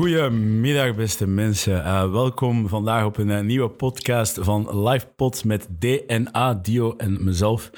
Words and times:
Goedemiddag, 0.00 0.94
beste 0.94 1.26
mensen. 1.26 1.72
Uh, 1.72 2.10
welkom 2.12 2.68
vandaag 2.68 3.04
op 3.04 3.16
een 3.16 3.28
uh, 3.28 3.40
nieuwe 3.40 3.68
podcast 3.68 4.38
van 4.40 4.82
LivePod 4.88 5.44
met 5.44 5.68
DNA, 5.78 6.54
Dio 6.54 6.96
en 6.96 7.24
mezelf. 7.24 7.70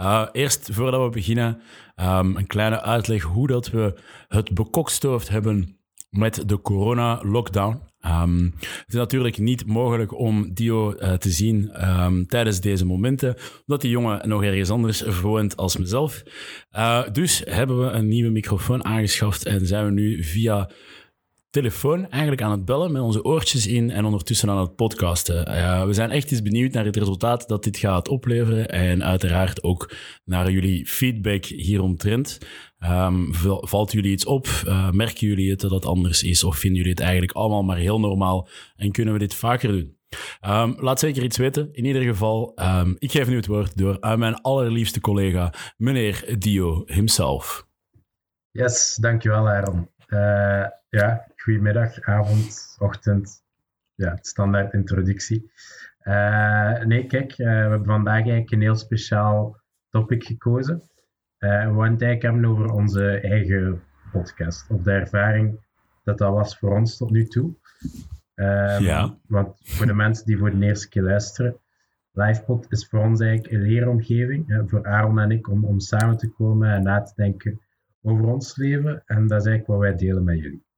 Uh, 0.00 0.26
eerst, 0.32 0.68
voordat 0.72 1.02
we 1.02 1.10
beginnen, 1.10 1.60
um, 1.96 2.36
een 2.36 2.46
kleine 2.46 2.82
uitleg 2.82 3.22
hoe 3.22 3.46
dat 3.46 3.70
we 3.70 3.94
het 4.28 4.54
bekokstoofd 4.54 5.28
hebben 5.28 5.76
met 6.10 6.48
de 6.48 6.60
corona-lockdown. 6.60 7.80
Um, 8.06 8.54
het 8.60 8.84
is 8.88 8.94
natuurlijk 8.94 9.38
niet 9.38 9.66
mogelijk 9.66 10.18
om 10.18 10.54
Dio 10.54 10.94
te 10.94 11.30
zien 11.30 11.90
um, 11.90 12.26
tijdens 12.26 12.60
deze 12.60 12.86
momenten, 12.86 13.36
omdat 13.60 13.80
die 13.80 13.90
jongen 13.90 14.28
nog 14.28 14.44
ergens 14.44 14.70
anders 14.70 15.20
woont 15.20 15.56
als 15.56 15.76
mezelf. 15.76 16.22
Dus 17.12 17.42
hebben 17.44 17.80
we 17.80 17.90
een 17.90 18.08
nieuwe 18.08 18.30
microfoon 18.30 18.84
aangeschaft 18.84 19.44
en 19.44 19.66
zijn 19.66 19.84
we 19.84 19.90
nu 19.90 20.24
via 20.24 20.70
telefoon 21.50 22.10
eigenlijk 22.10 22.42
aan 22.42 22.50
het 22.50 22.64
bellen 22.64 22.92
met 22.92 23.02
onze 23.02 23.24
oortjes 23.24 23.66
in 23.66 23.90
en 23.90 24.04
ondertussen 24.04 24.50
aan 24.50 24.58
het 24.58 24.76
podcasten. 24.76 25.44
We 25.86 25.92
zijn 25.92 26.10
echt 26.10 26.30
eens 26.30 26.42
benieuwd 26.42 26.72
naar 26.72 26.84
het 26.84 26.96
resultaat 26.96 27.48
dat 27.48 27.64
dit 27.64 27.76
gaat 27.76 28.08
opleveren 28.08 28.68
en 28.68 29.04
uiteraard 29.04 29.62
ook 29.62 29.94
naar 30.24 30.50
jullie 30.50 30.86
feedback 30.86 31.44
hieromtrent. 31.44 32.38
Um, 32.84 33.28
valt 33.60 33.92
jullie 33.92 34.12
iets 34.12 34.24
op? 34.24 34.46
Uh, 34.66 34.90
merken 34.90 35.26
jullie 35.26 35.50
het 35.50 35.60
dat 35.60 35.70
het 35.70 35.86
anders 35.86 36.22
is? 36.22 36.44
Of 36.44 36.56
vinden 36.56 36.78
jullie 36.78 36.92
het 36.92 37.02
eigenlijk 37.02 37.32
allemaal 37.32 37.62
maar 37.62 37.76
heel 37.76 38.00
normaal 38.00 38.48
en 38.76 38.90
kunnen 38.90 39.12
we 39.12 39.18
dit 39.18 39.34
vaker 39.34 39.72
doen? 39.72 39.98
Um, 40.46 40.74
laat 40.78 40.98
zeker 40.98 41.22
iets 41.22 41.36
weten. 41.36 41.68
In 41.72 41.84
ieder 41.84 42.02
geval, 42.02 42.52
um, 42.62 42.96
ik 42.98 43.10
geef 43.10 43.28
nu 43.28 43.36
het 43.36 43.46
woord 43.46 43.76
door 43.76 43.96
aan 44.00 44.18
mijn 44.18 44.40
allerliefste 44.40 45.00
collega, 45.00 45.54
meneer 45.76 46.34
Dio 46.38 46.82
himself. 46.86 47.66
Yes, 48.50 48.96
dankjewel 49.00 49.48
Aaron. 49.48 49.88
Uh, 50.08 50.66
ja, 50.88 51.29
goedemiddag, 51.42 52.00
avond, 52.00 52.76
ochtend. 52.78 53.42
Ja, 53.94 54.18
standaard 54.20 54.72
introductie. 54.72 55.50
Uh, 56.02 56.78
nee, 56.84 57.06
kijk, 57.06 57.38
uh, 57.38 57.46
we 57.46 57.52
hebben 57.52 57.84
vandaag 57.84 58.14
eigenlijk 58.14 58.50
een 58.50 58.60
heel 58.60 58.74
speciaal 58.74 59.56
topic 59.90 60.24
gekozen. 60.24 60.74
Uh, 61.38 61.50
we 61.50 61.80
gaan 61.80 61.92
het 61.92 62.02
eigenlijk 62.02 62.22
hebben 62.22 62.44
over 62.44 62.72
onze 62.72 63.20
eigen 63.20 63.82
podcast. 64.12 64.70
Of 64.70 64.82
de 64.82 64.90
ervaring 64.90 65.58
dat 66.04 66.18
dat 66.18 66.32
was 66.32 66.58
voor 66.58 66.76
ons 66.76 66.96
tot 66.96 67.10
nu 67.10 67.24
toe. 67.24 67.54
Um, 68.34 68.82
ja. 68.82 69.18
Want 69.26 69.56
voor 69.62 69.86
de 69.86 69.94
mensen 69.94 70.26
die 70.26 70.38
voor 70.38 70.50
de 70.50 70.66
eerste 70.66 70.88
keer 70.88 71.02
luisteren, 71.02 71.56
LivePod 72.12 72.72
is 72.72 72.86
voor 72.88 73.00
ons 73.00 73.20
eigenlijk 73.20 73.52
een 73.52 73.62
leeromgeving. 73.62 74.48
Hè, 74.48 74.68
voor 74.68 74.86
Aaron 74.86 75.18
en 75.18 75.30
ik 75.30 75.48
om, 75.48 75.64
om 75.64 75.80
samen 75.80 76.16
te 76.16 76.28
komen 76.28 76.70
en 76.70 76.82
na 76.82 77.02
te 77.02 77.12
denken 77.16 77.60
over 78.02 78.24
ons 78.24 78.56
leven. 78.56 79.02
En 79.06 79.26
dat 79.26 79.40
is 79.40 79.46
eigenlijk 79.46 79.66
wat 79.66 79.78
wij 79.78 79.96
delen 79.96 80.24
met 80.24 80.38
jullie. 80.38 80.68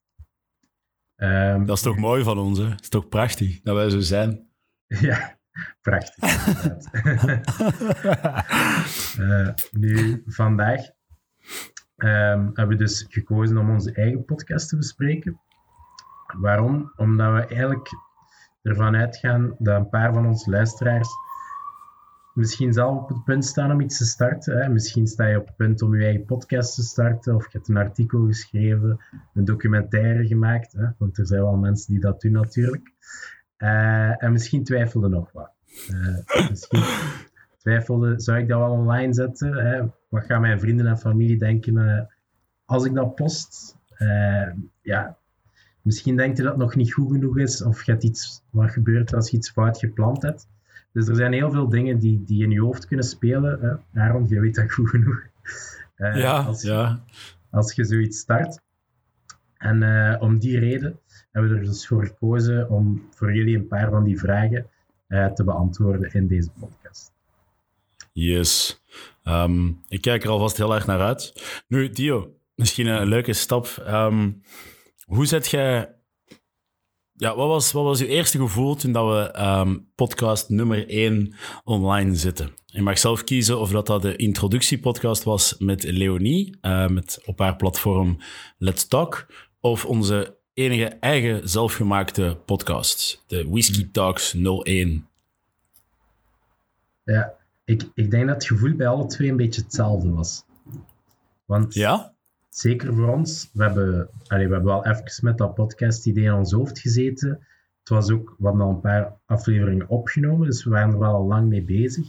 Um, 1.23 1.67
dat 1.67 1.77
is 1.77 1.83
toch 1.83 1.97
mooi 1.97 2.23
van 2.23 2.39
ons, 2.39 2.59
hè? 2.59 2.69
Dat 2.69 2.81
is 2.81 2.89
toch 2.89 3.09
prachtig 3.09 3.61
dat 3.63 3.75
wij 3.75 3.91
zo 3.91 4.01
zijn? 4.01 4.47
Ja, 5.01 5.39
prachtig. 5.83 6.47
uh, 9.19 9.49
nu, 9.83 10.23
vandaag 10.27 10.81
um, 11.97 12.51
hebben 12.55 12.69
we 12.69 12.77
dus 12.77 13.07
gekozen 13.09 13.59
om 13.59 13.71
onze 13.71 13.93
eigen 13.93 14.25
podcast 14.25 14.69
te 14.69 14.77
bespreken. 14.77 15.41
Waarom? 16.37 16.93
Omdat 16.97 17.33
we 17.33 17.47
eigenlijk 17.47 17.89
ervan 18.63 18.97
uitgaan 18.97 19.55
dat 19.59 19.77
een 19.77 19.89
paar 19.89 20.15
van 20.15 20.27
onze 20.27 20.51
luisteraars 20.51 21.09
misschien 22.35 22.73
zelf 22.73 23.03
op 23.03 23.09
het 23.09 23.25
punt 23.25 23.45
staan 23.45 23.73
om 23.73 23.81
iets 23.81 23.99
te 23.99 24.05
starten. 24.05 24.63
Hè. 24.63 24.69
Misschien 24.69 25.07
sta 25.07 25.27
je 25.27 25.41
op 25.41 25.47
het 25.47 25.57
punt 25.57 25.83
om 25.83 25.97
je 25.97 26.05
eigen 26.05 26.25
podcast 26.25 26.75
te 26.75 26.83
starten, 26.83 27.35
of 27.35 27.45
je 27.45 27.51
hebt 27.53 27.69
een 27.69 27.77
artikel 27.77 28.27
geschreven, 28.27 29.05
een 29.35 29.45
documentaire 29.45 30.27
gemaakt, 30.27 30.73
hè. 30.73 30.87
want 30.99 31.19
er 31.19 31.27
zijn 31.27 31.43
wel 31.43 31.57
mensen 31.57 31.93
die 31.93 32.01
dat 32.01 32.21
doen 32.21 32.33
natuurlijk. 32.33 32.93
Uh, 33.59 34.23
en 34.23 34.33
misschien 34.33 34.65
twijfelde 34.65 35.09
nog 35.09 35.33
wat. 35.33 35.51
Uh, 35.91 36.49
misschien 36.49 36.85
twijfelde, 37.59 38.21
zou 38.21 38.39
ik 38.39 38.49
dat 38.49 38.59
wel 38.59 38.71
online 38.71 39.15
zetten? 39.15 39.55
Hè? 39.55 39.83
Wat 40.09 40.25
gaan 40.25 40.41
mijn 40.41 40.61
vrienden 40.61 40.87
en 40.87 40.99
familie 40.99 41.39
denken 41.39 41.77
uh, 41.77 42.01
als 42.65 42.85
ik 42.85 42.95
dat 42.95 43.15
post? 43.15 43.81
ja, 44.83 45.19
misschien 45.83 46.17
denkt 46.17 46.37
je 46.37 46.43
dat 46.43 46.53
het 46.53 46.63
nog 46.63 46.75
niet 46.75 46.93
goed 46.93 47.13
genoeg 47.13 47.39
is, 47.39 47.63
of 47.63 47.87
hebt 47.87 48.03
iets, 48.03 48.43
wat 48.51 48.71
gebeurt 48.71 49.15
als 49.15 49.31
je 49.31 49.37
iets 49.37 49.51
fout 49.51 49.79
gepland 49.79 50.23
hebt. 50.23 50.47
Dus 50.93 51.09
er 51.09 51.17
zijn 51.17 51.33
heel 51.33 51.51
veel 51.51 51.69
dingen 51.69 51.99
die, 51.99 52.25
die 52.25 52.43
in 52.43 52.51
je 52.51 52.61
hoofd 52.61 52.87
kunnen 52.87 53.07
spelen. 53.07 53.61
Hè? 53.61 54.01
Aaron, 54.01 54.29
je 54.29 54.41
weet 54.41 54.55
dat 54.55 54.73
goed 54.73 54.89
genoeg. 54.89 55.23
Uh, 55.97 56.17
ja, 56.17 56.41
als, 56.41 56.63
ja. 56.63 57.05
Als 57.51 57.75
je 57.75 57.85
zoiets 57.85 58.19
start. 58.19 58.61
En 59.57 59.83
uh, 59.83 60.17
om 60.19 60.39
die 60.39 60.59
reden 60.59 61.01
hebben 61.33 61.53
we 61.53 61.59
er 61.59 61.65
dus 61.65 61.87
voor 61.87 62.07
gekozen 62.07 62.71
om 62.71 63.09
voor 63.15 63.35
jullie 63.35 63.57
een 63.57 63.67
paar 63.67 63.91
van 63.91 64.05
die 64.05 64.19
vragen 64.19 64.67
uh, 65.09 65.27
te 65.27 65.45
beantwoorden 65.45 66.13
in 66.13 66.27
deze 66.27 66.51
podcast. 66.59 67.13
Yes. 68.13 68.83
Um, 69.25 69.83
ik 69.89 70.01
kijk 70.01 70.25
er 70.25 70.31
alvast 70.31 70.57
heel 70.57 70.75
erg 70.75 70.87
naar 70.87 71.01
uit. 71.01 71.33
Nu, 71.69 71.91
Dio, 71.91 72.37
misschien 72.55 72.87
een 72.87 73.09
leuke 73.09 73.33
stap. 73.33 73.85
Um, 73.89 74.43
hoe 75.05 75.27
zet 75.27 75.47
jij 75.51 75.95
ja, 77.23 77.37
wat 77.37 77.49
was, 77.49 77.73
wat 77.73 77.85
was 77.85 78.01
uw 78.01 78.07
eerste 78.07 78.39
gevoel 78.39 78.75
toen 78.75 78.93
dat 78.93 79.09
we 79.09 79.43
um, 79.43 79.89
podcast 79.95 80.49
nummer 80.49 80.89
1 80.89 81.35
online 81.65 82.15
zetten? 82.15 82.51
Je 82.67 82.83
mag 82.83 82.99
zelf 82.99 83.25
kiezen 83.25 83.61
of 83.61 83.71
dat, 83.71 83.87
dat 83.87 84.03
de 84.03 84.17
introductiepodcast 84.17 85.23
was 85.23 85.55
met 85.59 85.83
Leonie, 85.83 86.59
uh, 86.63 86.87
met 86.87 87.21
op 87.25 87.39
haar 87.39 87.57
platform 87.57 88.19
Let's 88.59 88.87
Talk, 88.89 89.27
of 89.61 89.85
onze 89.85 90.37
enige 90.55 90.87
eigen 90.87 91.49
zelfgemaakte 91.49 92.39
podcast, 92.45 93.25
de 93.27 93.49
Whiskey 93.49 93.89
Talks 93.93 94.35
01. 94.63 95.09
Ja, 97.05 97.33
ik, 97.65 97.91
ik 97.95 98.11
denk 98.11 98.27
dat 98.27 98.35
het 98.35 98.47
gevoel 98.47 98.77
bij 98.77 98.87
alle 98.87 99.07
twee 99.07 99.31
een 99.31 99.37
beetje 99.37 99.63
hetzelfde 99.63 100.11
was. 100.11 100.45
Want 101.45 101.75
ja? 101.75 102.12
Zeker 102.55 102.95
voor 102.95 103.09
ons. 103.09 103.51
We 103.53 103.63
hebben, 103.63 104.09
we 104.29 104.37
hebben 104.37 104.65
wel 104.65 104.87
even 104.87 105.25
met 105.25 105.39
dat 105.39 105.55
podcast-idee 105.55 106.25
in 106.25 106.33
ons 106.33 106.53
hoofd 106.53 106.79
gezeten. 106.79 107.31
Het 107.79 107.89
was 107.89 108.11
ook, 108.11 108.35
we 108.39 108.45
hadden 108.45 108.63
al 108.63 108.71
een 108.71 108.81
paar 108.81 109.17
afleveringen 109.27 109.89
opgenomen, 109.89 110.47
dus 110.47 110.65
we 110.65 110.71
waren 110.71 110.93
er 110.93 110.99
wel 110.99 111.15
al 111.15 111.27
lang 111.27 111.49
mee 111.49 111.65
bezig. 111.65 112.09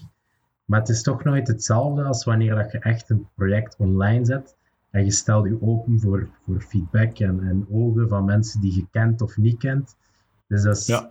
Maar 0.65 0.79
het 0.79 0.89
is 0.89 1.01
toch 1.01 1.23
nooit 1.23 1.47
hetzelfde 1.47 2.03
als 2.03 2.23
wanneer 2.23 2.55
dat 2.55 2.71
je 2.71 2.79
echt 2.79 3.09
een 3.09 3.27
project 3.35 3.75
online 3.77 4.25
zet 4.25 4.55
en 4.89 5.03
je 5.03 5.11
stelt 5.11 5.47
je 5.47 5.61
open 5.61 5.99
voor, 5.99 6.29
voor 6.45 6.61
feedback 6.61 7.19
en, 7.19 7.47
en 7.47 7.67
ogen 7.71 8.09
van 8.09 8.25
mensen 8.25 8.61
die 8.61 8.75
je 8.75 8.87
kent 8.91 9.21
of 9.21 9.37
niet 9.37 9.57
kent. 9.57 9.95
Dus 10.47 10.63
dat 10.63 10.77
is, 10.77 10.85
ja. 10.85 11.07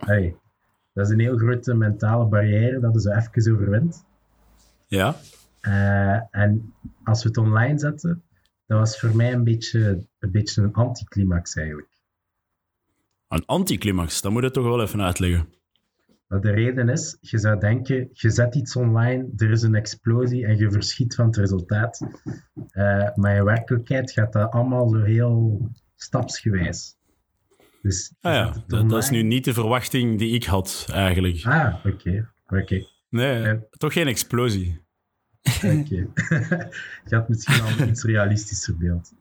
dat 0.93 1.05
is 1.05 1.09
een 1.09 1.19
heel 1.19 1.37
grote 1.37 1.73
mentale 1.73 2.25
barrière 2.25 2.79
dat 2.79 2.93
je 2.93 2.99
zo 3.01 3.11
even 3.11 3.53
overwint. 3.53 4.05
Ja. 4.87 5.15
Uh, 5.61 6.21
en 6.31 6.73
als 7.03 7.23
we 7.23 7.29
het 7.29 7.37
online 7.37 7.79
zetten, 7.79 8.23
dat 8.73 8.81
was 8.81 8.99
voor 8.99 9.15
mij 9.15 9.33
een 9.33 9.43
beetje 9.43 10.05
een, 10.19 10.31
beetje 10.31 10.61
een 10.61 10.73
anticlimax 10.73 11.55
eigenlijk. 11.55 11.87
Een 13.27 13.45
anticlimax, 13.45 14.21
dat 14.21 14.31
moet 14.31 14.43
je 14.43 14.51
toch 14.51 14.63
wel 14.63 14.81
even 14.81 15.01
uitleggen. 15.01 15.47
de 16.27 16.51
reden 16.51 16.89
is, 16.89 17.17
je 17.21 17.37
zou 17.37 17.59
denken, 17.59 18.09
je 18.11 18.29
zet 18.29 18.55
iets 18.55 18.75
online, 18.75 19.29
er 19.37 19.51
is 19.51 19.61
een 19.61 19.75
explosie 19.75 20.45
en 20.45 20.57
je 20.57 20.71
verschiet 20.71 21.15
van 21.15 21.25
het 21.25 21.35
resultaat. 21.35 21.99
Uh, 22.73 23.15
maar 23.15 23.35
in 23.35 23.43
werkelijkheid 23.43 24.11
gaat 24.11 24.33
dat 24.33 24.51
allemaal 24.51 24.89
zo 24.89 25.01
heel 25.01 25.69
stapsgewijs. 25.95 26.97
Dus 27.81 28.13
ah 28.21 28.33
ja, 28.33 28.63
dat, 28.67 28.89
dat, 28.89 29.03
is 29.03 29.09
nu 29.09 29.23
niet 29.23 29.45
de 29.45 29.53
verwachting 29.53 30.19
die 30.19 30.33
ik 30.33 30.43
had, 30.43 30.87
eigenlijk. 30.91 31.45
Ah, 31.45 31.85
oké. 31.85 32.29
oké. 32.47 32.85
Nee, 33.09 33.43
uh, 33.43 33.53
toch 33.69 33.93
geen 33.93 34.07
explosie. 34.07 34.82
Oké. 35.43 36.07
je 37.07 37.15
had 37.15 37.29
misschien 37.29 37.61
al 37.61 37.69
een 37.79 37.89
iets 37.89 38.03
realistischer 38.03 38.77
beeld. 38.77 39.13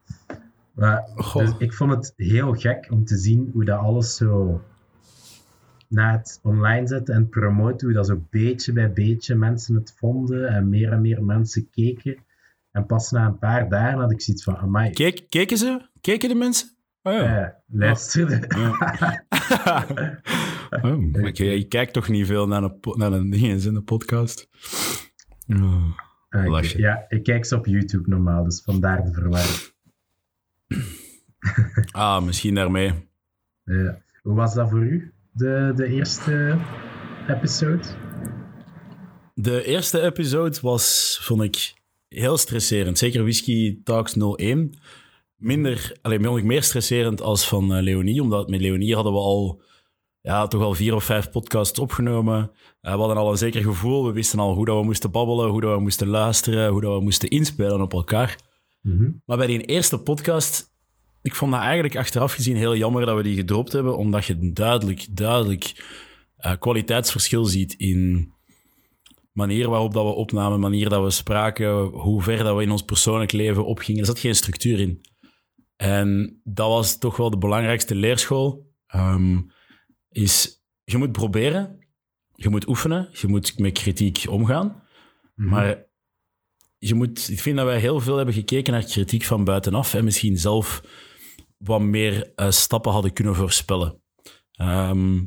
Maar, 0.73 1.05
dus 1.33 1.51
ik 1.59 1.73
vond 1.73 1.91
het 1.91 2.13
heel 2.17 2.55
gek 2.55 2.87
om 2.91 3.05
te 3.05 3.17
zien 3.17 3.51
hoe 3.53 3.65
dat 3.65 3.79
alles 3.79 4.17
zo 4.17 4.61
na 5.89 6.13
het 6.13 6.41
online 6.43 6.87
zetten 6.87 7.15
en 7.15 7.29
promoten, 7.29 7.87
hoe 7.87 7.97
dat 7.97 8.07
zo 8.07 8.23
beetje 8.31 8.73
bij 8.73 8.93
beetje 8.93 9.35
mensen 9.35 9.75
het 9.75 9.95
vonden 9.97 10.49
en 10.49 10.69
meer 10.69 10.93
en 10.93 11.01
meer 11.01 11.25
mensen 11.25 11.71
keken. 11.71 12.17
En 12.71 12.87
pas 12.87 13.11
na 13.11 13.27
een 13.27 13.39
paar 13.39 13.69
dagen 13.69 13.99
had 13.99 14.11
ik 14.11 14.21
zoiets 14.21 14.45
van, 14.45 14.57
amai. 14.57 14.91
Kijk, 14.91 15.25
keken 15.29 15.57
ze? 15.57 15.89
Keken 16.01 16.29
de 16.29 16.35
mensen? 16.35 16.69
Oh 17.03 17.13
ja. 17.13 17.43
Uh, 17.43 17.49
luisterden. 17.67 18.57
Oh. 18.57 18.81
oh, 20.85 21.27
okay. 21.27 21.57
Je 21.57 21.69
kijkt 21.69 21.93
toch 21.93 22.09
niet 22.09 22.27
veel 22.27 22.47
naar 22.47 22.63
een, 22.63 22.79
naar 22.81 23.13
een 23.13 23.33
in 23.33 23.75
de 23.75 23.83
podcast? 23.83 24.49
Oh. 25.47 25.99
Ah, 26.33 26.63
ja, 26.63 27.05
ik 27.09 27.23
kijk 27.23 27.45
ze 27.45 27.57
op 27.57 27.67
YouTube 27.67 28.09
normaal, 28.09 28.45
dus 28.45 28.63
vandaar 28.65 29.05
de 29.05 29.13
verwarring. 29.13 29.71
ah, 31.91 32.25
misschien 32.25 32.55
daarmee. 32.55 32.93
Ja. 33.65 34.03
Hoe 34.23 34.35
was 34.35 34.55
dat 34.55 34.71
voor 34.71 34.83
u, 34.83 35.13
de, 35.33 35.73
de 35.77 35.87
eerste 35.87 36.59
episode? 37.29 37.83
De 39.35 39.65
eerste 39.65 40.01
episode 40.01 40.59
was, 40.61 41.19
vond 41.23 41.43
ik, 41.43 41.75
heel 42.09 42.37
stresserend. 42.37 42.99
Zeker 42.99 43.23
Whisky 43.23 43.83
Talks 43.85 44.17
01. 44.37 44.75
minder, 45.37 45.97
alleen 46.03 46.25
vond 46.25 46.39
ik 46.39 46.45
meer 46.45 46.63
stresserend 46.63 47.21
als 47.21 47.49
van 47.49 47.77
uh, 47.77 47.83
Leonie, 47.83 48.23
omdat 48.23 48.49
met 48.49 48.61
Leonie 48.61 48.95
hadden 48.95 49.13
we 49.13 49.19
al 49.19 49.63
ja, 50.23 50.47
toch 50.47 50.63
al 50.63 50.75
vier 50.75 50.95
of 50.95 51.05
vijf 51.05 51.31
podcasts 51.31 51.79
opgenomen. 51.79 52.51
Uh, 52.83 52.93
we 52.93 52.99
hadden 52.99 53.17
al 53.17 53.31
een 53.31 53.37
zeker 53.37 53.63
gevoel. 53.63 54.07
We 54.07 54.13
wisten 54.13 54.39
al 54.39 54.55
hoe 54.55 54.65
dat 54.65 54.79
we 54.79 54.85
moesten 54.85 55.11
babbelen, 55.11 55.51
hoe 55.51 55.61
dat 55.61 55.75
we 55.75 55.81
moesten 55.81 56.09
luisteren, 56.09 56.71
hoe 56.71 56.81
dat 56.81 56.97
we 56.97 57.03
moesten 57.03 57.29
inspelen 57.29 57.81
op 57.81 57.93
elkaar. 57.93 58.39
Mhm. 58.81 59.11
Maar 59.25 59.37
bij 59.37 59.47
die 59.47 59.65
eerste 59.65 59.99
podcast, 59.99 60.71
ik 61.23 61.35
vond 61.35 61.53
dat 61.53 61.61
eigenlijk 61.61 61.97
achteraf 61.97 62.33
gezien 62.33 62.57
heel 62.57 62.77
jammer 62.77 63.07
dat 63.07 63.17
we 63.17 63.23
die 63.23 63.37
gedropt 63.37 63.73
hebben, 63.73 63.97
omdat 63.97 64.25
je 64.25 64.53
duidelijk, 64.53 65.07
duidelijk 65.11 65.85
uh, 66.39 66.53
kwaliteitsverschil 66.59 67.45
ziet 67.45 67.73
in 67.73 68.33
manier 69.33 69.69
waarop 69.69 69.95
dat 69.95 70.05
we 70.05 70.11
opnamen, 70.11 70.61
manier 70.61 70.89
dat 70.89 71.03
we 71.03 71.11
spraken, 71.11 71.83
hoe 71.83 72.23
ver 72.23 72.45
dat 72.45 72.57
we 72.57 72.63
in 72.63 72.71
ons 72.71 72.83
persoonlijk 72.83 73.33
leven 73.33 73.67
opgingen. 73.67 74.01
Er 74.01 74.07
zat 74.07 74.19
geen 74.19 74.35
structuur 74.35 74.81
in. 74.81 75.01
En 75.77 76.41
dat 76.45 76.69
was 76.69 76.99
toch 76.99 77.17
wel 77.17 77.31
de 77.31 77.39
belangrijkste 77.39 77.95
leerschool. 77.95 78.71
Ehm, 78.87 79.41
is, 80.13 80.63
je 80.85 80.99
moet 80.99 81.13
proberen, 81.13 81.79
je 82.35 82.49
moet 82.49 82.69
oefenen, 82.69 83.09
je 83.13 83.27
moet 83.27 83.59
met 83.59 83.73
kritiek 83.73 84.25
omgaan. 84.29 84.83
Mhm. 85.35 85.49
Maar 85.49 85.85
je 86.79 86.95
moet, 86.95 87.29
ik 87.29 87.41
vind 87.41 87.57
dat 87.57 87.67
wij 87.67 87.79
heel 87.79 88.01
veel 88.01 88.17
hebben 88.17 88.35
gekeken 88.35 88.73
naar 88.73 88.85
kritiek 88.85 89.25
van 89.25 89.45
buitenaf 89.45 89.95
en 89.95 90.05
misschien 90.05 90.39
zelf 90.39 90.83
wat 91.57 91.81
meer 91.81 92.33
uh, 92.37 92.51
stappen 92.51 92.93
hadden 92.93 93.13
kunnen 93.13 93.35
voorspellen. 93.35 94.03
Ehm, 94.53 95.25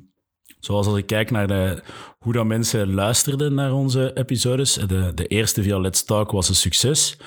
zoals 0.59 0.87
als 0.87 0.97
ik 0.97 1.05
kijk 1.05 1.31
naar 1.31 1.47
de, 1.47 1.83
hoe 2.19 2.33
dat 2.33 2.45
mensen 2.45 2.93
luisterden 2.93 3.53
naar 3.53 3.73
onze 3.73 4.11
episodes. 4.13 4.73
De, 4.73 5.11
de 5.13 5.27
eerste 5.27 5.63
via 5.63 5.79
Let's 5.79 6.03
Talk 6.03 6.31
was 6.31 6.49
een 6.49 6.55
succes. 6.55 7.17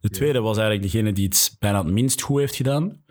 De 0.00 0.08
tweede 0.08 0.40
was 0.40 0.56
eigenlijk 0.56 0.92
degene 0.92 1.12
die 1.12 1.24
het 1.24 1.56
bijna 1.58 1.84
het 1.84 1.92
minst 1.92 2.20
goed 2.20 2.38
heeft 2.38 2.56
gedaan. 2.56 3.04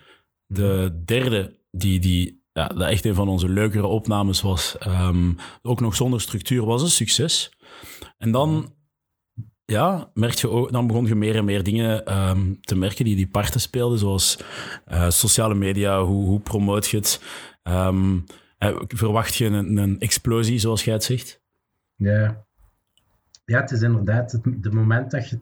De 0.45 1.01
derde, 1.05 1.59
die, 1.71 1.99
die 1.99 2.45
ja, 2.57 2.67
dat 2.67 2.89
echt 2.89 3.05
een 3.05 3.15
van 3.15 3.27
onze 3.27 3.49
leukere 3.49 3.85
opnames 3.85 4.41
was, 4.41 4.77
ehm, 4.77 5.33
ook 5.61 5.79
nog 5.79 5.95
zonder 5.95 6.21
structuur, 6.21 6.65
was 6.65 6.81
een 6.81 6.89
succes. 6.89 7.57
En 8.17 8.31
dan, 8.31 8.73
ja, 9.65 10.11
merk 10.13 10.33
je 10.33 10.49
ook, 10.49 10.71
dan 10.71 10.87
begon 10.87 11.05
je 11.05 11.15
meer 11.15 11.35
en 11.35 11.45
meer 11.45 11.63
dingen 11.63 12.05
ehm, 12.05 12.53
te 12.61 12.75
merken 12.75 13.05
die 13.05 13.15
die 13.15 13.27
parten 13.27 13.59
speelden, 13.59 13.99
zoals 13.99 14.39
eh, 14.85 15.09
sociale 15.09 15.55
media, 15.55 16.03
hoe, 16.03 16.25
hoe 16.25 16.39
promoot 16.39 16.87
je 16.87 16.97
het? 16.97 17.21
Ehm, 17.63 18.19
eh, 18.57 18.81
verwacht 18.87 19.35
je 19.35 19.45
een, 19.45 19.77
een 19.77 19.99
explosie, 19.99 20.59
zoals 20.59 20.83
jij 20.83 20.93
het 20.93 21.03
zegt? 21.03 21.41
Ja. 21.95 22.45
Ja, 23.45 23.61
het 23.61 23.71
is 23.71 23.81
inderdaad 23.81 24.31
het 24.31 24.73
moment 24.73 25.11
dat 25.11 25.29
je, 25.29 25.41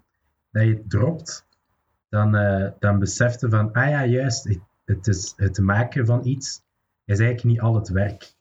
dat 0.52 0.64
je 0.64 0.70
het 0.70 0.90
dropt, 0.90 1.48
dan, 2.10 2.36
uh, 2.36 2.70
dan 2.80 3.00
besef 3.00 3.42
je 3.42 3.50
van, 3.50 3.72
ah 3.72 3.90
ja, 3.90 4.06
juist, 4.06 4.60
het 4.86 5.08
is 5.08 5.34
het 5.36 5.60
maken 5.60 6.06
van 6.06 6.26
iets 6.26 6.64
is 7.06 7.20
eigenlijk 7.20 7.44
niet 7.44 7.60
al 7.60 7.76
het 7.76 7.90
werk. 7.90 8.34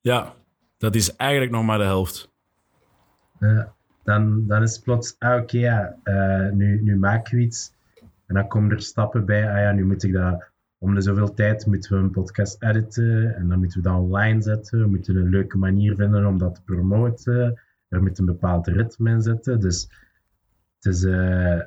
Ja, 0.00 0.34
dat 0.78 0.94
is 0.94 1.16
eigenlijk 1.16 1.52
nog 1.52 1.64
maar 1.64 1.78
de 1.78 1.84
helft. 1.84 2.32
Uh, 3.38 3.64
dan, 4.02 4.46
dan 4.46 4.62
is 4.62 4.74
het 4.74 4.84
plots, 4.84 5.16
ah 5.18 5.40
oké, 5.40 5.58
ja, 5.58 5.96
uh, 6.04 6.50
nu, 6.50 6.82
nu 6.82 6.96
maken 6.96 7.36
we 7.36 7.42
iets. 7.42 7.72
En 8.26 8.34
dan 8.34 8.48
komen 8.48 8.70
er 8.70 8.82
stappen 8.82 9.24
bij, 9.24 9.50
ah 9.50 9.58
ja, 9.58 9.72
nu 9.72 9.84
moet 9.84 10.02
ik 10.02 10.12
dat, 10.12 10.52
om 10.78 10.94
de 10.94 11.00
zoveel 11.00 11.34
tijd 11.34 11.66
moeten 11.66 11.96
we 11.96 12.02
een 12.02 12.10
podcast 12.10 12.62
editen. 12.62 13.34
En 13.36 13.48
dan 13.48 13.58
moeten 13.58 13.82
we 13.82 13.88
dat 13.88 13.98
online 13.98 14.42
zetten. 14.42 14.80
We 14.80 14.86
moeten 14.86 15.16
een 15.16 15.28
leuke 15.28 15.58
manier 15.58 15.94
vinden 15.94 16.26
om 16.26 16.38
dat 16.38 16.54
te 16.54 16.62
promoten. 16.62 17.60
Er 17.88 18.02
moet 18.02 18.18
een 18.18 18.24
bepaald 18.24 18.66
ritme 18.66 19.10
in 19.10 19.22
zitten. 19.22 19.60
Dus 19.60 19.88
het 20.80 20.94
is, 20.94 21.02
uh, 21.02 21.60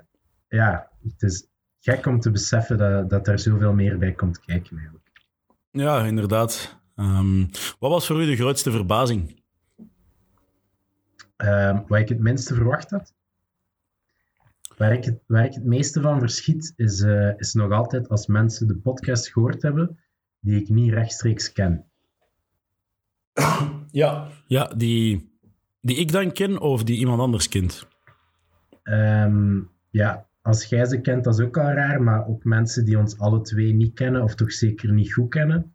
ja, 0.48 0.90
het 1.04 1.22
is 1.22 1.48
gek 1.80 2.06
om 2.06 2.20
te 2.20 2.32
beseffen 2.32 2.78
dat, 2.78 3.10
dat 3.10 3.28
er 3.28 3.40
zoveel 3.40 3.74
meer 3.74 3.98
bij 3.98 4.14
komt 4.14 4.40
kijken 4.40 4.78
eigenlijk. 4.78 5.07
Ja, 5.78 6.06
inderdaad. 6.06 6.80
Um, 6.96 7.50
wat 7.80 7.92
was 7.92 8.08
voor 8.08 8.22
u 8.22 8.26
de 8.26 8.36
grootste 8.36 8.72
verbazing? 8.72 9.44
Um, 11.38 11.84
wat 11.88 12.00
ik 12.00 12.10
het 12.10 12.20
minste 12.20 12.56
verwacht 12.56 12.90
had? 12.90 13.14
Waar 14.78 14.94
ik 14.94 15.04
het, 15.04 15.20
waar 15.28 15.46
ik 15.46 15.54
het 15.54 15.66
meeste 15.66 16.02
van 16.02 16.20
verschiet, 16.20 16.74
is, 16.76 17.00
uh, 17.00 17.40
is 17.40 17.54
nog 17.54 17.72
altijd 17.72 18.10
als 18.10 18.28
mensen 18.28 18.68
de 18.68 18.78
podcast 18.78 19.32
gehoord 19.32 19.62
hebben 19.62 20.00
die 20.40 20.62
ik 20.62 20.70
niet 20.70 20.94
rechtstreeks 20.94 21.52
ken. 21.52 21.86
Ja. 23.92 24.28
Ja, 24.48 24.68
die, 24.68 25.32
die 25.82 25.98
ik 25.98 26.12
dan 26.12 26.32
ken 26.32 26.60
of 26.60 26.84
die 26.84 26.98
iemand 26.98 27.20
anders 27.20 27.50
kent? 27.50 27.88
Um, 28.84 29.70
ja, 29.90 30.27
als 30.48 30.66
jij 30.66 30.86
ze 30.86 31.02
kent, 31.02 31.24
dat 31.24 31.40
is 31.40 31.46
ook 31.46 31.58
al 31.58 31.72
raar, 31.72 32.02
maar 32.02 32.28
ook 32.28 32.44
mensen 32.44 32.86
die 32.86 32.98
ons 32.98 33.18
alle 33.20 33.42
twee 33.42 33.74
niet 33.74 33.94
kennen, 33.94 34.24
of 34.24 34.36
toch 34.36 34.52
zeker 34.52 34.92
niet 34.94 35.14
goed 35.14 35.30
kennen. 35.30 35.74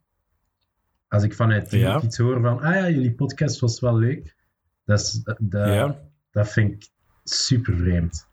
Als 1.09 1.23
ik 1.23 1.35
vanuit 1.35 1.71
die 1.71 1.81
Ja. 1.81 2.03
iets 2.03 2.19
hoor 2.19 2.41
van, 2.41 2.61
ah 2.61 2.75
ja, 2.75 2.89
jullie 2.91 3.13
podcast 3.15 3.61
was 3.61 3.81
wel 3.81 3.99
leuk, 3.99 4.37
dat, 4.85 5.01
is, 5.01 5.23
dat, 5.23 5.39
Ja. 5.67 5.99
dat 6.31 6.49
vind 6.53 6.73
ik 6.73 6.89
super 7.25 7.77
vreemd. 7.77 8.27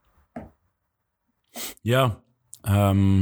Ja. 1.82 2.22
ehm, 2.62 3.18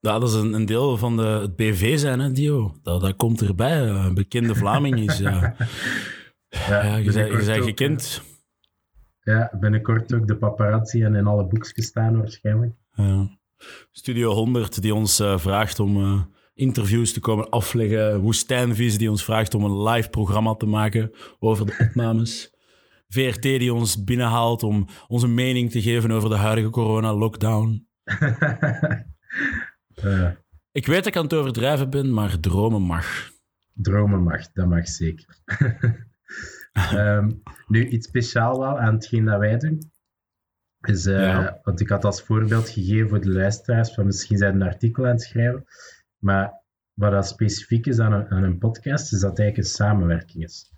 ja, 0.00 0.18
dat 0.18 0.22
is 0.28 0.34
een, 0.34 0.52
een 0.52 0.66
deel 0.66 0.96
van 0.98 1.16
de, 1.16 1.22
het 1.22 1.56
BV 1.56 1.98
zijn, 1.98 2.20
hè, 2.20 2.32
Dio. 2.32 2.74
Dat, 2.82 3.00
dat 3.00 3.16
komt 3.16 3.40
erbij. 3.42 3.80
Een 3.88 4.14
bekende 4.14 4.54
Vlaming 4.54 4.98
is... 4.98 5.20
eh, 5.20 5.42
ja, 6.68 6.96
je 6.96 7.12
zei- 7.12 7.32
je 7.32 7.42
zei 7.42 7.62
gekend. 7.62 8.22
Ja, 9.22 9.50
binnenkort 9.60 10.14
ook 10.14 10.26
de 10.26 10.36
paparazzi 10.36 11.02
en 11.02 11.14
in 11.14 11.26
alle 11.26 11.46
boekjes 11.46 11.86
staan 11.86 12.18
waarschijnlijk. 12.18 12.74
Ja. 12.92 13.38
Studio 13.90 14.32
100 14.32 14.82
die 14.82 14.94
ons 14.94 15.20
eh, 15.20 15.38
vraagt 15.38 15.80
om 15.80 15.96
eh, 15.96 16.22
interviews 16.54 17.12
te 17.12 17.20
komen 17.20 17.50
afleggen. 17.50 18.20
Woestijnvis 18.20 18.98
die 18.98 19.10
ons 19.10 19.24
vraagt 19.24 19.54
om 19.54 19.64
een 19.64 19.82
live 19.82 20.08
programma 20.08 20.54
te 20.54 20.66
maken 20.66 21.10
over 21.38 21.66
de 21.66 21.76
opnames. 21.88 22.50
VRT 23.14 23.42
die 23.42 23.74
ons 23.74 24.04
binnenhaalt 24.04 24.62
om 24.62 24.86
onze 25.08 25.28
mening 25.28 25.70
te 25.70 25.82
geven 25.82 26.10
over 26.10 26.28
de 26.28 26.36
huidige 26.36 26.70
corona-lockdown. 26.70 27.86
Ik 30.72 30.86
weet 30.86 30.96
dat 30.96 31.06
ik 31.06 31.16
aan 31.16 31.22
het 31.22 31.34
overdrijven 31.34 31.90
ben, 31.90 32.12
maar 32.12 32.40
dromen 32.40 32.82
mag. 32.82 33.30
dromen 33.72 34.22
mag, 34.22 34.52
dat 34.52 34.68
mag 34.68 34.88
zeker. 34.88 35.26
Ehm, 36.98 37.30
nu, 37.66 37.88
iets 37.88 38.06
speciaal 38.06 38.58
wel 38.58 38.78
aan 38.78 38.94
hetgeen 38.94 39.24
dat 39.24 39.38
wij 39.38 39.58
doen, 39.58 39.90
is, 40.80 41.06
eh, 41.06 41.20
Ja. 41.20 41.60
want 41.62 41.80
ik 41.80 41.88
had 41.88 42.04
als 42.04 42.22
voorbeeld 42.22 42.68
gegeven 42.68 43.08
voor 43.08 43.20
de 43.20 43.30
luisteraars, 43.32 43.94
van 43.94 44.06
misschien 44.06 44.38
zijn 44.38 44.54
een 44.54 44.62
artikel 44.62 45.04
aan 45.04 45.10
het 45.10 45.22
schrijven, 45.22 45.64
maar 46.18 46.60
wat 46.94 47.12
dat 47.12 47.28
specifiek 47.28 47.86
is 47.86 47.98
aan 47.98 48.12
een, 48.12 48.28
aan 48.28 48.42
een 48.42 48.58
podcast, 48.58 49.12
is 49.12 49.20
dat 49.20 49.30
het 49.30 49.38
eigenlijk 49.38 49.56
een 49.68 49.74
samenwerking 49.74 50.44
is. 50.44 50.72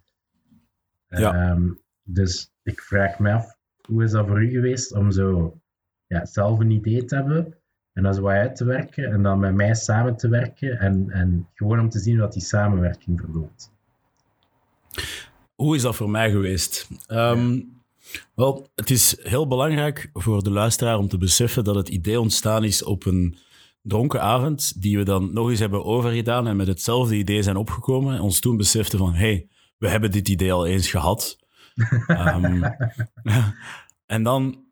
Ja. 1.06 1.34
Ehm, 1.34 1.72
dus 2.02 2.52
ik 2.62 2.80
vraag 2.80 3.18
me 3.18 3.32
af, 3.32 3.56
hoe 3.88 4.02
is 4.04 4.10
dat 4.10 4.26
voor 4.26 4.42
u 4.42 4.50
geweest 4.50 4.92
om 4.92 5.10
zo 5.10 5.58
ja, 6.06 6.24
zelf 6.24 6.58
een 6.58 6.70
idee 6.70 7.04
te 7.04 7.14
hebben 7.14 7.58
en 7.92 8.02
dat 8.02 8.14
zo 8.14 8.28
uit 8.28 8.56
te 8.56 8.64
werken 8.64 9.04
en 9.12 9.22
dan 9.22 9.38
met 9.38 9.54
mij 9.54 9.74
samen 9.74 10.16
te 10.16 10.28
werken 10.28 10.78
en, 10.78 11.10
en 11.10 11.48
gewoon 11.54 11.80
om 11.80 11.88
te 11.88 11.98
zien 11.98 12.18
wat 12.18 12.32
die 12.32 12.42
samenwerking 12.42 13.20
verloopt? 13.20 13.73
Hoe 15.54 15.76
is 15.76 15.82
dat 15.82 15.96
voor 15.96 16.10
mij 16.10 16.30
geweest? 16.30 16.88
Ehm, 17.06 17.60
Wel, 18.34 18.68
het 18.74 18.90
is 18.90 19.16
heel 19.22 19.46
belangrijk 19.46 20.10
voor 20.12 20.42
de 20.42 20.50
luisteraar 20.50 20.98
om 20.98 21.08
te 21.08 21.18
beseffen 21.18 21.64
dat 21.64 21.74
het 21.74 21.88
idee 21.88 22.20
ontstaan 22.20 22.64
is 22.64 22.82
op 22.82 23.06
een 23.06 23.36
dronken 23.82 24.22
avond, 24.22 24.82
die 24.82 24.98
we 24.98 25.04
dan 25.04 25.32
nog 25.32 25.50
eens 25.50 25.58
hebben 25.58 25.84
overgedaan 25.84 26.46
en 26.46 26.56
met 26.56 26.66
hetzelfde 26.66 27.16
idee 27.16 27.42
zijn 27.42 27.56
opgekomen. 27.56 28.14
En 28.14 28.20
ons 28.20 28.40
toen 28.40 28.56
beseften 28.56 28.98
van, 28.98 29.14
hey, 29.14 29.48
we 29.78 29.88
hebben 29.88 30.10
dit 30.10 30.28
idee 30.28 30.52
al 30.52 30.66
eens 30.66 30.88
gehad. 30.88 31.38
Ehm, 32.06 32.62
en 34.06 34.22
dan 34.22 34.63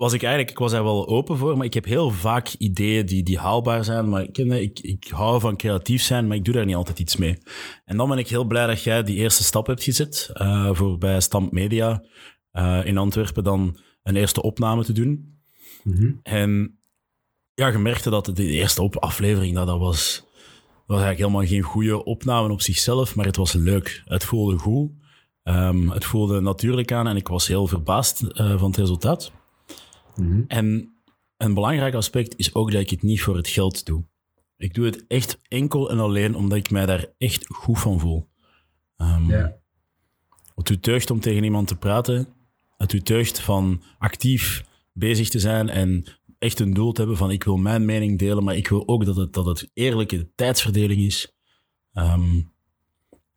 was 0.00 0.12
ik 0.12 0.22
eigenlijk, 0.22 0.50
ik 0.50 0.58
was 0.58 0.72
daar 0.72 0.84
wel 0.84 1.08
open 1.08 1.36
voor, 1.36 1.56
maar 1.56 1.66
ik 1.66 1.74
heb 1.74 1.84
heel 1.84 2.10
vaak 2.10 2.52
ideeën 2.58 3.06
die, 3.06 3.22
die 3.22 3.38
haalbaar 3.38 3.84
zijn. 3.84 4.08
Maar 4.08 4.22
ik, 4.22 4.38
ik, 4.38 4.78
ik 4.80 5.08
hou 5.08 5.40
van 5.40 5.56
creatief 5.56 6.02
zijn, 6.02 6.26
maar 6.26 6.36
ik 6.36 6.44
doe 6.44 6.54
daar 6.54 6.64
niet 6.64 6.74
altijd 6.74 6.98
iets 6.98 7.16
mee. 7.16 7.38
En 7.84 7.96
dan 7.96 8.08
ben 8.08 8.18
ik 8.18 8.28
heel 8.28 8.44
blij 8.44 8.66
dat 8.66 8.82
jij 8.82 9.02
die 9.02 9.16
eerste 9.16 9.42
stap 9.42 9.66
hebt 9.66 9.82
gezet 9.82 10.30
eh, 10.32 10.70
voor 10.72 10.98
bij 10.98 11.20
Stamp 11.20 11.52
Media 11.52 12.04
eh, 12.50 12.80
in 12.84 12.98
Antwerpen 12.98 13.44
dan 13.44 13.78
een 14.02 14.16
eerste 14.16 14.42
opname 14.42 14.84
te 14.84 14.92
doen. 14.92 15.40
Mhm. 15.84 16.12
En 16.22 16.78
ja, 17.54 17.68
je 17.68 17.78
merkte 17.78 18.10
dat 18.10 18.30
de 18.34 18.46
eerste 18.46 18.82
op 18.82 18.96
aflevering, 18.96 19.54
dat, 19.54 19.66
dat 19.66 19.78
was, 19.78 20.24
was 20.86 21.00
eigenlijk 21.00 21.18
helemaal 21.18 21.48
geen 21.48 21.62
goede 21.62 22.04
opname 22.04 22.52
op 22.52 22.60
zichzelf, 22.60 23.14
maar 23.14 23.26
het 23.26 23.36
was 23.36 23.52
leuk. 23.52 24.02
Het 24.04 24.24
voelde 24.24 24.58
goed. 24.58 24.90
Ehm, 25.42 25.88
het 25.88 26.04
voelde 26.04 26.40
natuurlijk 26.40 26.92
aan 26.92 27.06
en 27.06 27.16
ik 27.16 27.28
was 27.28 27.46
heel 27.46 27.66
verbaasd 27.66 28.22
eh, 28.22 28.58
van 28.58 28.66
het 28.66 28.76
resultaat. 28.76 29.32
Mhm. 30.16 30.42
En 30.46 30.94
een 31.36 31.54
belangrijk 31.54 31.94
aspect 31.94 32.34
is 32.36 32.54
ook 32.54 32.72
dat 32.72 32.80
ik 32.80 32.90
het 32.90 33.02
niet 33.02 33.22
voor 33.22 33.36
het 33.36 33.48
geld 33.48 33.86
doe. 33.86 34.04
Ik 34.56 34.74
doe 34.74 34.86
het 34.86 35.04
echt 35.06 35.38
enkel 35.48 35.90
en 35.90 35.98
alleen 35.98 36.34
omdat 36.34 36.58
ik 36.58 36.70
mij 36.70 36.86
daar 36.86 37.06
echt 37.18 37.46
goed 37.46 37.78
van 37.78 38.00
voel. 38.00 38.28
Ehm, 38.96 39.30
Ja. 39.30 39.58
Het 40.54 40.68
u 40.68 40.80
teugt 40.80 41.10
om 41.10 41.20
tegen 41.20 41.44
iemand 41.44 41.68
te 41.68 41.76
praten. 41.76 42.28
Het 42.76 42.92
u 42.92 43.00
teugt 43.00 43.40
van 43.40 43.82
actief 43.98 44.64
bezig 44.92 45.28
te 45.28 45.38
zijn 45.38 45.68
en 45.68 46.04
echt 46.38 46.60
een 46.60 46.74
doel 46.74 46.92
te 46.92 47.00
hebben 47.00 47.18
van 47.18 47.30
ik 47.30 47.44
wil 47.44 47.56
mijn 47.56 47.84
mening 47.84 48.18
delen, 48.18 48.44
maar 48.44 48.56
ik 48.56 48.68
wil 48.68 48.88
ook 48.88 49.04
dat 49.04 49.16
het, 49.16 49.32
dat 49.32 49.46
het 49.46 49.70
eerlijke 49.74 50.28
tijdsverdeling 50.34 51.00
is. 51.00 51.34
Ehm, 51.92 52.40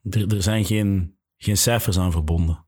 er, 0.09 0.35
er 0.35 0.41
zijn 0.41 0.65
geen, 0.65 1.17
geen 1.37 1.57
cijfers 1.57 1.97
aan 1.97 2.11
verbonden. 2.11 2.65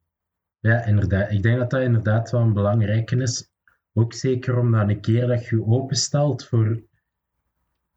Ja, 0.59 0.85
inderdaad. 0.85 1.31
Ik 1.31 1.43
denk 1.43 1.57
dat 1.57 1.69
dat 1.69 1.81
inderdaad 1.81 2.31
wel 2.31 2.41
een 2.41 2.53
belangrijke 2.53 3.15
is. 3.15 3.49
Ook 3.97 4.13
zeker 4.13 4.59
omdat 4.59 4.89
een 4.89 4.99
keer 5.01 5.27
dat 5.27 5.45
je 5.45 5.55
je 5.55 5.65
openstelt 5.65 6.45
voor... 6.45 6.81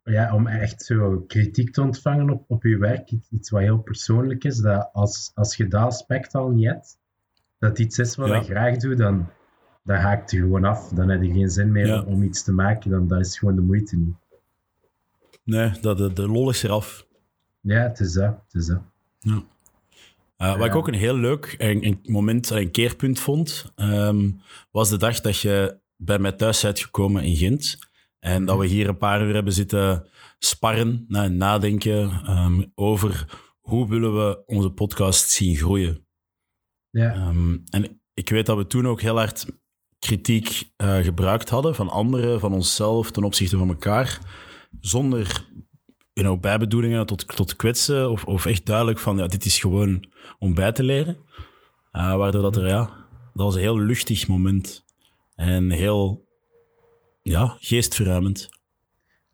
Ja, 0.05 0.35
om 0.35 0.47
echt 0.47 0.83
zo 0.83 1.25
kritiek 1.26 1.73
te 1.73 1.83
ontvangen 1.83 2.31
op, 2.31 2.45
op 2.47 2.62
je 2.62 2.78
werk, 2.78 3.11
iets 3.31 3.50
wat 3.50 3.61
heel 3.61 3.78
persoonlijk 3.78 4.45
is, 4.45 4.57
dat 4.57 4.90
als, 4.93 5.31
als 5.35 5.57
je 5.57 5.69
dat 5.69 5.83
aspect 5.83 6.35
al 6.35 6.49
niet 6.49 6.67
hebt, 6.67 6.99
dat 7.59 7.78
iets 7.78 7.99
is 7.99 8.17
wat 8.17 8.28
Ja. 8.28 8.37
je 8.37 8.45
graag 8.45 8.76
doet, 8.76 8.99
dan, 8.99 9.26
dan 9.83 9.97
haakt 9.97 10.31
je 10.31 10.38
gewoon 10.38 10.64
af. 10.64 10.88
Dan 10.88 11.09
heb 11.09 11.23
je 11.23 11.33
geen 11.33 11.50
zin 11.50 11.73
meer 11.73 11.87
Ja. 11.87 12.02
om 12.02 12.23
iets 12.23 12.43
te 12.45 12.52
maken, 12.52 12.90
dan 12.90 13.09
dat 13.09 13.21
is 13.21 13.38
gewoon 13.38 13.55
de 13.55 13.61
moeite 13.62 13.97
niet. 13.97 14.14
Nee, 15.45 15.71
dat, 15.81 15.99
de, 15.99 16.12
de 16.12 16.28
lol 16.28 16.50
is 16.50 16.62
eraf. 16.62 17.07
Ja, 17.61 17.83
het 17.83 18.00
is 18.00 18.12
dat. 18.12 18.37
Het 18.45 18.55
is 18.55 18.67
dat. 18.67 18.83
Uh, 20.38 20.57
wat 20.57 20.67
ik 20.67 20.75
ook 20.75 20.88
een 20.88 20.95
heel 20.95 21.17
leuk 21.17 21.55
een, 21.59 21.85
een 21.87 22.00
moment, 22.02 22.50
een 22.50 22.71
keerpunt 22.71 23.21
vond, 23.21 23.73
ehm, 23.76 24.31
was 24.71 24.88
de 24.90 24.97
dag 24.99 25.21
dat 25.21 25.38
je 25.38 25.76
bij 26.00 26.19
mij 26.19 26.33
thuis 26.33 26.61
bent 26.62 26.81
gekomen 26.81 27.23
in 27.25 27.37
Gent. 27.37 27.78
En 28.19 28.45
dat 28.45 28.59
we 28.59 28.67
hier 28.67 28.88
een 28.88 28.97
paar 28.97 29.26
uur 29.26 29.35
hebben 29.35 29.52
zitten 29.52 30.07
sparren, 30.38 31.05
na- 31.09 31.28
nadenken 31.28 32.11
ehm, 32.11 32.62
over 32.75 33.38
hoe 33.61 33.88
willen 33.88 34.14
we 34.17 34.43
onze 34.47 34.71
podcast 34.71 35.31
zien 35.31 35.57
groeien. 35.57 36.07
Ja, 36.90 37.12
Ehm, 37.14 37.57
en 37.71 38.00
ik 38.14 38.28
weet 38.28 38.47
dat 38.47 38.57
we 38.57 38.67
toen 38.67 38.87
ook 38.87 39.00
heel 39.00 39.17
hard 39.17 39.47
kritiek 39.99 40.71
eh, 40.76 40.97
gebruikt 40.99 41.49
hadden 41.49 41.75
van 41.75 41.88
anderen, 41.88 42.40
van 42.40 42.52
onszelf, 42.52 43.11
ten 43.11 43.25
opzichte 43.25 43.57
van 43.59 43.69
elkaar, 43.69 44.19
zonder 44.81 45.47
you 46.12 46.26
know, 46.26 46.40
bijbedoelingen 46.40 47.07
tot, 47.07 47.37
tot 47.37 47.57
kwetsen 47.57 48.11
of, 48.11 48.25
of 48.25 48.47
echt 48.47 48.67
duidelijk 48.67 48.99
van 48.99 49.17
ja, 49.17 49.26
dit 49.26 49.45
is 49.45 49.59
gewoon 49.59 50.05
om 50.38 50.55
bij 50.55 50.73
te 50.73 50.83
leren. 50.83 51.17
Eh, 51.90 52.17
waardoor 52.17 52.43
dat 52.43 52.57
er, 52.57 52.67
ja, 52.67 52.85
dat 53.35 53.47
was 53.47 53.55
een 53.55 53.61
heel 53.61 53.78
luchtig 53.81 54.28
moment 54.28 54.85
en 55.38 55.71
heel 55.71 56.25
ja, 57.23 57.57
geestverruimend. 57.59 58.49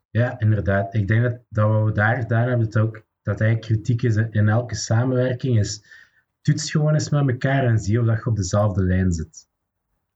Ja, 0.09 0.39
inderdaad. 0.39 0.93
Ik 0.93 1.07
denk 1.07 1.23
dat, 1.23 1.37
dat 1.49 1.83
we 1.83 1.91
daar 1.91 2.15
gedaan 2.15 2.47
hebben, 2.47 2.69
dat, 2.69 2.83
ook, 2.83 3.03
dat 3.23 3.41
eigenlijk 3.41 3.71
kritiek 3.71 4.01
is 4.01 4.15
in 4.15 4.49
elke 4.49 4.75
samenwerking 4.75 5.59
is, 5.59 5.83
toets 6.41 6.71
gewoon 6.71 6.93
eens 6.93 7.09
met 7.09 7.29
elkaar 7.29 7.65
en 7.65 7.79
zie 7.79 7.99
of 7.99 8.05
dat 8.05 8.17
je 8.17 8.25
op 8.25 8.35
dezelfde 8.35 8.83
lijn 8.83 9.11
zit. 9.11 9.47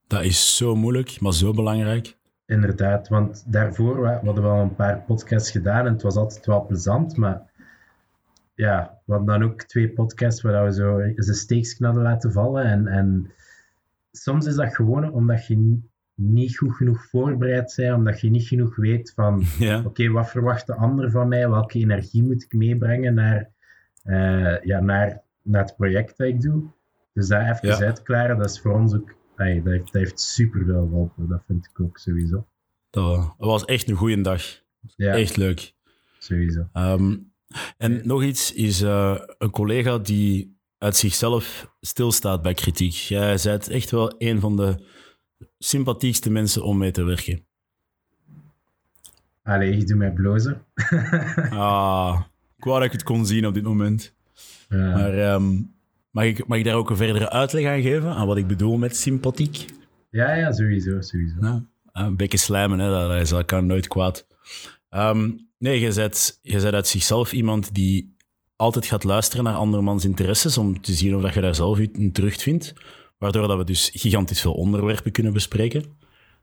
Dat 0.06 0.22
is 0.22 0.56
zo 0.56 0.74
moeilijk, 0.74 1.20
maar 1.20 1.34
zo 1.34 1.52
belangrijk. 1.52 2.16
Inderdaad, 2.46 3.08
want 3.08 3.44
daarvoor 3.46 4.02
we, 4.02 4.18
we 4.20 4.26
hadden 4.26 4.44
wel 4.44 4.58
een 4.58 4.74
paar 4.74 5.00
podcasts 5.00 5.50
gedaan 5.50 5.86
en 5.86 5.92
het 5.92 6.02
was 6.02 6.16
altijd 6.16 6.46
wel 6.46 6.66
plezant, 6.66 7.16
maar 7.16 7.50
ja, 8.54 9.00
we 9.04 9.12
hadden 9.12 9.40
dan 9.40 9.50
ook 9.50 9.62
twee 9.62 9.90
podcasts 9.92 10.42
waar 10.42 10.64
we 10.64 10.72
zo 10.72 10.98
eens 10.98 11.28
een 11.28 11.34
steekje 11.34 11.84
hadden 11.84 12.02
laten 12.02 12.32
vallen 12.32 12.64
en, 12.64 12.86
en 12.86 13.32
soms 14.12 14.46
is 14.46 14.54
dat 14.54 14.74
gewoon 14.74 15.12
omdat 15.12 15.46
je 15.46 15.56
ni- 15.58 15.88
niet 16.14 16.56
goed 16.58 16.72
genoeg 16.74 17.04
voorbereid 17.08 17.72
bent, 17.76 17.94
omdat 17.96 18.20
je 18.20 18.30
niet 18.30 18.46
genoeg 18.48 18.76
weet 18.76 19.12
van 19.14 19.42
Ja, 19.58 19.82
oké, 19.84 20.08
wat 20.08 20.30
verwacht 20.30 20.66
de 20.66 20.74
ander 20.74 21.10
van 21.10 21.28
mij? 21.28 21.48
Welke 21.50 21.78
energie 21.78 22.22
moet 22.22 22.42
ik 22.42 22.52
meebrengen 22.52 23.14
naar, 23.14 23.50
eh, 24.02 24.62
ja, 24.62 24.80
naar, 24.80 25.20
naar 25.42 25.62
het 25.62 25.76
project 25.76 26.16
dat 26.18 26.26
ik 26.26 26.40
doe? 26.40 26.62
Dus 27.12 27.28
dat 27.28 27.40
even 27.40 27.68
Ja. 27.68 27.78
uitklaren, 27.80 28.38
dat 28.38 28.50
is 28.50 28.60
voor 28.60 28.72
ons 28.72 28.94
ook, 28.94 29.14
ey, 29.36 29.62
dat, 29.62 29.72
heeft, 29.72 29.84
dat 29.92 30.02
heeft 30.02 30.20
super 30.20 30.64
veel 30.64 30.82
geholpen. 30.88 31.28
Dat 31.28 31.42
vind 31.46 31.68
ik 31.72 31.80
ook 31.80 31.98
sowieso. 31.98 32.46
dat, 32.90 33.16
dat 33.38 33.46
was 33.46 33.64
echt 33.64 33.88
een 33.88 33.96
goede 33.96 34.20
dag. 34.20 34.42
Ja, 34.96 35.12
Echt 35.12 35.36
leuk. 35.36 35.72
sowieso. 36.18 36.68
Ehm, 36.72 37.16
en 37.76 38.00
nog 38.06 38.22
iets 38.22 38.52
is 38.52 38.82
eh, 38.82 39.18
een 39.38 39.50
collega 39.50 39.98
die 39.98 40.56
uit 40.80 40.96
zichzelf 40.96 41.74
stilstaat 41.80 42.42
bij 42.42 42.54
kritiek. 42.54 42.92
Jij 42.92 43.38
bent 43.42 43.68
echt 43.68 43.90
wel 43.90 44.14
een 44.18 44.40
van 44.40 44.56
de 44.56 44.84
sympathiekste 45.58 46.30
mensen 46.30 46.62
om 46.62 46.78
mee 46.78 46.90
te 46.90 47.02
werken. 47.02 47.44
Allee, 49.42 49.76
je 49.76 49.84
doet 49.84 49.96
mij 49.96 50.12
blozen. 50.12 50.64
Ah, 51.50 52.20
ik 52.56 52.64
wou 52.64 52.76
dat 52.76 52.86
ik 52.86 52.92
het 52.92 53.02
kon 53.02 53.26
zien 53.26 53.46
op 53.46 53.54
dit 53.54 53.62
moment. 53.62 54.14
Ja. 54.68 54.76
Maar 54.76 55.18
ehm, 55.18 55.62
mag, 56.10 56.24
ik, 56.24 56.46
mag 56.46 56.58
ik 56.58 56.64
daar 56.64 56.74
ook 56.74 56.90
een 56.90 56.96
verdere 56.96 57.30
uitleg 57.30 57.66
aan 57.66 57.82
geven? 57.82 58.14
Aan 58.14 58.26
wat 58.26 58.36
ik 58.36 58.46
bedoel 58.46 58.76
met 58.76 58.96
sympathiek? 58.96 59.64
ja, 60.10 60.34
ja, 60.34 60.52
sowieso, 60.52 61.00
sowieso. 61.00 61.36
Ja, 61.40 61.64
een 61.92 62.16
beetje 62.16 62.38
slijmen, 62.38 62.78
hè, 62.78 62.90
dat, 62.90 63.28
dat 63.28 63.44
kan 63.44 63.66
nooit 63.66 63.88
kwaad. 63.88 64.26
Ehm, 64.88 65.30
nee, 65.58 65.80
je 65.80 65.94
bent, 65.94 66.38
je 66.42 66.60
bent 66.60 66.74
uit 66.74 66.86
zichzelf 66.86 67.32
iemand 67.32 67.74
die 67.74 68.16
altijd 68.60 68.86
gaat 68.86 69.04
luisteren 69.04 69.44
naar 69.44 69.54
andermans 69.54 70.04
interesses 70.04 70.58
om 70.58 70.80
te 70.80 70.92
zien 70.92 71.16
of 71.16 71.22
dat 71.22 71.34
je 71.34 71.40
daar 71.40 71.54
zelf 71.54 71.78
in 71.78 72.12
terugvindt. 72.12 72.72
Waardoor 73.18 73.48
dat 73.48 73.58
we 73.58 73.64
dus 73.64 73.90
gigantisch 73.94 74.40
veel 74.40 74.52
onderwerpen 74.52 75.12
kunnen 75.12 75.32
bespreken. 75.32 75.84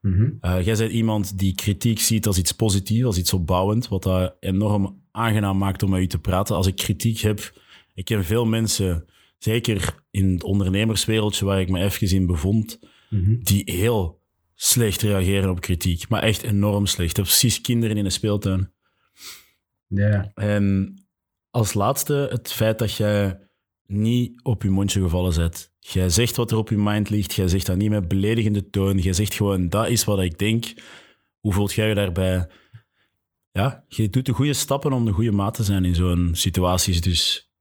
Mhm. 0.01 0.29
Eh, 0.41 0.65
jij 0.65 0.75
bent 0.75 0.91
iemand 0.91 1.37
die 1.39 1.55
kritiek 1.55 1.99
ziet 1.99 2.27
als 2.27 2.37
iets 2.37 2.51
positiefs, 2.51 3.03
als 3.05 3.17
iets 3.17 3.33
opbouwend, 3.33 3.87
wat 3.87 4.03
dat 4.03 4.35
enorm 4.39 5.01
aangenaam 5.11 5.57
maakt 5.57 5.83
om 5.83 5.89
met 5.89 6.01
u 6.01 6.07
te 6.07 6.19
praten. 6.19 6.55
Als 6.55 6.67
ik 6.67 6.75
kritiek 6.75 7.19
heb, 7.19 7.61
ik 7.93 8.05
ken 8.05 8.25
veel 8.25 8.45
mensen, 8.45 9.05
zeker 9.37 9.95
in 10.11 10.33
het 10.33 10.43
ondernemerswereldje 10.43 11.45
waar 11.45 11.59
ik 11.59 11.69
me 11.69 11.83
even 11.83 12.09
in 12.15 12.25
bevond, 12.25 12.79
Mhm. 13.09 13.35
die 13.39 13.61
heel 13.65 14.21
slecht 14.55 15.01
reageren 15.01 15.49
op 15.49 15.61
kritiek. 15.61 16.09
Maar 16.09 16.23
echt 16.23 16.43
enorm 16.43 16.85
slecht. 16.85 17.15
Je 17.15 17.21
precies 17.21 17.61
kinderen 17.61 17.97
in 17.97 18.05
een 18.05 18.11
speeltuin. 18.11 18.71
Ja, 19.87 20.31
En 20.33 20.93
als 21.57 21.73
laatste 21.73 22.27
het 22.31 22.51
feit 22.51 22.79
dat 22.79 22.93
jij 22.93 23.39
niet 23.85 24.43
op 24.43 24.63
je 24.63 24.69
mondje 24.69 25.01
gevallen 25.01 25.35
bent. 25.35 25.71
Jij 25.79 26.09
zegt 26.09 26.35
wat 26.35 26.51
er 26.51 26.57
op 26.57 26.69
je 26.69 26.77
mind 26.77 27.09
ligt. 27.09 27.33
Jij 27.33 27.47
zegt 27.47 27.65
dat 27.65 27.77
niet 27.77 27.89
met 27.89 28.07
beledigende 28.07 28.69
toon. 28.69 28.97
Jij 28.97 29.13
zegt 29.13 29.33
gewoon, 29.33 29.69
dat 29.69 29.87
is 29.87 30.03
wat 30.03 30.19
ik 30.19 30.37
denk. 30.37 30.73
Hoe 31.39 31.53
voelt 31.53 31.73
jij 31.73 31.87
je 31.87 31.95
daarbij? 31.95 32.47
Ja, 33.51 33.83
je 33.87 34.09
doet 34.09 34.25
de 34.25 34.33
goede 34.33 34.53
stappen 34.53 34.93
om 34.93 35.05
de 35.05 35.11
goede 35.11 35.31
maat 35.31 35.53
te 35.53 35.63
zijn 35.63 35.85
in 35.85 35.95
zo'n 35.95 36.29
situaties. 36.33 37.01
Dus 37.01 37.51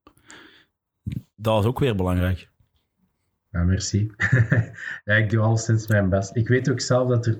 dat 1.35 1.63
is 1.63 1.69
ook 1.69 1.79
weer 1.79 1.97
belangrijk. 1.97 2.51
ja 3.51 3.63
merci. 3.63 4.11
ja, 5.05 5.15
ik 5.15 5.31
doe 5.31 5.41
al 5.41 5.57
sinds 5.57 5.87
mijn 5.87 6.09
best. 6.09 6.37
Ik 6.37 6.49
weet 6.49 6.71
ook 6.71 6.81
zelf 6.81 7.09
dat 7.09 7.27
er... 7.27 7.39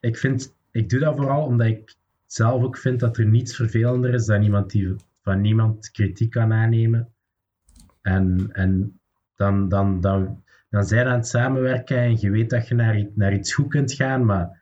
Ik, 0.00 0.16
vind, 0.16 0.54
ik 0.70 0.88
doe 0.88 1.00
dat 1.00 1.16
vooral 1.16 1.44
omdat 1.44 1.66
ik 1.66 1.94
zelf 2.26 2.62
ook 2.62 2.76
vind 2.76 3.00
dat 3.00 3.16
er 3.16 3.26
niets 3.26 3.56
vervelender 3.56 4.14
is 4.14 4.26
dan 4.26 4.42
iemand 4.42 4.70
die 4.70 4.96
van 5.30 5.40
niemand 5.40 5.90
kritiek 5.90 6.30
kan 6.30 6.52
aannemen. 6.52 7.12
En, 8.02 8.48
en 8.52 9.00
dan, 9.36 9.68
dan, 9.68 10.00
dan, 10.00 10.42
dan 10.70 10.84
zijn 10.84 11.04
we 11.04 11.10
aan 11.10 11.16
het 11.16 11.26
samenwerken 11.26 11.98
en 11.98 12.20
je 12.20 12.30
weet 12.30 12.50
dat 12.50 12.68
je 12.68 12.74
naar, 12.74 13.06
naar 13.14 13.34
iets 13.34 13.54
goed 13.54 13.68
kunt 13.68 13.92
gaan, 13.92 14.24
maar... 14.24 14.58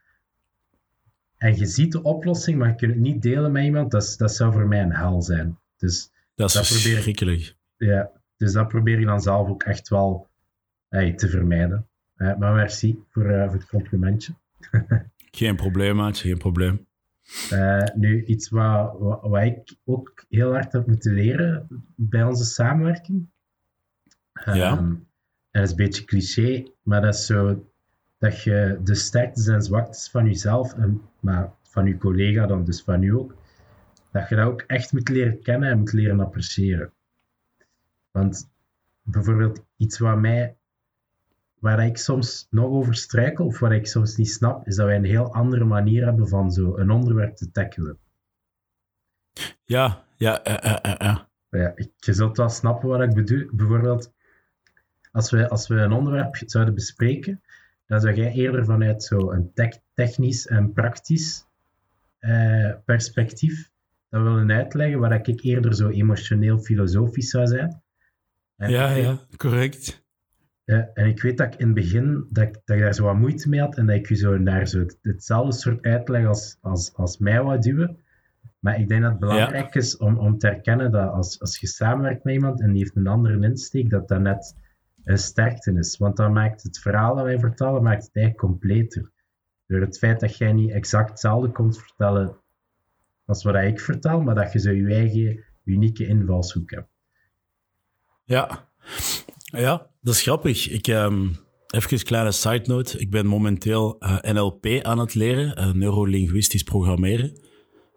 En 1.37 1.57
je 1.57 1.67
ziet 1.67 1.93
de 1.93 2.03
oplossing, 2.03 2.59
maar 2.59 2.69
je 2.69 2.75
kunt 2.75 2.93
het 2.93 3.01
niet 3.01 3.23
delen 3.23 3.53
met 3.53 3.65
iemand. 3.65 3.91
Dat, 3.91 4.15
dat 4.19 4.35
zou 4.35 4.53
voor 4.53 4.67
mij 4.67 4.83
een 4.83 4.95
hel 4.95 5.23
zijn. 5.23 5.59
Dus 5.77 6.11
Dat 6.35 6.49
is 6.49 6.55
Dat 6.55 6.69
probeer 6.69 7.55
ja, 7.77 8.11
dus 8.37 8.53
dat 8.53 8.69
probeer 8.69 8.99
ik 8.99 9.07
dan 9.07 9.21
zelf 9.21 9.49
ook 9.49 9.63
echt 9.63 9.89
wel 9.89 10.29
hey, 10.89 11.15
te 11.15 11.29
vermijden. 11.29 11.87
Maar 12.17 12.55
merci 12.55 12.99
voor, 13.11 13.25
eh, 13.25 13.45
voor 13.45 13.55
het 13.55 13.69
complimentje. 13.69 14.33
Geen 15.31 15.57
probleem, 15.57 15.97
maatje, 15.97 16.29
geen 16.29 16.39
probleem. 16.39 16.87
Eh, 17.51 17.85
nu, 17.95 18.25
iets 18.25 18.49
wat, 18.49 18.99
wat, 18.99 19.23
wat 19.23 19.43
ik 19.43 19.77
ook 19.85 20.25
heel 20.29 20.53
hard 20.53 20.73
heb 20.73 20.87
moeten 20.87 21.13
leren 21.13 21.67
bij 21.95 22.23
onze 22.23 22.45
samenwerking. 22.45 23.29
Ja. 24.45 24.53
Ehm, 24.53 24.95
en 25.51 25.61
dat 25.61 25.63
is 25.63 25.71
een 25.71 25.77
beetje 25.77 26.05
cliché, 26.05 26.71
maar 26.83 27.01
dat 27.01 27.15
is 27.15 27.27
zo 27.27 27.69
dat 28.19 28.43
je 28.43 28.81
de 28.85 28.95
sterktes 28.95 29.47
en 29.47 29.63
zwaktes 29.63 30.09
van 30.11 30.25
jezelf, 30.25 30.75
en, 30.75 31.03
maar 31.21 31.53
van 31.63 31.87
je 31.87 31.99
collega 31.99 32.47
dan 32.47 32.65
dus 32.65 32.83
van 32.83 33.03
u 33.03 33.15
ook, 33.15 33.35
dat 34.11 34.29
je 34.29 34.35
dat 34.35 34.47
ook 34.47 34.61
echt 34.61 34.93
moet 34.93 35.09
leren 35.09 35.43
kennen 35.43 35.71
en 35.71 35.79
moet 35.79 35.93
leren 35.93 36.21
appreciëren. 36.21 36.93
Want 38.11 38.51
bijvoorbeeld 39.03 39.65
iets 39.77 39.99
wat 39.99 40.19
mij, 40.19 40.57
waar 41.61 41.87
ik 41.87 41.97
soms 41.97 42.47
nog 42.51 42.67
over 42.67 42.95
struikel, 42.95 43.47
of 43.47 43.59
wat 43.59 43.73
ik 43.73 43.87
soms 43.87 44.17
niet 44.17 44.31
snap, 44.31 44.67
is 44.67 44.77
dat 44.77 44.87
wij 44.87 44.97
een 44.97 45.05
heel 45.05 45.33
andere 45.35 45.65
manier 45.65 46.05
hebben 46.05 46.29
van 46.29 46.53
zo 46.53 46.77
een 46.77 46.91
onderwerp 46.91 47.37
te 47.37 47.51
tackelen. 47.51 47.99
Ja, 49.65 50.05
ja, 50.17 50.41
ja, 50.45 50.61
ja, 50.63 50.79
ja, 50.83 50.97
ja. 50.99 51.29
Ja, 51.51 51.75
je 51.97 52.13
zult 52.13 52.37
wel 52.37 52.49
snappen 52.49 52.89
wat 52.89 53.01
ik 53.01 53.15
bedoel. 53.15 53.49
Bijvoorbeeld, 53.53 54.13
als 55.13 55.31
we, 55.31 55.49
als 55.49 55.69
we 55.69 55.75
een 55.75 55.93
onderwerp 55.93 56.37
zouden 56.47 56.75
bespreken, 56.75 57.43
dan 57.87 58.01
zou 58.01 58.15
jij 58.15 58.33
eerder 58.33 58.65
vanuit 58.65 59.03
zo 59.03 59.31
een 59.31 59.51
tech- 59.55 59.81
technisch 59.95 60.47
en 60.47 60.73
praktisch 60.73 61.47
eh, 62.19 62.73
perspectief 62.85 63.71
dat 64.09 64.23
willen 64.23 64.53
uitleggen, 64.53 64.99
waar 64.99 65.29
ik 65.29 65.41
eerder 65.41 65.75
zo 65.75 65.89
emotioneel 65.89 66.59
filosofisch 66.59 67.31
zou 67.31 67.47
zijn. 67.47 67.83
En 68.57 68.71
Ja, 68.71 68.91
ja, 68.91 69.19
correct. 69.37 70.07
Ja, 70.69 70.91
en 70.95 71.07
ik 71.07 71.23
weet 71.23 71.37
dat 71.39 71.55
ik 71.55 71.61
in 71.61 71.67
het 71.67 71.75
begin 71.75 72.27
dat 72.31 72.45
ik, 72.45 72.53
dat 72.65 72.77
ik 72.77 72.83
daar 72.83 72.95
zo 72.95 73.05
wat 73.05 73.17
moeite 73.17 73.49
mee 73.49 73.61
had 73.61 73.77
en 73.77 73.87
dat 73.87 73.97
ik 73.97 74.09
je 74.09 74.15
zo 74.15 74.39
naar 74.39 74.67
zo 74.69 74.79
het- 74.79 74.99
hetzelfde 75.03 75.53
soort 75.53 75.83
uitleg 75.85 76.27
als, 76.27 76.59
als, 76.61 76.95
als 76.95 77.19
mij 77.19 77.43
wou 77.43 77.59
duwen. 77.61 77.99
Maar 78.59 78.81
ik 78.81 78.89
denk 78.89 79.03
dat 79.03 79.11
het 79.11 79.21
belangrijk 79.21 79.75
is 79.75 79.97
om, 79.97 80.19
om 80.19 80.39
te 80.39 80.47
herkennen 80.47 80.91
dat 80.91 81.13
als, 81.13 81.41
als 81.41 81.59
je 81.59 81.67
samenwerkt 81.67 82.25
met 82.25 82.35
iemand 82.35 82.61
en 82.61 82.73
die 82.73 82.79
heeft 82.83 82.97
een 82.97 83.07
andere 83.07 83.41
insteek, 83.47 83.91
dat 83.91 84.09
dat 84.09 84.21
net 84.21 84.57
een 85.05 85.19
sterkte 85.19 85.73
is. 85.73 85.97
Want 85.97 86.17
dan 86.17 86.33
maakt 86.33 86.63
het 86.63 86.79
verhaal 86.79 87.15
dat 87.15 87.25
wij 87.25 87.39
vertellen, 87.39 87.83
maakt 87.83 88.05
het 88.05 88.17
eigenlijk 88.17 88.47
completer. 88.47 89.11
Door 89.67 89.81
het 89.81 89.99
feit 89.99 90.21
dat 90.21 90.37
jij 90.37 90.53
niet 90.53 90.71
exact 90.71 91.11
hetzelfde 91.11 91.51
komt 91.51 91.79
vertellen 91.79 92.37
als 93.25 93.45
wat 93.45 93.55
ik 93.55 93.81
vertel, 93.81 94.21
maar 94.21 94.35
dat 94.35 94.53
je 94.53 94.59
zo 94.59 94.71
je 94.71 94.95
eigen 94.95 95.45
unieke 95.65 96.07
invalshoek 96.07 96.71
hebt. 96.71 96.89
Ja. 98.25 98.67
ja, 99.39 99.87
dat 100.09 100.17
is 100.17 100.23
grappig. 100.23 100.69
Ik, 100.69 100.87
ehm, 100.87 101.29
even 101.67 101.93
een 101.93 102.03
kleine 102.03 102.33
side 102.33 102.63
note. 102.65 102.99
Ik 102.99 103.11
ben 103.11 103.27
momenteel 103.27 103.99
eh, 103.99 104.33
NLP 104.33 104.67
aan 104.83 104.99
het 104.99 105.15
leren, 105.15 105.57
eh, 105.57 105.73
neurolinguistisch 105.73 106.63
programmeren. 106.63 107.41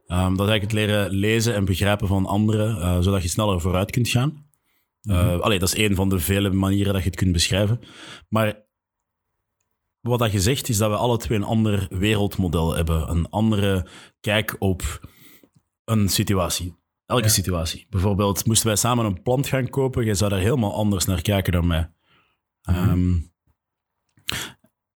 Ehm, 0.05 0.35
dat 0.35 0.47
is 0.47 0.51
eigenlijk 0.51 0.61
het 0.61 0.71
leren 0.71 1.09
lezen 1.09 1.53
en 1.53 1.65
begrijpen 1.65 2.07
van 2.07 2.25
anderen, 2.25 2.81
eh, 2.81 2.99
zodat 2.99 3.21
je 3.21 3.27
sneller 3.27 3.61
vooruit 3.61 3.91
kunt 3.91 4.09
gaan. 4.09 4.49
Eh, 5.01 5.39
allee, 5.39 5.59
dat 5.59 5.73
is 5.73 5.77
een 5.77 5.95
van 5.95 6.09
de 6.09 6.19
vele 6.19 6.49
manieren 6.49 6.93
dat 6.93 7.01
je 7.03 7.09
het 7.09 7.17
kunt 7.17 7.31
beschrijven. 7.31 7.79
Maar 8.29 8.65
wat 9.99 10.19
dat 10.19 10.31
je 10.31 10.39
zegt, 10.39 10.69
is 10.69 10.77
dat 10.77 10.89
we 10.89 10.95
alle 10.95 11.17
twee 11.17 11.37
een 11.37 11.43
ander 11.43 11.87
wereldmodel 11.89 12.75
hebben. 12.75 13.09
Een 13.09 13.29
andere 13.29 13.87
kijk 14.19 14.55
op 14.59 15.07
een 15.85 16.09
situatie. 16.09 16.75
Elke 17.05 17.23
Ja. 17.23 17.29
situatie. 17.29 17.87
Bijvoorbeeld, 17.89 18.45
moesten 18.45 18.67
wij 18.67 18.75
samen 18.75 19.05
een 19.05 19.21
plant 19.21 19.47
gaan 19.47 19.69
kopen, 19.69 20.05
jij 20.05 20.15
zou 20.15 20.29
daar 20.29 20.39
helemaal 20.39 20.73
anders 20.73 21.05
naar 21.05 21.21
kijken 21.21 21.53
dan 21.53 21.67
mij. 21.67 21.89
Ehm, 22.75 23.19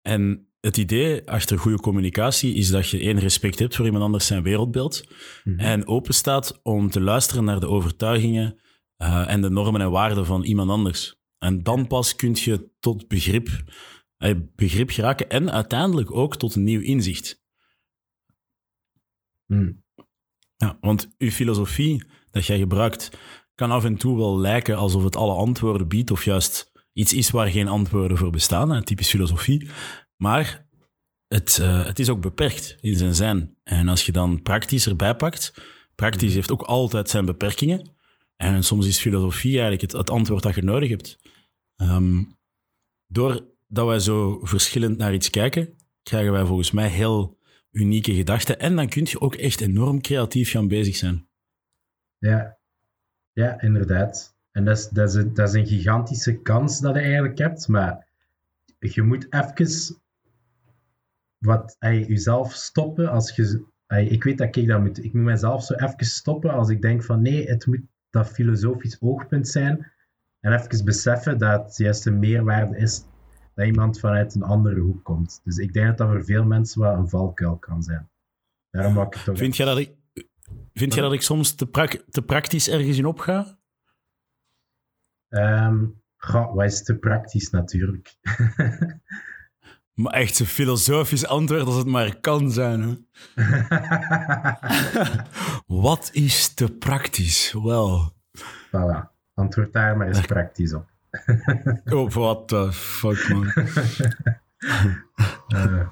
en 0.02 0.48
het 0.60 0.78
idee 0.78 1.30
achter 1.30 1.60
goede 1.60 1.80
communicatie 1.80 2.54
is 2.54 2.70
dat 2.70 2.90
je 2.90 3.00
één 3.00 3.20
respect 3.20 3.60
hebt 3.60 3.76
voor 3.76 3.86
iemand 3.86 4.04
anders 4.04 4.26
zijn 4.28 4.44
wereldbeeld 4.44 5.04
Mhm. 5.44 5.60
en 5.60 5.88
open 5.88 6.14
staat 6.14 6.60
om 6.64 6.90
te 6.90 7.02
luisteren 7.02 7.44
naar 7.44 7.60
de 7.60 7.68
overtuigingen 7.68 8.58
eh, 8.98 9.30
en 9.32 9.42
de 9.42 9.50
normen 9.50 9.82
en 9.82 9.92
waarden 9.92 10.26
van 10.26 10.44
iemand 10.44 10.70
anders. 10.70 11.16
En 11.38 11.64
dan 11.64 11.88
pas 11.88 12.16
kun 12.16 12.32
je 12.40 12.70
tot 12.80 13.08
begrip, 13.08 13.50
eh, 14.18 14.36
begrip 14.56 14.90
geraken 14.90 15.30
en 15.30 15.52
uiteindelijk 15.52 16.12
ook 16.12 16.36
tot 16.38 16.56
een 16.56 16.64
nieuw 16.64 16.82
inzicht. 16.82 17.42
Hmm. 19.46 19.84
Ja, 20.58 20.78
want 20.82 21.16
uw 21.18 21.30
filosofie 21.30 22.04
dat 22.32 22.46
jij 22.46 22.58
gebruikt 22.58 23.12
kan 23.56 23.72
af 23.72 23.84
en 23.84 23.98
toe 23.98 24.18
wel 24.18 24.40
lijken 24.40 24.78
alsof 24.78 25.04
het 25.04 25.16
alle 25.16 25.34
antwoorden 25.34 25.88
biedt 25.88 26.12
of 26.12 26.26
juist 26.26 26.72
iets 26.94 27.14
is 27.14 27.30
waar 27.30 27.48
geen 27.48 27.68
antwoorden 27.68 28.18
voor 28.18 28.32
bestaan, 28.32 28.72
een 28.72 28.84
typisch 28.84 29.10
filosofie. 29.10 29.70
Maar 30.16 30.66
het, 31.28 31.60
eh, 31.62 31.86
het 31.86 32.00
is 32.00 32.10
ook 32.10 32.22
beperkt 32.22 32.78
in 32.82 32.96
zijn 32.96 33.16
zijn. 33.16 33.58
En 33.64 33.88
als 33.88 34.06
je 34.06 34.12
dan 34.12 34.42
praktisch 34.42 34.88
erbij 34.88 35.16
pakt, 35.16 35.54
praktisch 35.96 36.34
heeft 36.34 36.52
ook 36.52 36.62
altijd 36.62 37.10
zijn 37.10 37.26
beperkingen. 37.26 37.92
En 38.36 38.64
soms 38.64 38.88
is 38.88 39.00
filosofie 39.00 39.52
eigenlijk 39.52 39.82
het, 39.82 39.92
het 39.92 40.10
antwoord 40.10 40.44
dat 40.44 40.56
je 40.56 40.64
nodig 40.64 40.90
hebt. 40.90 41.20
Ehm, 41.76 42.24
doordat 43.08 43.86
wij 43.86 44.00
zo 44.00 44.40
verschillend 44.44 44.98
naar 44.98 45.14
iets 45.14 45.30
kijken, 45.30 45.78
krijgen 46.04 46.32
wij 46.32 46.46
volgens 46.46 46.72
mij 46.72 46.88
heel 46.88 47.40
unieke 47.72 48.14
gedachten. 48.14 48.60
En 48.60 48.76
dan 48.76 48.90
kun 48.90 49.06
je 49.10 49.20
ook 49.20 49.36
echt 49.36 49.62
enorm 49.62 50.02
creatief 50.02 50.52
gaan 50.52 50.68
bezig 50.68 50.96
zijn. 50.96 51.28
Ja, 52.18 52.58
ja 53.32 53.62
inderdaad. 53.62 54.33
En 54.54 54.66
dat 54.66 54.78
is, 54.78 54.90
dat, 54.90 55.10
is 55.10 55.16
een, 55.16 55.34
dat 55.34 55.48
is 55.48 55.54
een 55.54 55.68
gigantische 55.68 56.42
kans 56.42 56.80
dat 56.80 56.96
je 56.96 57.02
eigenlijk 57.02 57.38
hebt, 57.38 57.68
maar 57.68 58.08
je 58.80 59.02
moet 59.02 59.34
even 59.34 60.02
wat, 61.38 61.76
ey, 61.80 62.06
jezelf 62.06 62.54
stoppen 62.54 63.10
als 63.10 63.36
je... 63.36 63.66
ey, 63.88 64.06
ik 64.06 64.24
weet 64.24 64.38
dat 64.38 64.56
ik 64.56 64.68
dat 64.68 64.82
moet... 64.82 65.04
Ik 65.04 65.14
moet 65.14 65.24
mezelf 65.24 65.64
zo 65.64 65.74
even 65.74 66.06
stoppen 66.06 66.52
als 66.52 66.70
ik 66.70 66.82
denk 66.82 67.04
van 67.04 67.22
nee, 67.22 67.48
het 67.48 67.66
moet 67.66 67.82
dat 68.10 68.30
filosofisch 68.30 69.02
oogpunt 69.02 69.48
zijn. 69.48 69.92
En 70.40 70.54
even 70.54 70.86
beseffen 70.86 71.38
dat 71.38 71.66
het 71.66 71.78
juist 71.78 72.06
een 72.06 72.20
meerwaarde 72.20 72.78
is 72.78 73.04
dat 73.56 73.66
iemand 73.66 74.00
vanuit 74.00 74.36
een 74.36 74.44
andere 74.44 74.80
hoek 74.80 75.04
komt. 75.04 75.42
Dus 75.44 75.58
ik 75.58 75.74
denk 75.74 75.88
dat 75.88 75.98
dat 75.98 76.08
voor 76.10 76.24
veel 76.24 76.44
mensen 76.44 76.82
wel 76.82 76.94
een 76.94 77.10
valkuil 77.10 77.58
kan 77.58 77.84
zijn. 77.84 78.10
Daarom 78.70 79.02
ik 79.02 79.14
het 79.14 79.24
toch... 79.24 79.38
Vind 79.38 79.56
jij 79.56 79.66
dat 79.66 79.78
ik, 79.78 79.96
vind 80.74 80.94
jij 80.94 81.04
dat 81.04 81.14
ik 81.14 81.22
soms 81.22 81.56
te, 81.56 82.00
te 82.10 82.22
praktisch 82.22 82.70
ergens 82.70 82.98
in 82.98 83.06
opga? 83.06 83.58
Goh, 86.18 86.54
wat 86.56 86.66
is 86.66 86.84
te 86.84 86.96
praktisch 86.96 87.50
natuurlijk. 87.50 88.14
Maar 89.94 90.14
echt 90.14 90.40
een 90.40 90.46
filosofisch 90.46 91.26
antwoord 91.26 91.66
als 91.66 91.76
het 91.76 91.88
maar 91.88 92.20
kan 92.20 92.52
zijn. 92.52 92.82
Hè? 92.82 92.96
Wat 95.82 96.10
is 96.14 96.54
te 96.54 96.72
praktisch? 96.78 97.54
Wel. 97.64 98.14
voilà. 98.68 99.12
Antwoord 99.34 99.74
daar 99.74 99.98
maar 99.98 100.08
eens 100.08 100.22
praktisch 100.22 100.74
op. 100.74 100.86
Oh, 101.94 102.12
what 102.12 102.48
the 102.48 102.72
fuck, 102.72 103.30
man. 103.30 103.52
Eh, 105.48 105.88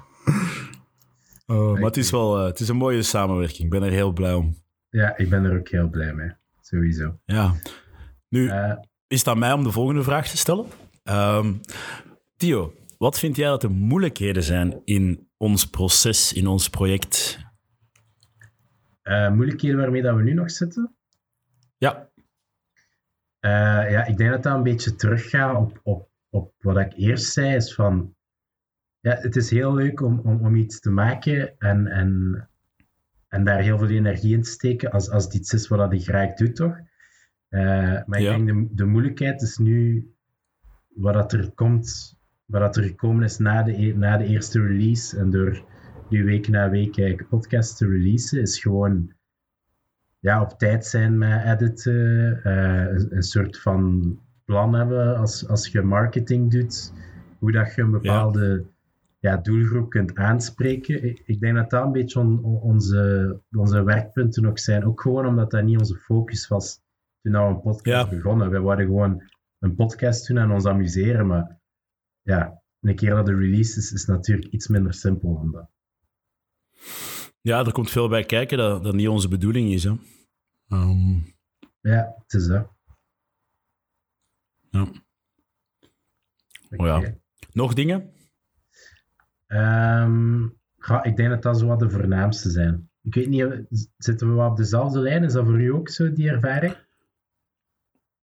Oh, 1.46 1.72
maar 1.72 1.82
het 1.82 1.96
is 1.96 2.10
wel 2.10 2.38
eh, 2.38 2.44
het 2.44 2.60
is 2.60 2.68
een 2.68 2.76
mooie 2.76 3.02
samenwerking. 3.02 3.60
Ik 3.62 3.70
ben 3.70 3.82
er 3.82 3.90
heel 3.92 4.12
blij 4.12 4.34
om. 4.34 4.56
ja, 4.88 5.16
ik 5.16 5.28
ben 5.30 5.44
er 5.44 5.58
ook 5.58 5.68
heel 5.68 5.88
blij 5.88 6.12
mee. 6.14 6.32
Sowieso. 6.60 7.18
Ja. 7.24 7.54
Nu, 8.28 8.48
Eh, 8.48 8.72
is 9.12 9.18
het 9.18 9.28
aan 9.28 9.38
mij 9.38 9.52
om 9.52 9.64
de 9.64 9.70
volgende 9.72 10.02
vraag 10.02 10.28
te 10.28 10.36
stellen. 10.36 10.66
Ehm 11.02 11.54
Theo, 12.36 12.74
wat 12.98 13.18
vind 13.18 13.36
jij 13.36 13.48
dat 13.48 13.60
de 13.60 13.68
moeilijkheden 13.68 14.42
zijn 14.42 14.80
in 14.84 15.28
ons 15.36 15.66
proces, 15.70 16.32
in 16.32 16.46
ons 16.46 16.68
project? 16.70 17.38
eh, 19.02 19.30
moeilijkheden 19.30 19.78
waarmee 19.78 20.02
dat 20.02 20.16
we 20.16 20.22
nu 20.22 20.32
nog 20.32 20.50
zitten? 20.50 20.96
Ja, 21.78 22.10
Eh, 23.40 23.90
ja, 23.90 24.04
ik 24.04 24.16
denk 24.16 24.30
dat 24.30 24.42
dat 24.42 24.54
een 24.56 24.62
beetje 24.62 24.94
teruggaat 24.94 25.56
op, 25.56 25.80
op, 25.82 26.08
op 26.30 26.52
wat 26.58 26.76
ik 26.78 26.92
eerst 26.96 27.32
zei. 27.32 27.54
Is 27.56 27.74
van, 27.74 28.14
ja, 29.00 29.14
het 29.14 29.36
is 29.36 29.50
heel 29.50 29.74
leuk 29.74 30.00
om, 30.00 30.18
om, 30.18 30.44
om 30.46 30.54
iets 30.54 30.80
te 30.80 30.90
maken 30.90 31.58
en, 31.58 31.86
en, 31.86 32.48
en 33.28 33.44
daar 33.44 33.60
heel 33.60 33.78
veel 33.78 33.88
energie 33.88 34.34
in 34.34 34.42
te 34.42 34.50
steken 34.50 34.90
als, 34.90 35.10
als 35.10 35.24
het 35.24 35.34
iets 35.34 35.52
is 35.52 35.68
wat 35.68 35.78
dat 35.78 35.92
je 36.04 36.12
graag 36.12 36.34
doet, 36.34 36.56
toch? 36.56 36.76
Eh, 37.52 37.60
maar 38.06 38.18
ik 38.18 38.24
Ja. 38.24 38.36
denk 38.36 38.46
de, 38.46 38.68
de 38.74 38.84
moeilijkheid 38.84 39.42
is 39.42 39.58
nu 39.58 40.06
wat 40.94 41.14
dat 41.14 41.32
er 41.32 41.50
komt, 41.54 42.18
wat 42.44 42.60
dat 42.60 42.76
er 42.76 42.82
gekomen 42.82 43.24
is 43.24 43.38
na 43.38 43.62
de, 43.62 43.72
e- 43.82 43.92
na 43.96 44.16
de 44.16 44.24
eerste 44.24 44.60
release 44.66 45.18
en 45.18 45.30
door 45.30 45.64
nu 46.08 46.24
week 46.24 46.48
na 46.48 46.70
week 46.70 46.98
eigenlijk 46.98 47.28
podcast 47.28 47.76
te 47.76 47.86
releasen, 47.88 48.40
is 48.40 48.60
gewoon 48.60 49.12
ja, 50.18 50.42
op 50.42 50.58
tijd 50.58 50.86
zijn 50.86 51.18
met 51.18 51.44
editen, 51.44 52.40
eh, 52.42 52.86
een, 52.94 53.16
een 53.16 53.22
soort 53.22 53.58
van 53.60 54.18
plan 54.44 54.74
hebben 54.74 55.16
als, 55.16 55.48
als 55.48 55.68
je 55.68 55.82
marketing 55.82 56.50
doet, 56.50 56.92
hoe 57.38 57.52
dat 57.52 57.74
je 57.74 57.82
een 57.82 57.90
bepaalde 57.90 58.64
ja. 59.18 59.36
doelgroep 59.36 59.90
kunt 59.90 60.14
aanspreken. 60.14 61.04
Ik, 61.04 61.22
ik 61.24 61.40
denk 61.40 61.56
dat 61.56 61.70
dat 61.70 61.84
een 61.84 61.92
beetje 61.92 62.20
on- 62.20 62.44
on- 62.44 62.60
onze, 62.60 63.38
onze 63.56 63.82
werkpunten 63.84 64.46
ook 64.46 64.58
zijn, 64.58 64.84
ook 64.84 65.00
gewoon 65.00 65.26
omdat 65.26 65.50
dat 65.50 65.64
niet 65.64 65.78
onze 65.78 65.96
focus 65.96 66.48
was 66.48 66.80
toen 67.22 67.32
we 67.32 67.38
een 67.38 67.60
podcast 67.60 68.10
Ja. 68.10 68.16
begonnen. 68.16 68.50
Wij 68.50 68.60
wilden 68.60 68.84
gewoon 68.86 69.22
een 69.58 69.74
podcast 69.74 70.26
doen 70.26 70.38
en 70.38 70.50
ons 70.50 70.66
amuseren, 70.66 71.26
maar 71.26 71.58
ja, 72.22 72.62
een 72.80 72.94
keer 72.96 73.14
dat 73.14 73.26
de 73.26 73.34
release 73.34 73.78
is, 73.78 73.92
is 73.92 74.06
natuurlijk 74.06 74.52
iets 74.52 74.68
minder 74.68 74.94
simpel 74.94 75.34
dan 75.34 75.50
dat. 75.52 75.68
ja, 77.40 77.64
er 77.64 77.72
komt 77.72 77.90
veel 77.90 78.08
bij 78.08 78.24
kijken 78.24 78.58
dat, 78.58 78.84
dat 78.84 78.94
niet 78.94 79.08
onze 79.08 79.28
bedoeling 79.28 79.70
is. 79.72 79.84
Hè. 79.84 79.94
Ehm, 80.68 81.18
Ja, 81.80 82.14
het 82.22 82.32
is 82.34 82.46
dat. 82.46 82.68
ja. 84.70 84.86
Oh 86.76 86.86
ja. 86.86 87.14
Nog 87.52 87.74
dingen? 87.74 88.12
Ehm, 89.46 90.44
ik 91.02 91.16
denk 91.16 91.28
dat 91.28 91.42
dat 91.42 91.58
zo 91.58 91.66
wat 91.66 91.78
de 91.80 91.90
voornaamste 91.90 92.50
zijn. 92.50 92.90
Ik 93.02 93.14
weet 93.14 93.28
niet, 93.28 93.66
zitten 93.96 94.28
we 94.28 94.34
wat 94.34 94.50
op 94.50 94.56
dezelfde 94.56 95.00
lijn? 95.00 95.24
Is 95.24 95.32
dat 95.32 95.44
voor 95.44 95.60
u 95.60 95.72
ook 95.72 95.88
zo, 95.88 96.12
die 96.12 96.28
ervaring? 96.30 96.76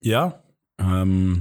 Ja. 0.04 0.40
Ehm, 0.74 1.34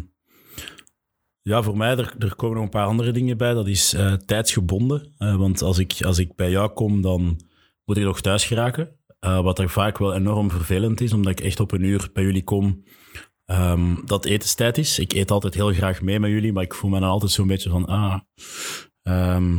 ja, 1.41 1.61
voor 1.61 1.77
mij, 1.77 1.97
er, 1.97 2.15
er 2.19 2.35
komen 2.35 2.55
nog 2.55 2.63
een 2.63 2.69
paar 2.69 2.85
andere 2.85 3.11
dingen 3.11 3.37
bij. 3.37 3.53
Dat 3.53 3.67
is 3.67 3.93
eh, 3.93 4.13
tijdsgebonden. 4.13 5.13
Eh, 5.17 5.35
want 5.35 5.61
als 5.61 5.77
ik, 5.77 6.01
als 6.01 6.17
ik 6.17 6.35
bij 6.35 6.49
jou 6.49 6.69
kom, 6.69 7.01
dan 7.01 7.39
moet 7.85 7.97
ik 7.97 8.03
nog 8.03 8.21
thuis 8.21 8.45
geraken. 8.45 8.99
Eh, 9.19 9.41
wat 9.41 9.59
er 9.59 9.69
vaak 9.69 9.97
wel 9.97 10.13
enorm 10.13 10.49
vervelend 10.49 11.01
is, 11.01 11.13
omdat 11.13 11.39
ik 11.39 11.45
echt 11.45 11.59
op 11.59 11.71
een 11.71 11.83
uur 11.83 12.09
bij 12.13 12.23
jullie 12.23 12.43
kom 12.43 12.83
ehm, 13.45 13.95
dat 14.05 14.25
etenstijd 14.25 14.77
is. 14.77 14.99
Ik 14.99 15.13
eet 15.13 15.31
altijd 15.31 15.53
heel 15.53 15.73
graag 15.73 16.01
mee 16.01 16.19
met 16.19 16.31
jullie, 16.31 16.53
maar 16.53 16.63
ik 16.63 16.73
voel 16.73 16.89
me 16.89 16.99
dan 16.99 17.09
altijd 17.09 17.31
zo'n 17.31 17.47
beetje 17.47 17.69
van... 17.69 17.85
Ah, 17.85 18.19
ehm, 19.01 19.57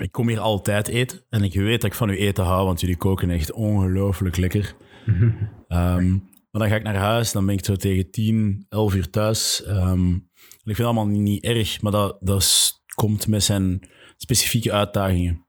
ik 0.00 0.12
kom 0.12 0.28
hier 0.28 0.40
altijd 0.40 0.88
eten 0.88 1.24
en 1.28 1.42
ik 1.42 1.54
weet 1.54 1.80
dat 1.80 1.90
ik 1.90 1.96
van 1.96 2.08
uw 2.08 2.14
eten 2.14 2.44
hou, 2.44 2.66
want 2.66 2.80
jullie 2.80 2.96
koken 2.96 3.30
echt 3.30 3.52
ongelooflijk 3.52 4.36
lekker. 4.36 4.74
Ehm, 5.68 6.16
Maar 6.50 6.60
dan 6.62 6.70
ga 6.70 6.76
ik 6.76 6.82
naar 6.82 6.96
huis, 6.96 7.32
dan 7.32 7.46
ben 7.46 7.54
ik 7.54 7.64
zo 7.64 7.76
tegen 7.76 8.10
10, 8.10 8.66
11 8.68 8.94
uur 8.94 9.10
thuis. 9.10 9.62
Ehm, 9.62 10.14
ik 10.14 10.62
vind 10.62 10.76
het 10.76 10.86
allemaal 10.86 11.06
niet, 11.06 11.44
erg, 11.44 11.80
maar 11.82 11.92
dat, 11.92 12.18
dat 12.20 12.72
komt 12.94 13.26
met 13.26 13.42
zijn 13.42 13.88
specifieke 14.16 14.72
uitdagingen. 14.72 15.46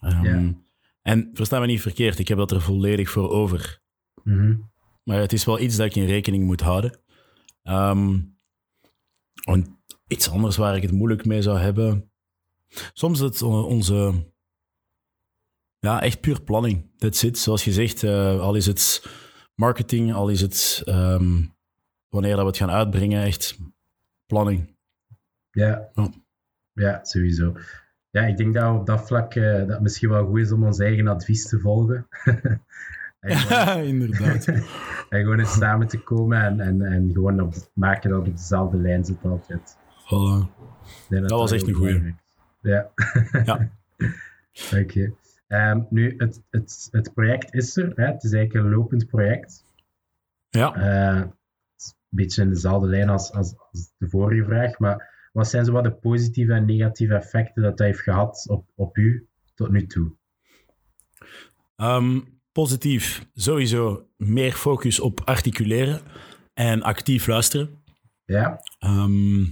Ja. 0.00 0.54
En 1.02 1.30
versta 1.32 1.60
me 1.60 1.66
niet 1.66 1.80
verkeerd, 1.80 2.18
ik 2.18 2.28
heb 2.28 2.38
dat 2.38 2.50
er 2.50 2.60
volledig 2.60 3.10
voor 3.10 3.30
over. 3.30 3.82
Mhm. 4.22 4.56
Maar 5.04 5.18
het 5.20 5.32
is 5.32 5.44
wel 5.44 5.60
iets 5.60 5.76
dat 5.76 5.86
ik 5.86 5.94
in 5.94 6.06
rekening 6.06 6.44
moet 6.44 6.60
houden. 6.60 7.00
Ehm, 7.62 8.20
en 9.44 9.82
iets 10.06 10.30
anders 10.30 10.56
waar 10.56 10.76
ik 10.76 10.82
het 10.82 10.92
moeilijk 10.92 11.24
mee 11.24 11.42
zou 11.42 11.58
hebben. 11.58 12.12
Soms 12.92 13.18
is 13.20 13.24
het 13.24 13.42
on- 13.42 13.64
onze. 13.64 14.32
Ja, 15.78 16.02
echt 16.02 16.20
puur 16.20 16.42
planning. 16.42 16.90
That's 16.98 17.22
it. 17.22 17.38
Zoals 17.38 17.64
je 17.64 17.72
zegt, 17.72 18.02
eh, 18.02 18.40
al 18.40 18.54
is 18.54 18.66
het 18.66 19.08
marketing, 19.54 20.14
al 20.14 20.28
is 20.28 20.40
het 20.40 20.82
ehm, 20.84 21.42
wanneer 22.08 22.32
dat 22.32 22.40
we 22.40 22.46
het 22.46 22.56
gaan 22.56 22.70
uitbrengen, 22.70 23.22
echt 23.22 23.58
planning. 24.26 24.76
Ja. 25.50 25.88
Ja. 25.94 26.10
ja, 26.72 27.04
sowieso. 27.04 27.56
Ja, 28.10 28.22
ik 28.22 28.36
denk 28.36 28.54
dat 28.54 28.74
op 28.74 28.86
dat 28.86 29.06
vlak 29.06 29.34
eh, 29.34 29.58
dat 29.58 29.68
het 29.68 29.80
misschien 29.80 30.08
wel 30.08 30.26
goed 30.26 30.38
is 30.38 30.52
om 30.52 30.64
ons 30.64 30.78
eigen 30.78 31.08
advies 31.08 31.48
te 31.48 31.58
volgen. 31.58 32.06
en, 33.20 33.36
gewoon, 33.36 33.84
inderdaad. 33.94 34.46
en 35.10 35.20
gewoon 35.20 35.38
eens 35.38 35.54
samen 35.54 35.86
te 35.86 35.98
komen 35.98 36.42
en, 36.42 36.60
en, 36.60 36.82
en 36.82 37.10
gewoon 37.12 37.40
op, 37.40 37.54
maken 37.72 38.10
dat 38.10 38.18
het 38.18 38.28
op 38.28 38.36
dezelfde 38.36 38.76
lijn 38.76 39.04
zit 39.04 39.24
altijd. 39.24 39.76
Voilà. 40.04 40.52
Dat 41.08 41.30
was 41.30 41.52
echt 41.52 41.68
een 41.68 41.74
goeie. 41.74 41.92
belangrijk. 41.92 42.22
Ja. 42.60 42.90
Ja. 43.44 43.70
Oké. 44.80 45.12
Ehm, 45.46 45.80
nu, 45.90 46.14
het, 46.16 46.42
het, 46.50 46.88
het 46.90 47.14
project 47.14 47.54
is 47.54 47.76
er. 47.76 47.92
Hè? 47.94 48.06
Het 48.06 48.24
is 48.24 48.32
eigenlijk 48.32 48.64
een 48.64 48.72
lopend 48.72 49.06
project. 49.06 49.64
Ja. 50.48 50.74
Eh, 50.74 51.20
een 51.20 51.32
beetje 52.08 52.42
in 52.42 52.48
dezelfde 52.48 52.88
lijn 52.88 53.08
als, 53.08 53.32
als, 53.32 53.54
als 53.70 53.92
de 53.98 54.08
vorige 54.08 54.44
vraag. 54.44 54.78
Maar 54.78 55.28
wat 55.32 55.48
zijn 55.48 55.64
zo 55.64 55.72
wat 55.72 55.84
de 55.84 55.92
positieve 55.92 56.52
en 56.52 56.64
negatieve 56.64 57.14
effecten 57.14 57.62
dat 57.62 57.78
dat 57.78 57.86
heeft 57.86 58.00
gehad 58.00 58.44
op, 58.48 58.68
op 58.74 58.96
u 58.96 59.28
tot 59.54 59.70
nu 59.70 59.86
toe? 59.86 60.12
Ehm, 61.76 62.20
positief, 62.52 63.26
sowieso 63.34 64.08
meer 64.16 64.52
focus 64.52 65.00
op 65.00 65.20
articuleren 65.24 66.00
en 66.54 66.82
actief 66.82 67.26
luisteren. 67.26 67.82
Ja? 68.24 68.60
Ehm, 68.78 69.44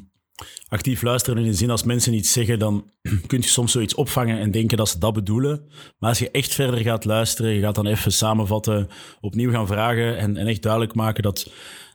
actief 0.68 1.02
luisteren 1.02 1.44
in 1.44 1.50
de 1.50 1.56
zin 1.56 1.70
als 1.70 1.82
mensen 1.82 2.14
iets 2.14 2.32
zeggen, 2.32 2.58
dan 2.58 2.90
kun 3.26 3.40
je 3.40 3.46
soms 3.46 3.72
zoiets 3.72 3.94
opvangen 3.94 4.38
en 4.38 4.50
denken 4.50 4.76
dat 4.76 4.88
ze 4.88 4.98
dat 4.98 5.12
bedoelen. 5.12 5.64
Maar 5.98 6.08
als 6.08 6.18
je 6.18 6.30
echt 6.30 6.54
verder 6.54 6.80
gaat 6.80 7.04
luisteren, 7.04 7.52
je 7.52 7.60
gaat 7.60 7.74
dan 7.74 7.86
even 7.86 8.12
samenvatten, 8.12 8.88
opnieuw 9.20 9.50
gaan 9.50 9.66
vragen 9.66 10.18
en, 10.18 10.36
en 10.36 10.46
echt 10.46 10.62
duidelijk 10.62 10.94
maken 10.94 11.22
dat, 11.22 11.52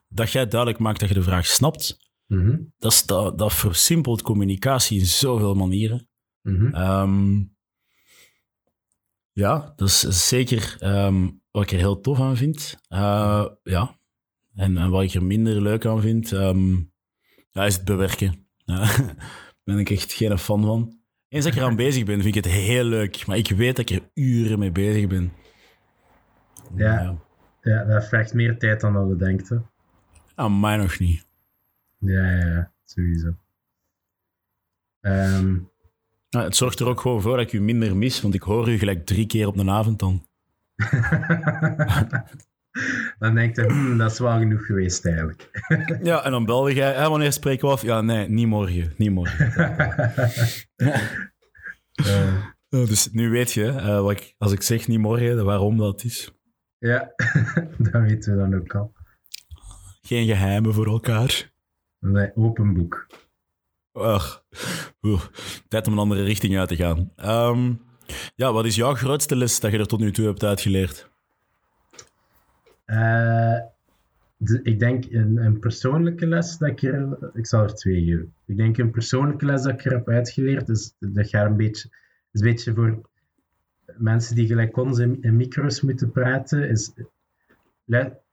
dat 0.07 0.31
jij 0.31 0.47
duidelijk 0.47 0.79
maakt 0.79 0.99
dat 0.99 1.09
je 1.09 1.15
de 1.15 1.21
vraag 1.21 1.45
snapt. 1.45 1.97
Mhm. 2.27 2.57
Dat, 2.77 2.91
is, 2.91 3.05
dat, 3.05 3.37
dat 3.37 3.53
versimpelt 3.53 4.21
communicatie 4.21 4.99
in 4.99 5.05
zoveel 5.05 5.53
manieren. 5.53 6.09
Mhm. 6.41 6.73
Ehm, 6.73 7.43
ja, 9.31 9.73
dat 9.75 9.87
is 9.87 10.27
zeker 10.27 10.75
ehm, 10.79 11.29
wat 11.51 11.63
ik 11.63 11.71
er 11.71 11.77
heel 11.77 11.99
tof 11.99 12.19
aan 12.19 12.37
vind. 12.37 12.77
Eh, 12.87 13.45
ja. 13.63 13.99
En, 14.53 14.77
en 14.77 14.89
wat 14.89 15.03
ik 15.03 15.13
er 15.13 15.23
minder 15.23 15.61
leuk 15.61 15.85
aan 15.85 16.01
vind, 16.01 16.31
ehm, 16.31 16.75
ja, 17.57 17.65
is 17.65 17.75
het 17.75 17.85
bewerken. 17.85 18.47
Ja, 18.65 18.75
Daar 18.79 19.15
ben 19.63 19.79
ik 19.79 19.89
echt 19.89 20.13
geen 20.13 20.37
fan 20.37 20.63
van. 20.63 20.99
Eens 21.27 21.43
dat 21.43 21.53
ik 21.53 21.59
eraan 21.59 21.75
bezig 21.75 22.05
ben, 22.05 22.21
vind 22.21 22.35
ik 22.35 22.43
het 22.43 22.53
heel 22.53 22.83
leuk. 22.83 23.25
Maar 23.25 23.37
ik 23.37 23.49
weet 23.49 23.75
dat 23.75 23.89
ik 23.89 23.97
er 23.97 24.09
uren 24.13 24.59
mee 24.59 24.71
bezig 24.71 25.07
ben. 25.07 25.33
Ja. 26.75 27.17
ja, 27.61 27.83
dat 27.83 28.07
vraagt 28.07 28.33
meer 28.33 28.57
tijd 28.57 28.81
dan 28.81 28.93
dat 28.93 29.07
we 29.07 29.15
denken. 29.15 29.69
Aan 30.35 30.59
mij 30.59 30.77
nog 30.77 30.99
niet. 30.99 31.27
Ja, 31.97 32.31
ja, 32.31 32.45
ja, 32.45 32.71
sowieso. 32.83 33.35
Ehm, 35.01 35.57
Ja, 36.29 36.43
het 36.43 36.55
zorgt 36.55 36.79
er 36.79 36.87
ook 36.87 37.01
gewoon 37.01 37.21
voor 37.21 37.37
dat 37.37 37.45
ik 37.45 37.53
u 37.53 37.61
minder 37.61 37.95
mis, 37.95 38.21
want 38.21 38.33
ik 38.33 38.41
hoor 38.41 38.69
u 38.69 38.77
gelijk 38.77 39.05
drie 39.05 39.25
keer 39.25 39.47
op 39.47 39.57
de 39.57 39.69
avond 39.69 39.99
dan. 39.99 40.25
dan 43.19 43.35
denk 43.35 43.55
je, 43.55 43.63
hmm, 43.65 43.97
dat 43.97 44.11
is 44.11 44.19
wel 44.19 44.37
genoeg 44.37 44.65
geweest 44.65 45.05
eigenlijk. 45.05 45.49
Ja, 46.03 46.23
en 46.23 46.31
dan 46.31 46.45
belde 46.45 46.73
jij, 46.73 46.93
"Hé, 46.93 47.09
wanneer 47.09 47.33
spreken 47.33 47.67
we 47.67 47.73
af? 47.73 47.81
Ja, 47.81 48.01
nee, 48.01 48.29
niet 48.29 48.47
morgen, 48.47 48.93
niet 48.97 49.11
morgen. 49.11 49.51
Dus 52.69 53.11
nu 53.11 53.29
weet 53.29 53.51
je, 53.51 53.65
eh, 53.67 54.01
wat 54.01 54.11
ik, 54.11 54.33
als 54.37 54.51
ik 54.51 54.61
zeg 54.61 54.87
niet 54.87 54.99
morgen, 54.99 55.45
waarom 55.45 55.77
dat 55.77 56.03
is. 56.03 56.31
ja, 56.77 57.13
dat 57.91 58.01
weten 58.01 58.31
we 58.31 58.37
dan 58.37 58.55
ook 58.59 58.75
al. 58.75 58.93
Geen 60.01 60.25
geheimen 60.27 60.73
voor 60.73 60.87
elkaar. 60.87 61.51
Nee, 61.99 62.31
open 62.35 62.73
boek. 62.73 63.07
Ach, 63.91 64.43
oeh, 65.01 65.21
tijd 65.67 65.87
om 65.87 65.93
een 65.93 65.99
andere 65.99 66.23
richting 66.23 66.57
uit 66.57 66.67
te 66.69 66.75
gaan. 66.75 67.11
Ehm, 67.15 67.73
ja, 68.35 68.53
wat 68.53 68.65
is 68.65 68.75
jouw 68.75 68.93
grootste 68.95 69.35
les 69.35 69.59
dat 69.59 69.71
je 69.71 69.77
er 69.77 69.87
tot 69.87 69.99
nu 69.99 70.11
toe 70.11 70.25
hebt 70.25 70.43
uitgeleerd? 70.43 71.09
Eh, 72.87 73.59
de- 74.37 74.59
ik 74.63 74.79
denk 74.79 75.05
een, 75.11 75.37
een 75.37 75.59
persoonlijke 75.59 76.27
les 76.27 76.57
dat 76.57 76.69
ik 76.69 76.81
er... 76.81 77.17
Ik 77.33 77.45
zal 77.45 77.63
er 77.63 77.73
twee 77.75 78.03
geven. 78.05 78.33
Ik 78.45 78.57
denk 78.57 78.77
een 78.77 78.91
persoonlijke 78.91 79.45
les 79.45 79.61
dat 79.61 79.73
ik 79.73 79.85
er 79.85 79.91
heb 79.91 80.09
uitgeleerd, 80.09 80.69
is, 80.69 80.93
dat 80.99 81.29
gaat 81.29 81.45
een 81.45 81.57
beetje, 81.57 81.89
is 82.31 82.41
een 82.41 82.47
beetje 82.49 82.73
voor 82.73 83.01
mensen 83.97 84.35
die 84.35 84.47
gelijk 84.47 84.77
ons 84.77 84.99
in, 84.99 85.17
in 85.21 85.35
micro's 85.35 85.81
moeten 85.81 86.11
praten, 86.11 86.69
is 86.69 86.91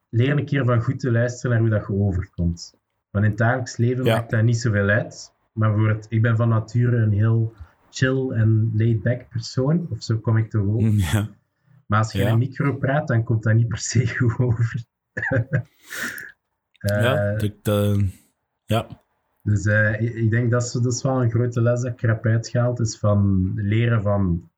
leer 0.09 0.38
een 0.38 0.45
keer 0.45 0.64
van 0.64 0.83
goed 0.83 0.99
te 1.01 1.11
luisteren 1.11 1.51
naar 1.51 1.61
hoe 1.61 1.71
dat 1.79 1.87
je 1.87 1.93
overkomt. 2.05 2.75
Want 3.11 3.25
in 3.25 3.31
het 3.31 3.38
dagelijks 3.40 3.77
leven 3.77 4.05
Ja. 4.05 4.14
maakt 4.17 4.31
dat 4.31 4.43
niet 4.43 4.59
zoveel 4.59 4.88
uit. 4.88 5.33
Maar 5.53 5.73
voor 5.75 5.88
het, 5.88 6.07
ik 6.09 6.23
ben 6.23 6.37
van 6.37 6.49
nature 6.49 6.97
een 6.97 7.12
heel 7.12 7.53
chill 7.90 8.31
en 8.31 8.73
laid-back 8.75 9.29
persoon, 9.29 9.87
of 9.90 10.03
zo 10.03 10.17
kom 10.19 10.37
ik 10.37 10.51
toch 10.51 10.67
over. 10.67 10.90
Ja, 11.12 11.29
Maar 11.87 11.99
als 11.99 12.12
je 12.12 12.18
Ja. 12.18 12.27
in 12.27 12.33
een 12.33 12.38
micro 12.38 12.77
praat, 12.77 13.09
dan 13.09 13.23
komt 13.25 13.42
dat 13.42 13.55
niet 13.55 13.68
per 13.68 13.79
se 13.79 14.09
goed 14.16 14.38
over. 14.38 14.85
Eh, 16.79 17.03
ja, 17.03 17.35
dat- 17.37 17.64
dat- 17.64 18.01
ja. 18.64 19.03
Dus 19.42 19.64
eh, 19.66 20.01
ik, 20.01 20.14
ik 20.14 20.31
denk 20.31 20.51
dat 20.51 20.62
is, 20.62 20.73
dat 20.73 20.92
is 20.92 21.03
wel 21.03 21.23
een 21.23 21.31
grote 21.31 21.61
les 21.62 21.81
dat 21.83 21.92
ik 21.92 22.03
er 22.03 22.09
heb 22.09 22.27
uitgehaald. 22.27 22.81
Is 22.81 22.99
van 22.99 23.53
leren 23.55 24.03
van 24.03 24.51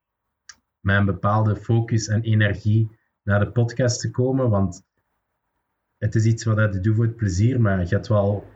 met 0.81 0.97
een 0.97 1.05
bepaalde 1.05 1.57
focus 1.57 2.09
en 2.09 2.23
energie 2.23 2.91
naar 3.23 3.41
de 3.41 3.51
podcast 3.51 4.01
te 4.01 4.11
komen. 4.11 4.51
Want 4.51 4.83
het 5.99 6.15
is 6.15 6.25
iets 6.25 6.45
wat 6.45 6.75
je 6.75 6.81
doet 6.81 6.95
voor 6.97 7.05
het 7.05 7.17
plezier, 7.17 7.61
maar 7.61 7.81
je 7.81 7.87
hebt 7.95 8.09
wel, 8.09 8.47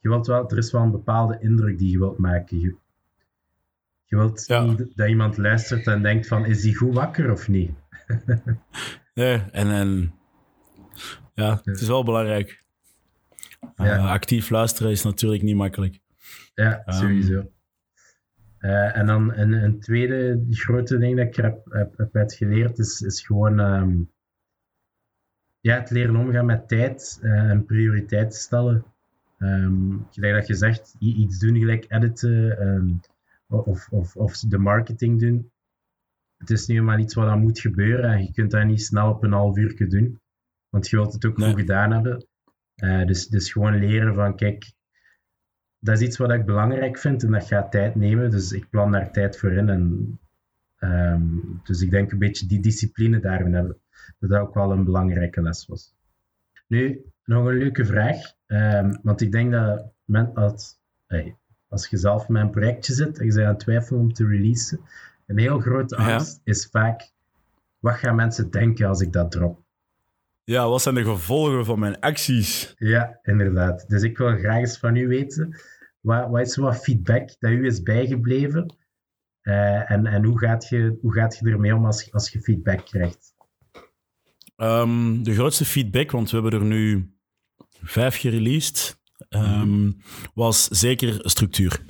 je 0.00 0.08
wilt 0.08 0.26
wel, 0.26 0.50
er 0.50 0.58
is 0.58 0.72
wel 0.72 0.82
een 0.82 0.90
bepaalde 0.90 1.38
indruk 1.40 1.78
die 1.78 1.90
je 1.90 1.98
wilt 1.98 2.18
maken. 2.18 2.60
Je, 2.60 2.74
je 4.04 4.16
wilt 4.16 4.44
Ja. 4.46 4.62
niet 4.64 4.96
dat 4.96 5.08
iemand 5.08 5.36
luistert 5.36 5.86
en 5.86 6.02
denkt 6.02 6.26
van, 6.26 6.44
is 6.44 6.60
die 6.62 6.76
goed 6.76 6.94
wakker 6.94 7.30
of 7.32 7.48
niet? 7.48 7.70
Nee, 9.14 9.42
en, 9.52 9.70
en 9.70 10.14
ja, 11.34 11.60
het 11.64 11.80
is 11.80 11.86
wel 11.86 12.04
belangrijk. 12.04 12.64
Eh, 13.74 13.86
Ja. 13.86 14.08
actief 14.12 14.50
luisteren 14.50 14.90
is 14.90 15.02
natuurlijk 15.02 15.42
niet 15.42 15.56
makkelijk. 15.56 15.98
Ja, 16.54 16.82
Ehm. 16.84 16.98
sowieso. 16.98 17.50
Eh, 18.58 18.96
en 18.96 19.06
dan 19.06 19.34
een, 19.34 19.52
een 19.52 19.80
tweede 19.80 20.46
grote 20.50 20.98
ding 20.98 21.16
dat 21.16 21.26
ik 21.26 21.36
heb, 21.36 21.64
heb, 21.64 21.96
heb 21.98 22.16
uitgeleerd 22.16 22.78
is, 22.78 23.00
is 23.00 23.20
gewoon 23.26 23.60
ehm, 23.60 23.98
ja, 25.60 25.74
het 25.78 25.90
leren 25.90 26.16
omgaan 26.16 26.46
met 26.46 26.68
tijd 26.68 27.18
eh, 27.22 27.50
en 27.50 27.64
prioriteit 27.64 28.34
stellen. 28.34 28.84
Ehm 29.38 29.96
gelijk 30.10 30.34
dat 30.34 30.46
je 30.46 30.54
zegt, 30.54 30.96
iets 30.98 31.38
doen, 31.38 31.58
gelijk 31.58 31.84
editen 31.88 33.00
of, 33.46 33.88
of, 33.90 34.16
of 34.16 34.38
de 34.38 34.58
marketing 34.58 35.20
doen. 35.20 35.50
Het 36.38 36.50
is 36.50 36.66
nu 36.66 36.76
eenmaal 36.76 36.98
iets 36.98 37.14
wat 37.14 37.26
dan 37.26 37.40
moet 37.40 37.60
gebeuren 37.60 38.10
en 38.10 38.22
je 38.22 38.32
kunt 38.32 38.50
dat 38.50 38.64
niet 38.64 38.82
snel 38.82 39.10
op 39.10 39.22
een 39.22 39.32
half 39.32 39.56
uur 39.56 39.88
doen. 39.88 40.20
Want 40.68 40.88
je 40.88 40.96
wilt 40.96 41.12
het 41.12 41.26
ook 41.26 41.36
Nee. 41.36 41.48
goed 41.50 41.58
gedaan 41.60 41.92
hebben. 41.92 42.26
Eh, 42.74 43.06
dus, 43.06 43.26
dus 43.28 43.52
gewoon 43.52 43.78
leren 43.78 44.14
van, 44.14 44.36
kijk, 44.36 44.72
dat 45.78 46.00
is 46.00 46.06
iets 46.06 46.16
wat 46.16 46.32
ik 46.32 46.44
belangrijk 46.44 46.98
vind 46.98 47.22
en 47.22 47.30
dat 47.30 47.46
gaat 47.46 47.70
tijd 47.70 47.94
nemen. 47.94 48.30
Dus 48.30 48.52
ik 48.52 48.70
plan 48.70 48.90
daar 48.92 49.12
tijd 49.12 49.38
voor 49.38 49.52
in. 49.52 49.68
En, 49.68 50.18
ehm, 50.76 51.24
dus 51.62 51.82
ik 51.82 51.90
denk 51.90 52.12
een 52.12 52.18
beetje 52.18 52.46
die 52.46 52.60
discipline 52.60 53.20
daarin 53.20 53.54
hebben. 53.54 53.80
Dat 54.18 54.30
dat 54.30 54.40
ook 54.40 54.54
wel 54.54 54.72
een 54.72 54.84
belangrijke 54.84 55.42
les 55.42 55.66
was. 55.66 55.94
Nu, 56.66 57.04
nog 57.24 57.46
een 57.46 57.56
leuke 57.58 57.84
vraag. 57.84 58.16
Ehm, 58.46 58.94
want 59.02 59.20
ik 59.20 59.32
denk 59.32 59.52
dat 59.52 59.92
men, 60.04 60.34
als, 60.34 60.78
hey, 61.06 61.36
als 61.68 61.88
je 61.88 61.96
zelf 61.96 62.28
met 62.28 62.42
een 62.42 62.50
projectje 62.50 62.92
zit 62.94 63.18
en 63.18 63.26
je 63.26 63.32
bent 63.32 63.46
aan 63.46 63.52
het 63.52 63.60
twijfelen 63.60 64.00
om 64.00 64.12
te 64.12 64.26
releasen, 64.26 64.80
een 65.26 65.38
heel 65.38 65.60
grote 65.60 65.96
Ja. 66.02 66.12
angst 66.14 66.40
is 66.44 66.68
vaak, 66.70 67.10
wat 67.78 67.94
gaan 67.94 68.14
mensen 68.14 68.50
denken 68.50 68.88
als 68.88 69.00
ik 69.00 69.12
dat 69.12 69.30
drop? 69.30 69.64
Ja, 70.44 70.68
wat 70.68 70.82
zijn 70.82 70.94
de 70.94 71.04
gevolgen 71.04 71.64
van 71.64 71.78
mijn 71.78 72.00
acties? 72.00 72.74
Ja, 72.78 73.18
inderdaad. 73.22 73.88
Dus 73.88 74.02
ik 74.02 74.18
wil 74.18 74.36
graag 74.38 74.58
eens 74.58 74.78
van 74.78 74.96
u 74.96 75.08
weten, 75.08 75.56
wat, 76.00 76.28
wat 76.30 76.40
is 76.40 76.56
wat 76.56 76.82
feedback 76.82 77.36
dat 77.38 77.50
u 77.50 77.66
is 77.66 77.82
bijgebleven? 77.82 78.76
Eh, 79.40 79.90
en 79.90 80.06
en 80.06 80.24
hoe, 80.24 80.38
gaat 80.38 80.68
je, 80.68 80.98
hoe 81.00 81.12
gaat 81.12 81.38
je 81.38 81.50
ermee 81.50 81.74
om 81.74 81.86
als, 81.86 82.12
als 82.12 82.30
je 82.30 82.40
feedback 82.40 82.84
krijgt? 82.84 83.34
Ehm, 84.56 85.22
de 85.22 85.34
grootste 85.34 85.64
feedback, 85.64 86.10
want 86.10 86.30
we 86.30 86.40
hebben 86.40 86.60
er 86.60 86.66
nu 86.66 87.14
vijf 87.82 88.16
gereleased, 88.16 88.98
ehm, 89.28 89.90
was 90.34 90.68
zeker 90.68 91.18
structuur. 91.30 91.80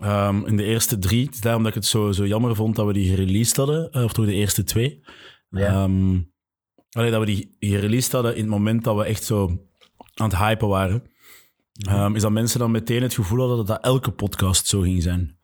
Ehm, 0.00 0.46
in 0.46 0.56
de 0.56 0.64
eerste 0.64 0.98
drie, 0.98 1.24
het 1.24 1.34
is 1.34 1.40
daarom 1.40 1.62
dat 1.62 1.70
ik 1.74 1.78
het 1.78 1.86
zo, 1.86 2.12
zo 2.12 2.26
jammer 2.26 2.54
vond 2.54 2.76
dat 2.76 2.86
we 2.86 2.92
die 2.92 3.08
gereleased 3.10 3.56
hadden, 3.56 3.92
eh, 3.92 4.04
of 4.04 4.12
toch 4.12 4.26
de 4.26 4.32
eerste 4.32 4.64
twee. 4.64 5.02
Ja. 5.50 5.66
Ehm, 5.66 6.18
allee, 6.90 7.10
dat 7.10 7.20
we 7.20 7.26
die 7.26 7.56
gereleased 7.58 8.12
hadden 8.12 8.34
in 8.34 8.40
het 8.40 8.50
moment 8.50 8.84
dat 8.84 8.96
we 8.96 9.04
echt 9.04 9.24
zo 9.24 9.46
aan 10.14 10.28
het 10.28 10.36
hypen 10.36 10.68
waren. 10.68 11.02
Ehm, 11.72 12.14
is 12.14 12.22
dat 12.22 12.30
mensen 12.30 12.58
dan 12.58 12.70
meteen 12.70 13.02
het 13.02 13.14
gevoel 13.14 13.38
hadden 13.38 13.56
dat 13.56 13.66
dat 13.66 13.84
elke 13.84 14.10
podcast 14.10 14.66
zo 14.66 14.80
ging 14.80 15.02
zijn. 15.02 15.38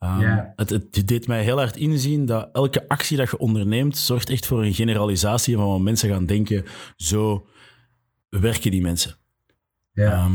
Ja. 0.00 0.52
het, 0.56 0.70
het 0.70 1.08
deed 1.08 1.26
mij 1.26 1.42
heel 1.42 1.56
hard 1.56 1.76
inzien 1.76 2.26
dat 2.26 2.48
elke 2.52 2.88
actie 2.88 3.16
dat 3.16 3.30
je 3.30 3.38
onderneemt, 3.38 3.96
zorgt 3.96 4.30
echt 4.30 4.46
voor 4.46 4.64
een 4.64 4.74
generalisatie 4.74 5.56
van 5.56 5.66
wat 5.66 5.80
mensen 5.80 6.10
gaan 6.10 6.26
denken. 6.26 6.64
Zo 6.96 7.46
werken 8.28 8.70
die 8.70 8.80
mensen. 8.80 9.16
Ja. 9.92 10.28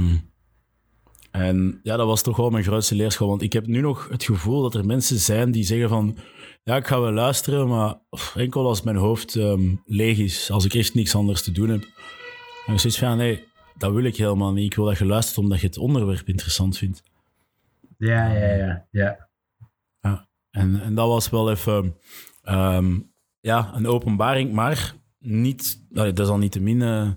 En 1.34 1.80
ja, 1.84 1.98
dat 1.98 2.08
was 2.08 2.22
toch 2.22 2.38
wel 2.38 2.50
mijn 2.50 2.64
grootste 2.64 2.96
leerschool. 2.96 3.28
Want 3.28 3.42
ik 3.42 3.54
heb 3.54 3.68
nu 3.68 3.82
nog 3.82 4.10
het 4.10 4.24
gevoel 4.24 4.62
dat 4.62 4.76
er 4.76 4.86
mensen 4.86 5.20
zijn 5.20 5.52
die 5.52 5.64
zeggen 5.64 5.90
van... 5.90 6.18
Ja, 6.64 6.76
ik 6.76 6.88
ga 6.88 7.02
wel 7.02 7.12
luisteren, 7.12 7.68
maar 7.68 7.96
enkel 8.36 8.68
als 8.68 8.82
mijn 8.82 8.96
hoofd 8.96 9.36
ehm, 9.36 9.76
leeg 9.86 10.18
is. 10.18 10.52
Als 10.52 10.66
ik 10.66 10.74
echt 10.74 10.94
niks 10.94 11.16
anders 11.16 11.44
te 11.44 11.52
doen 11.52 11.70
heb. 11.70 11.82
En 12.66 12.74
ik 12.74 12.80
zoiets 12.80 13.00
van, 13.00 13.18
nee, 13.18 13.44
dat 13.78 13.94
wil 13.94 14.04
ik 14.04 14.18
helemaal 14.18 14.54
niet. 14.54 14.66
Ik 14.66 14.76
wil 14.76 14.86
dat 14.86 14.98
je 14.98 15.06
luistert 15.06 15.38
omdat 15.38 15.60
je 15.60 15.68
het 15.68 15.78
onderwerp 15.78 16.28
interessant 16.28 16.78
vindt. 16.78 17.04
ja, 17.98 18.34
ja, 18.34 18.86
ja, 18.92 19.30
ja. 20.00 20.28
En, 20.50 20.82
en 20.82 20.96
dat 20.96 21.08
was 21.08 21.30
wel 21.30 21.52
even 21.52 21.98
ehm, 22.42 23.00
ja, 23.40 23.72
een 23.74 23.88
openbaring, 23.88 24.52
maar 24.52 24.96
niet, 25.20 25.86
dat 25.90 26.20
is 26.20 26.28
al 26.28 26.38
niet 26.38 26.52
te 26.52 26.62
min, 26.62 26.82
eh, 26.82 27.10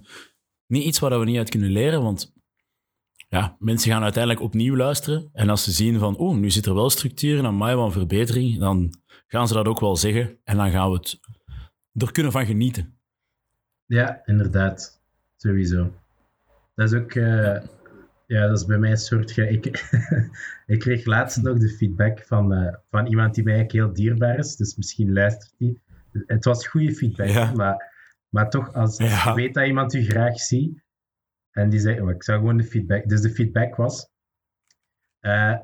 niet 0.66 0.84
iets 0.84 0.98
waar 0.98 1.18
we 1.18 1.24
niet 1.24 1.38
uit 1.38 1.50
kunnen 1.50 1.70
leren, 1.70 2.02
want 2.02 2.35
ja, 3.28 3.56
mensen 3.58 3.90
gaan 3.92 4.02
uiteindelijk 4.02 4.42
opnieuw 4.44 4.76
luisteren 4.76 5.28
en 5.32 5.48
als 5.48 5.64
ze 5.64 5.70
zien 5.72 5.98
van, 5.98 6.16
oh, 6.16 6.36
nu 6.36 6.50
zit 6.50 6.66
er 6.66 6.74
wel 6.74 6.90
structuur 6.90 7.44
en 7.44 7.58
mij 7.58 7.76
wel 7.76 7.90
verbetering, 7.90 8.58
dan 8.58 8.90
gaan 9.26 9.48
ze 9.48 9.54
dat 9.54 9.66
ook 9.66 9.80
wel 9.80 9.96
zeggen 9.96 10.38
en 10.44 10.56
dan 10.56 10.70
gaan 10.70 10.90
we 10.90 10.96
het 10.96 11.20
er 11.92 12.12
kunnen 12.12 12.32
van 12.32 12.46
genieten. 12.46 12.98
Ja, 13.86 14.20
inderdaad. 14.24 15.00
Sowieso. 15.36 15.92
Dat 16.74 16.92
is 16.92 16.98
ook... 16.98 17.12
eh, 17.14 17.56
ja, 18.26 18.46
dat 18.48 18.58
is 18.58 18.64
bij 18.66 18.78
mij 18.78 18.90
een 18.90 18.96
soort... 18.96 19.30
ge- 19.32 19.48
Ik, 19.50 19.66
ik 20.74 20.78
kreeg 20.78 21.04
laatst 21.04 21.42
nog 21.42 21.58
de 21.58 21.68
feedback 21.68 22.22
van, 22.26 22.52
eh, 22.54 22.74
van 22.90 23.06
iemand 23.06 23.34
die 23.34 23.44
mij 23.44 23.54
eigenlijk 23.54 23.84
heel 23.86 23.94
dierbaar 24.04 24.38
is. 24.38 24.56
Dus 24.56 24.76
misschien 24.76 25.12
luistert 25.12 25.54
hij. 25.58 25.80
Het 26.26 26.44
was 26.44 26.66
goede 26.66 26.94
feedback, 26.94 27.28
Ja. 27.28 27.52
maar, 27.52 27.92
maar 28.28 28.50
toch, 28.50 28.72
als 28.72 28.96
Ja. 28.96 29.24
je 29.28 29.34
weet 29.34 29.54
dat 29.54 29.66
iemand 29.66 29.94
u 29.94 30.04
graag 30.04 30.40
ziet... 30.40 30.84
En 31.56 31.68
die 31.68 31.80
zei... 31.80 32.00
oh, 32.00 32.10
ik 32.10 32.22
zou 32.22 32.38
gewoon 32.38 32.56
de 32.56 32.64
feedback... 32.64 33.08
Dus 33.08 33.20
de 33.20 33.30
feedback 33.30 33.76
was... 33.76 34.08
eh, 35.20 35.54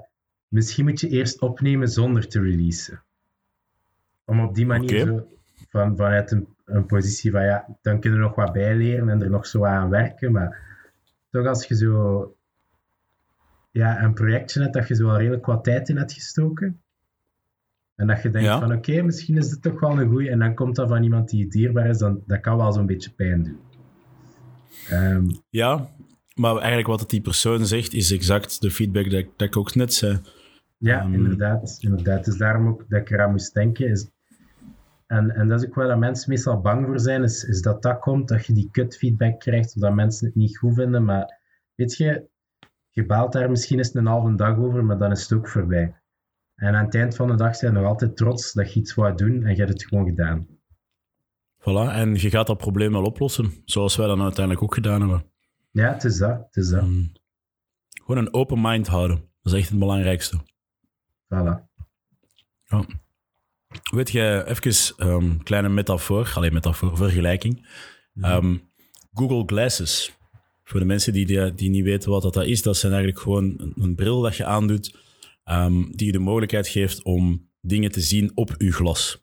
misschien 0.49 0.85
moet 0.85 1.01
je 1.01 1.09
eerst 1.09 1.41
opnemen 1.41 1.89
zonder 1.89 2.29
te 2.29 2.41
releasen. 2.41 3.03
Om 4.25 4.41
op 4.41 4.55
die 4.55 4.67
manier 4.67 5.07
zo 5.07 5.27
van, 5.69 5.97
vanuit 5.97 6.31
een, 6.31 6.47
een 6.65 6.87
positie 6.87 7.31
van 7.31 7.45
ja, 7.45 7.67
dan 7.83 8.01
kunnen 8.01 8.19
we 8.19 8.25
nog 8.25 8.35
wat 8.35 8.53
bijleren 8.53 9.09
en 9.09 9.23
er 9.23 9.31
nog 9.31 9.47
zo 9.47 9.65
aan 9.65 9.89
werken. 9.91 10.33
Maar 10.33 10.59
toch 11.31 11.47
als 11.47 11.65
je 11.65 11.77
zo 11.77 12.35
ja, 13.71 14.03
een 14.03 14.15
projectje 14.15 14.61
hebt 14.61 14.75
dat 14.75 14.89
je 14.89 14.95
zo 14.95 15.09
al 15.09 15.19
redelijk 15.19 15.47
wat 15.47 15.65
tijd 15.65 15.89
in 15.89 15.97
hebt 15.97 16.13
gestoken. 16.13 16.81
En 17.95 18.07
dat 18.07 18.23
je 18.23 18.31
denkt 18.31 18.49
Ja. 18.49 18.59
van 18.61 18.73
oké, 18.73 19.03
misschien 19.03 19.37
is 19.37 19.51
het 19.51 19.63
toch 19.63 19.81
wel 19.81 20.01
een 20.01 20.09
goeie. 20.09 20.31
En 20.31 20.39
dan 20.39 20.55
komt 20.55 20.77
dat 20.77 20.89
van 20.89 21.03
iemand 21.03 21.29
die 21.29 21.49
dierbaar 21.49 21.89
is, 21.89 21.99
dan, 21.99 22.23
dat 22.27 22.41
kan 22.41 22.57
wel 22.57 22.73
zo'n 22.73 22.87
beetje 22.87 23.11
pijn 23.11 23.43
doen. 23.43 23.61
Ehm, 24.89 25.27
Ja, 25.51 25.89
maar 26.35 26.57
eigenlijk 26.57 26.87
wat 26.89 27.11
die 27.11 27.21
persoon 27.21 27.67
zegt 27.67 27.93
is 27.93 28.13
exact 28.13 28.61
de 28.61 28.71
feedback 28.71 29.05
dat, 29.05 29.13
ik- 29.21 29.31
dat 29.37 29.49
ik 29.49 29.57
ook 29.57 29.75
net 29.75 29.95
zei. 29.95 30.21
Ja, 30.79 31.01
Ehm. 31.01 31.15
inderdaad, 31.15 31.77
inderdaad. 31.81 32.25
Dus 32.25 32.37
daarom 32.37 32.67
ook 32.69 32.85
dat 32.89 33.01
ik 33.01 33.11
eraan 33.11 33.31
moest 33.31 33.55
denken. 33.55 33.89
Is, 33.89 34.11
en, 35.07 35.31
en 35.31 35.49
dat 35.49 35.61
is 35.63 35.69
ook 35.69 35.75
waar 35.75 35.89
dat 35.89 35.99
mensen 35.99 36.31
meestal 36.31 36.61
bang 36.61 36.87
voor 36.87 37.01
zijn, 37.01 37.23
is, 37.23 37.45
is 37.45 37.63
dat 37.63 37.83
dat 37.83 37.99
komt, 37.99 38.29
dat 38.29 38.47
je 38.47 38.53
die 38.53 38.69
kut 38.71 38.97
feedback 38.97 39.41
krijgt, 39.41 39.75
of 39.75 39.81
dat 39.83 39.95
mensen 39.95 40.27
het 40.27 40.35
niet 40.35 40.59
goed 40.59 40.75
vinden. 40.75 41.05
Maar 41.05 41.41
weet 41.75 41.97
je, 41.97 42.29
je 42.91 43.07
baalt 43.07 43.33
daar 43.33 43.51
misschien 43.51 43.79
eens 43.79 43.95
een 43.95 44.07
halve 44.07 44.35
dag 44.35 44.57
over, 44.59 44.85
maar 44.85 44.99
dan 44.99 45.11
is 45.11 45.23
het 45.23 45.33
ook 45.33 45.49
voorbij. 45.49 45.95
En 46.55 46.75
aan 46.75 46.85
het 46.85 46.95
eind 46.95 47.17
van 47.17 47.29
de 47.29 47.35
dag 47.35 47.57
zijn 47.57 47.73
je 47.73 47.79
nog 47.79 47.89
altijd 47.89 48.17
trots 48.17 48.53
dat 48.53 48.73
je 48.73 48.81
iets 48.81 48.95
wou 48.95 49.17
doen 49.17 49.45
en 49.45 49.51
je 49.51 49.57
hebt 49.63 49.73
het 49.73 49.85
gewoon 49.85 50.05
gedaan. 50.05 50.47
Voilà, 51.63 51.93
en 51.93 52.15
je 52.15 52.31
gaat 52.31 52.47
dat 52.47 52.59
probleem 52.59 52.93
wel 52.93 53.05
oplossen, 53.05 53.53
zoals 53.65 53.97
wij 53.97 54.07
dat 54.07 54.15
nou 54.15 54.27
uiteindelijk 54.27 54.65
ook 54.65 54.75
gedaan 54.75 55.01
hebben. 55.01 55.25
Ja, 55.71 55.93
het 55.93 56.05
is 56.05 56.19
dat. 56.19 56.39
Het 56.47 56.57
is 56.57 56.69
dat. 56.69 56.83
Ehm, 56.83 57.05
gewoon 57.89 58.27
een 58.27 58.35
open 58.35 58.61
mind 58.61 58.87
houden. 58.87 59.17
Dat 59.43 59.53
is 59.53 59.59
echt 59.59 59.69
het 59.69 59.79
belangrijkste. 59.79 60.37
Voilà. 61.25 61.71
Ja. 62.65 62.87
Weet 63.93 64.11
je, 64.11 64.45
even 64.47 64.97
ehm 64.97 65.39
kleine 65.39 65.69
metafoor, 65.69 66.33
alleen 66.35 66.53
metafoor, 66.53 66.97
vergelijking. 66.97 67.69
Ehm, 68.21 68.57
Google 69.13 69.43
Glasses. 69.47 70.17
Voor 70.65 70.81
de 70.81 70.87
mensen 70.87 71.13
die, 71.13 71.27
die, 71.27 71.55
die 71.55 71.71
niet 71.71 71.85
weten 71.85 72.11
wat 72.11 72.23
dat 72.23 72.37
is, 72.37 72.63
dat 72.63 72.77
zijn 72.77 72.93
eigenlijk 72.93 73.23
gewoon 73.23 73.55
een, 73.57 73.73
een 73.77 73.95
bril 73.95 74.21
dat 74.21 74.37
je 74.37 74.45
aandoet, 74.45 74.97
ehm, 75.45 75.91
die 75.91 76.07
je 76.07 76.13
de 76.13 76.19
mogelijkheid 76.19 76.69
geeft 76.69 77.03
om 77.03 77.51
dingen 77.61 77.91
te 77.91 78.01
zien 78.01 78.33
op 78.35 78.55
je 78.59 78.73
glas. 78.73 79.22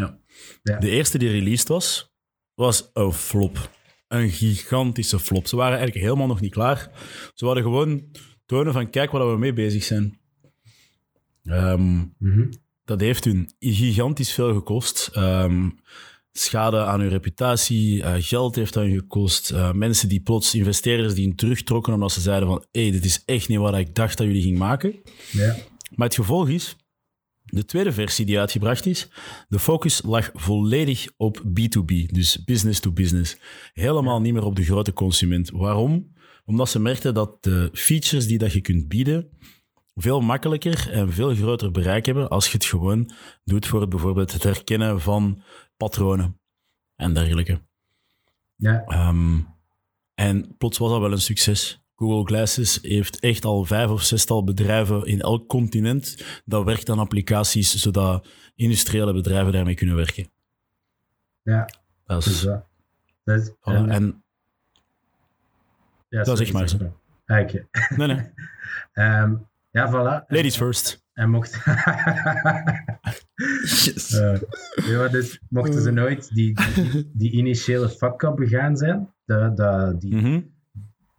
Ja. 0.00 0.18
Ja. 0.62 0.78
De 0.78 0.90
eerste 0.90 1.18
die 1.18 1.30
released 1.30 1.68
was, 1.68 2.12
was 2.54 2.90
een 2.92 3.12
flop. 3.12 3.70
Een 4.08 4.30
gigantische 4.30 5.18
flop. 5.18 5.46
Ze 5.46 5.56
waren 5.56 5.76
eigenlijk 5.78 6.04
helemaal 6.06 6.26
nog 6.26 6.40
niet 6.40 6.52
klaar. 6.52 6.90
Ze 7.34 7.44
wilden 7.44 7.62
gewoon 7.62 8.02
tonen 8.46 8.72
van 8.72 8.90
kijk 8.90 9.10
waar 9.10 9.30
we 9.32 9.38
mee 9.38 9.52
bezig 9.52 9.84
zijn. 9.84 10.18
Ehm, 11.44 11.96
Mhm. 12.18 12.52
dat 12.84 13.00
heeft 13.00 13.24
hun 13.24 13.50
gigantisch 13.58 14.32
veel 14.32 14.54
gekost. 14.54 15.10
Ehm, 15.12 15.68
schade 16.32 16.84
aan 16.84 17.00
hun 17.00 17.08
reputatie, 17.08 18.02
eh, 18.02 18.14
geld 18.18 18.54
heeft 18.56 18.72
dat 18.74 18.82
hun 18.82 18.94
gekost. 18.94 19.50
eh, 19.50 19.72
mensen 19.72 20.08
die 20.08 20.20
plots, 20.20 20.54
investeerders 20.54 21.14
die 21.14 21.26
hun 21.26 21.36
terugtrokken 21.36 21.92
omdat 21.94 22.12
ze 22.12 22.20
zeiden 22.20 22.48
van 22.48 22.64
hé, 22.72 22.82
hey, 22.82 22.90
dit 22.90 23.04
is 23.04 23.22
echt 23.24 23.48
niet 23.48 23.58
wat 23.58 23.78
ik 23.78 23.94
dacht 23.94 24.18
dat 24.18 24.26
jullie 24.26 24.42
gingen 24.42 24.58
maken. 24.58 24.94
Ja. 25.32 25.56
Maar 25.94 26.06
het 26.06 26.16
gevolg 26.16 26.48
is, 26.48 26.76
de 27.50 27.64
tweede 27.64 27.92
versie 27.92 28.26
die 28.26 28.38
uitgebracht 28.38 28.86
is, 28.86 29.08
de 29.48 29.58
focus 29.58 30.02
lag 30.02 30.30
volledig 30.34 31.06
op 31.16 31.42
B2B, 31.44 32.06
dus 32.06 32.44
business 32.44 32.80
to 32.80 32.92
business. 32.92 33.36
Helemaal 33.72 34.20
niet 34.20 34.32
meer 34.32 34.44
op 34.44 34.56
de 34.56 34.64
grote 34.64 34.92
consument. 34.92 35.50
Waarom? 35.50 36.12
Omdat 36.44 36.68
ze 36.68 36.78
merkten 36.78 37.14
dat 37.14 37.42
de 37.42 37.70
features 37.72 38.26
die 38.26 38.38
dat 38.38 38.52
je 38.52 38.60
kunt 38.60 38.88
bieden 38.88 39.30
veel 39.94 40.20
makkelijker 40.20 40.90
en 40.90 41.12
veel 41.12 41.34
groter 41.34 41.70
bereik 41.70 42.06
hebben 42.06 42.28
als 42.28 42.46
je 42.46 42.52
het 42.52 42.64
gewoon 42.64 43.10
doet 43.44 43.66
voor 43.66 43.80
het, 43.80 43.90
bijvoorbeeld 43.90 44.32
het 44.32 44.42
herkennen 44.42 45.00
van 45.00 45.42
patronen 45.76 46.40
en 46.96 47.14
dergelijke. 47.14 47.62
Ja. 48.56 48.84
Ehm, 48.84 49.40
en 50.14 50.56
plots 50.56 50.78
was 50.78 50.90
dat 50.90 51.00
wel 51.00 51.12
een 51.12 51.20
succes. 51.20 51.79
Google 52.00 52.24
Glasses 52.24 52.78
heeft 52.82 53.18
echt 53.18 53.44
al 53.44 53.64
vijf 53.64 53.90
of 53.90 54.02
zestal 54.02 54.44
bedrijven 54.44 55.06
in 55.06 55.20
elk 55.20 55.48
continent 55.48 56.24
dat 56.44 56.64
werkt 56.64 56.88
aan 56.90 56.98
applicaties, 56.98 57.74
zodat 57.80 58.26
industriële 58.54 59.12
bedrijven 59.12 59.52
daarmee 59.52 59.74
kunnen 59.74 59.96
werken. 59.96 60.30
ja, 61.42 61.68
Dat 62.04 62.26
is 62.26 62.32
is, 62.32 62.40
dat. 62.40 62.64
Dat 63.24 63.40
is, 63.40 63.48
voilà. 63.50 63.54
en- 63.62 63.90
En, 63.90 64.22
ja, 66.08 66.22
dat 66.22 66.38
zeg 66.38 66.52
maar, 66.52 66.68
zo. 66.68 66.76
Ah, 67.26 67.40
oké. 67.40 67.66
nee, 67.96 68.06
nee. 68.06 68.26
Ehm, 68.92 69.34
ja, 69.70 69.88
voilà. 69.88 70.26
Ladies 70.26 70.56
first. 70.56 71.04
En 71.12 71.30
mocht... 71.30 71.58
Eh, 74.10 74.40
ja, 74.86 74.98
maar 74.98 75.10
dus 75.10 75.40
mochten 75.48 75.82
ze 75.82 75.90
nooit 75.90 76.34
die, 76.34 76.54
die, 76.74 77.10
die 77.14 77.30
initiële 77.30 77.88
fuck-up 77.88 78.36
begaan 78.36 78.76
zijn, 78.76 79.14
de, 79.24 79.52
de, 79.54 79.94
die, 79.98 80.14
Mhm. 80.14 80.40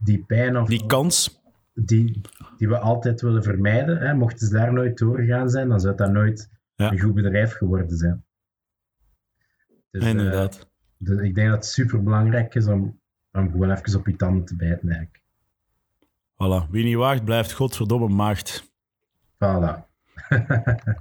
Die 0.04 0.24
pijn 0.28 0.58
of 0.58 0.68
Die 0.68 0.86
kans, 0.86 1.42
die, 1.74 2.22
die 2.58 2.68
we 2.68 2.78
altijd 2.78 3.22
willen 3.22 3.44
vermijden, 3.44 3.98
hè, 3.98 4.14
mochten 4.14 4.48
ze 4.48 4.54
daar 4.54 4.74
nooit 4.74 4.98
doorgegaan 4.98 5.50
zijn, 5.50 5.70
dan 5.70 5.80
zou 5.80 5.96
dat 5.96 6.12
nooit 6.12 6.50
Ja. 6.76 6.92
een 6.92 7.00
goed 7.00 7.14
bedrijf 7.14 7.54
geworden 7.54 7.98
zijn. 7.98 8.26
Dus, 9.92 10.04
eh, 10.04 10.10
inderdaad. 10.10 10.70
dus 10.98 11.20
ik 11.22 11.36
denk 11.36 11.48
dat 11.48 11.56
het 11.58 11.66
super 11.66 12.04
belangrijk 12.04 12.56
is 12.56 12.66
om, 12.68 13.00
om 13.32 13.52
gewoon 13.52 13.72
even 13.72 14.00
op 14.00 14.08
je 14.08 14.16
tanden 14.16 14.46
te 14.46 14.56
bijten. 14.56 14.90
Eigenlijk. 14.90 15.20
Voilà. 16.34 16.70
Wie 16.70 16.84
niet 16.84 16.96
waagt, 16.96 17.26
blijft 17.26 17.52
godverdomme 17.54 18.08
maagd. 18.08 18.72
Voilà. 19.36 19.76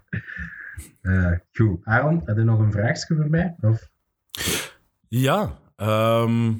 Eh, 1.00 1.32
goed. 1.52 1.80
Aaron, 1.84 2.22
heb 2.24 2.36
je 2.36 2.42
nog 2.42 2.58
een 2.58 2.72
vraagje 2.72 3.14
voor 3.14 3.30
mij? 3.30 3.56
Of? 3.60 3.90
Ja, 5.08 5.58
ehm, 5.76 6.54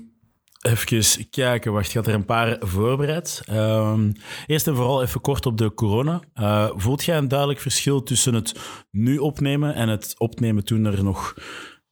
even 0.61 1.31
kijken. 1.31 1.73
Wacht, 1.73 1.89
ik 1.89 1.95
had 1.95 2.07
er 2.07 2.15
een 2.15 2.25
paar 2.25 2.57
voorbereid. 2.61 3.43
Ehm, 3.47 4.13
eerst 4.47 4.67
en 4.67 4.75
vooral 4.75 5.03
even 5.03 5.21
kort 5.21 5.47
op 5.47 5.59
de 5.59 5.75
corona. 5.75 6.21
Eh, 6.33 6.71
voelt 6.75 7.05
jij 7.05 7.17
een 7.17 7.29
duidelijk 7.29 7.61
verschil 7.61 8.03
tussen 8.03 8.35
het 8.35 8.61
nu 8.91 9.19
opnemen 9.19 9.75
en 9.75 9.89
het 9.89 10.15
opnemen 10.19 10.65
toen 10.65 10.85
er 10.85 11.05
nog 11.05 11.35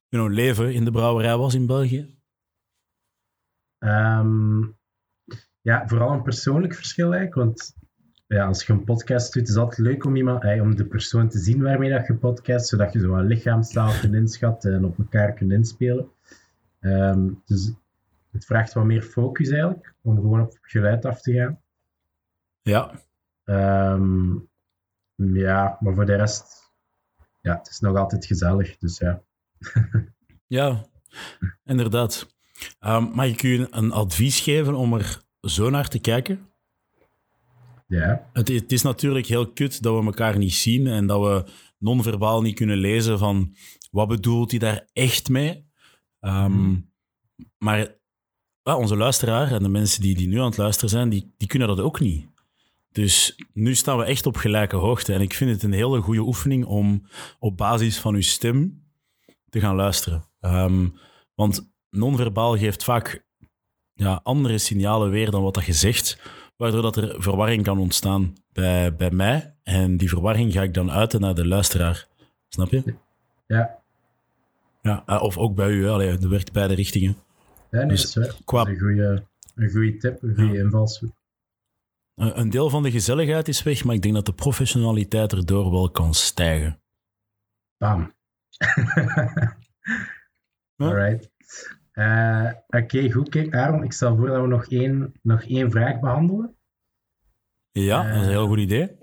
you 0.09 0.25
know, 0.25 0.39
leven 0.39 0.75
in 0.75 0.85
de 0.85 0.91
brouwerij 0.91 1.37
was 1.37 1.55
in 1.55 1.67
België? 1.67 2.17
Ehm, 3.79 4.61
ja, 5.61 5.87
vooral 5.87 6.13
een 6.13 6.23
persoonlijk 6.23 6.75
verschil 6.75 7.15
eigenlijk. 7.15 7.35
Want 7.35 7.77
ja, 8.27 8.47
als 8.47 8.67
je 8.67 8.73
een 8.73 8.85
podcast 8.85 9.33
doet, 9.33 9.43
is 9.43 9.49
het 9.49 9.59
altijd 9.59 9.79
leuk 9.79 10.05
om, 10.05 10.17
iemand, 10.17 10.45
om 10.45 10.77
de 10.77 10.87
persoon 10.87 11.29
te 11.29 11.39
zien 11.39 11.63
waarmee 11.63 11.91
dat 11.91 12.07
je 12.07 12.15
podcast, 12.15 12.69
zodat 12.69 12.93
je 12.93 12.99
zo 12.99 13.09
wat 13.09 13.25
lichaamstaal 13.25 13.93
kunt 14.01 14.15
inschatten 14.15 14.75
en 14.75 14.85
op 14.85 14.99
elkaar 14.99 15.33
kunt 15.33 15.53
inspelen. 15.53 16.09
Ehm, 16.81 17.31
dus 17.45 17.73
het 18.31 18.45
vraagt 18.45 18.73
wat 18.73 18.85
meer 18.85 19.03
focus 19.03 19.49
eigenlijk, 19.49 19.95
om 20.03 20.17
gewoon 20.17 20.41
op 20.41 20.59
geluid 20.61 21.05
af 21.05 21.21
te 21.21 21.33
gaan. 21.33 21.61
Ja. 22.63 23.03
Ehm, 23.45 24.35
ja, 25.15 25.77
maar 25.81 25.95
voor 25.95 26.07
de 26.07 26.15
rest, 26.15 26.73
ja, 27.41 27.57
het 27.57 27.69
is 27.69 27.81
nog 27.81 27.97
altijd 27.97 28.27
gezellig, 28.27 28.77
dus 28.79 28.99
ja. 28.99 29.23
Ja, 30.47 30.87
inderdaad. 31.65 32.35
Ehm, 32.79 33.03
mag 33.03 33.27
ik 33.27 33.43
u 33.43 33.67
een 33.71 33.93
advies 33.93 34.41
geven 34.41 34.75
om 34.75 34.95
er 34.95 35.23
zo 35.41 35.71
naar 35.71 35.89
te 35.89 35.99
kijken? 35.99 36.49
Ja, 37.87 38.29
Het, 38.33 38.49
het 38.49 38.73
is 38.73 38.83
natuurlijk 38.83 39.27
heel 39.27 39.53
kut 39.53 39.83
dat 39.83 39.99
we 39.99 40.05
elkaar 40.07 40.39
niet 40.39 40.55
zien 40.55 40.87
en 40.87 41.07
dat 41.07 41.21
we 41.21 41.53
non-verbaal 41.79 42.43
niet 42.43 42.55
kunnen 42.55 42.77
lezen 42.77 43.19
van 43.19 43.55
wat 43.91 44.09
bedoelt 44.09 44.51
hij 44.51 44.61
daar 44.61 44.89
echt 44.93 45.29
mee. 45.29 45.67
Ehm, 46.21 46.77
Maar 47.59 47.98
ja, 48.69 48.77
onze 48.77 48.97
luisteraar 48.97 49.53
en 49.53 49.63
de 49.63 49.69
mensen 49.69 50.01
die, 50.01 50.15
die 50.15 50.29
nu 50.29 50.39
aan 50.39 50.47
het 50.47 50.57
luisteren 50.57 50.91
zijn, 50.91 51.09
die, 51.09 51.35
die 51.37 51.49
kunnen 51.49 51.69
dat 51.69 51.81
ook 51.81 52.01
niet. 52.01 52.27
Dus 52.93 53.37
nu 53.53 53.75
staan 53.75 53.99
we 53.99 54.05
echt 54.05 54.27
op 54.27 54.37
gelijke 54.37 54.77
hoogte. 54.77 55.13
En 55.13 55.21
ik 55.21 55.35
vind 55.35 55.51
het 55.51 55.63
een 55.63 55.73
hele 55.73 56.01
goede 56.01 56.21
oefening 56.21 56.65
om 56.65 57.07
op 57.39 57.57
basis 57.57 57.99
van 57.99 58.15
uw 58.15 58.21
stem 58.21 58.83
te 59.49 59.61
gaan 59.61 59.75
luisteren. 59.75 60.25
Ehm, 60.41 60.89
want 61.35 61.71
non-verbaal 61.91 62.57
geeft 62.57 62.85
vaak 62.85 63.25
ja, 63.95 64.21
andere 64.23 64.59
signalen 64.59 65.11
weer 65.11 65.31
dan 65.31 65.43
wat 65.43 65.55
dat 65.55 65.65
je 65.65 65.73
zegt, 65.73 66.19
waardoor 66.57 66.83
dat 66.83 66.97
er 66.97 67.23
verwarring 67.23 67.63
kan 67.63 67.79
ontstaan 67.79 68.33
bij, 68.53 68.97
bij 68.97 69.11
mij. 69.11 69.55
En 69.63 69.97
die 69.97 70.09
verwarring 70.09 70.53
ga 70.53 70.63
ik 70.63 70.75
dan 70.75 70.91
uiten 70.91 71.21
naar 71.21 71.35
de 71.35 71.47
luisteraar. 71.47 72.07
Snap 72.49 72.71
je? 72.71 72.95
ja. 73.47 73.77
Ja, 74.83 75.03
eh, 75.07 75.23
of 75.23 75.39
ook 75.39 75.55
bij 75.55 75.69
u. 75.69 75.85
hè. 75.85 75.91
Allee, 75.91 76.19
dat 76.19 76.31
werkt 76.31 76.53
beide 76.53 76.75
richtingen. 76.75 77.17
Ja 77.71 77.79
nee, 77.79 77.87
Dus 77.89 78.13
dat 78.13 78.25
is 78.25 78.31
waar. 78.31 78.41
qua- 78.45 78.67
een 78.67 78.79
goede, 78.79 79.25
een 79.55 79.71
goede 79.71 79.97
tip, 79.97 80.23
een 80.23 80.35
goede 80.35 80.59
invalshoek. 80.59 81.17
Een 82.15 82.39
een 82.41 82.51
deel 82.51 82.71
van 82.71 82.83
de 82.83 82.91
gezelligheid 82.91 83.49
is 83.49 83.63
weg, 83.63 83.85
maar 83.85 83.95
ik 83.95 84.03
denk 84.03 84.15
dat 84.15 84.27
de 84.27 84.35
professionaliteit 84.35 85.33
erdoor 85.33 85.71
wel 85.71 85.91
kan 85.91 86.15
stijgen. 86.15 86.81
Bam. 87.77 88.15
Alright. 90.77 91.31
Eh, 91.93 92.53
Oké, 92.69 93.11
goed. 93.13 93.29
Kijk, 93.29 93.55
Aaron, 93.55 93.83
ik 93.85 93.93
stel 93.93 94.17
voor 94.17 94.27
dat 94.27 94.41
we 94.41 94.47
nog 94.47 94.67
één, 94.67 95.13
nog 95.23 95.43
één 95.43 95.71
vraag 95.71 96.01
behandelen. 96.01 96.57
Ja, 97.71 98.03
dat 98.07 98.17
is 98.17 98.23
een 98.23 98.29
heel 98.29 98.47
goed 98.47 98.59
idee. 98.59 98.97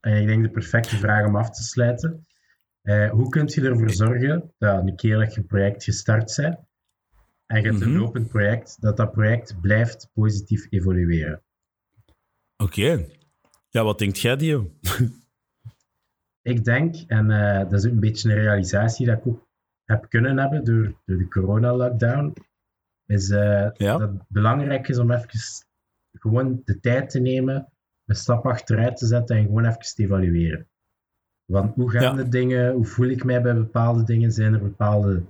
Ik 0.00 0.26
denk 0.26 0.42
de 0.42 0.50
perfecte 0.50 0.96
vraag 0.96 1.26
om 1.26 1.36
af 1.36 1.50
te 1.50 1.62
sluiten. 1.62 2.26
Eh, 2.82 3.10
hoe 3.10 3.28
kun 3.28 3.46
je 3.46 3.60
ervoor 3.60 3.90
zorgen 3.90 4.52
dat 4.58 4.86
een 4.86 4.96
keer 4.96 5.18
dat 5.18 5.34
je 5.34 5.42
project 5.42 5.84
gestart 5.84 6.34
bent 6.36 6.58
en 7.50 7.62
je 7.62 7.68
hebt 7.68 7.80
een 7.80 7.90
Mhm. 7.92 8.00
lopend 8.00 8.28
project, 8.28 8.76
dat 8.80 8.96
dat 8.96 9.12
project 9.12 9.60
blijft 9.60 10.10
positief 10.12 10.66
evolueren? 10.70 11.42
Oké. 12.56 13.06
Ja, 13.68 13.84
wat 13.84 13.98
denkt 13.98 14.18
jij, 14.20 14.36
Dio? 14.36 14.70
Ik 16.42 16.64
denk, 16.64 16.94
en 17.06 17.30
eh, 17.30 17.58
dat 17.70 17.72
is 17.72 17.84
een 17.84 18.00
beetje 18.00 18.28
een 18.30 18.34
realisatie 18.40 19.06
dat 19.06 19.18
ik 19.18 19.26
ook 19.26 19.48
heb 19.84 20.06
kunnen 20.08 20.38
hebben 20.38 20.64
door, 20.64 20.94
door 21.04 21.18
de 21.18 21.28
corona-lockdown, 21.28 22.34
is 23.06 23.30
eh, 23.30 23.70
Ja. 23.72 23.96
dat 23.96 24.00
het 24.00 24.22
belangrijk 24.28 24.88
is 24.88 24.98
om 24.98 25.10
even 25.10 25.28
gewoon 26.12 26.62
de 26.64 26.80
tijd 26.80 27.10
te 27.10 27.18
nemen, 27.20 27.68
een 28.06 28.14
stap 28.16 28.46
achteruit 28.46 28.96
te 28.96 29.06
zetten 29.06 29.36
en 29.36 29.44
gewoon 29.44 29.64
even 29.64 29.80
te 29.80 30.02
evalueren. 30.02 30.68
Want 31.44 31.74
hoe 31.74 31.90
gaan 31.90 32.02
Ja. 32.02 32.12
de 32.22 32.28
dingen, 32.28 32.72
hoe 32.72 32.84
voel 32.86 33.08
ik 33.08 33.24
mij 33.24 33.42
bij 33.42 33.54
bepaalde 33.54 34.04
dingen, 34.04 34.32
zijn 34.32 34.54
er 34.54 34.60
bepaalde 34.62 35.22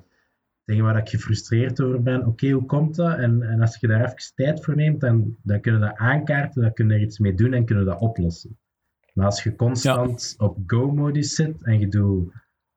dingen 0.70 0.84
waar 0.84 0.96
ik 0.96 1.08
gefrustreerd 1.08 1.80
over 1.80 2.02
ben, 2.02 2.26
oké, 2.26 2.50
hoe 2.50 2.66
komt 2.66 2.94
dat? 2.96 3.18
En, 3.18 3.42
en 3.42 3.60
als 3.60 3.76
je 3.80 3.86
daar 3.86 4.04
even 4.04 4.34
tijd 4.34 4.64
voor 4.64 4.76
neemt, 4.76 5.00
dan, 5.00 5.36
dan 5.42 5.60
kunnen 5.60 5.80
we 5.80 5.86
dat 5.86 5.96
aankaarten, 5.96 6.62
dan 6.62 6.72
kunnen 6.72 6.94
we 6.94 7.00
er 7.00 7.06
iets 7.06 7.18
mee 7.18 7.34
doen 7.34 7.52
en 7.52 7.64
kunnen 7.64 7.84
we 7.84 7.90
dat 7.90 8.00
oplossen. 8.00 8.58
Maar 9.14 9.24
als 9.26 9.42
je 9.42 9.56
constant 9.56 10.34
op 10.38 10.58
go-modus 10.66 11.34
zit 11.34 11.62
en 11.62 11.78
je 11.78 11.88
doet 11.88 12.32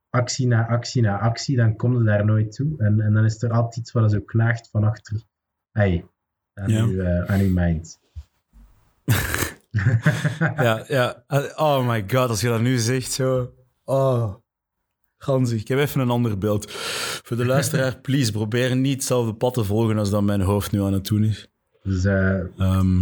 actie 0.10 0.48
na 0.48 0.68
actie 0.68 1.02
na 1.02 1.20
actie, 1.20 1.56
dan 1.56 1.76
kom 1.76 1.98
je 1.98 2.04
daar 2.04 2.26
nooit 2.26 2.52
toe. 2.56 2.78
En, 2.78 3.02
en 3.02 3.14
dan 3.14 3.26
is 3.26 3.44
er 3.44 3.52
altijd 3.52 3.78
iets 3.78 3.92
wat 3.92 4.12
zo 4.12 4.20
knaagt 4.20 4.70
van 4.70 4.84
achter 4.84 5.22
hey, 5.72 6.06
aan, 6.54 6.70
Ja. 6.70 7.26
aan 7.26 7.44
je 7.44 7.50
mind. 7.50 8.00
Ja, 10.40 10.84
ja. 10.88 11.24
Oh 11.56 11.88
my 11.88 12.04
god, 12.08 12.30
als 12.30 12.42
je 12.42 12.48
dat 12.48 12.62
nu 12.62 12.78
zegt, 12.78 13.12
zo. 13.12 13.54
Oh. 13.84 14.43
Ganzig. 15.24 15.62
Ik 15.62 15.68
heb 15.68 15.80
even 15.80 16.02
een 16.02 16.10
ander 16.10 16.38
beeld. 16.38 16.72
Voor 17.24 17.38
de 17.38 17.46
luisteraar, 17.46 18.00
please, 18.00 18.32
probeer 18.32 18.76
niet 18.76 18.94
hetzelfde 18.94 19.34
pad 19.34 19.54
te 19.54 19.64
volgen 19.64 19.98
als 19.98 20.10
dat 20.10 20.24
mijn 20.24 20.42
hoofd 20.42 20.72
nu 20.72 20.82
aan 20.82 20.94
het 20.94 21.06
doen 21.06 21.24
is. 21.24 21.48
Dus 21.84 22.06
eh, 22.06 22.40
Ehm, 22.58 23.02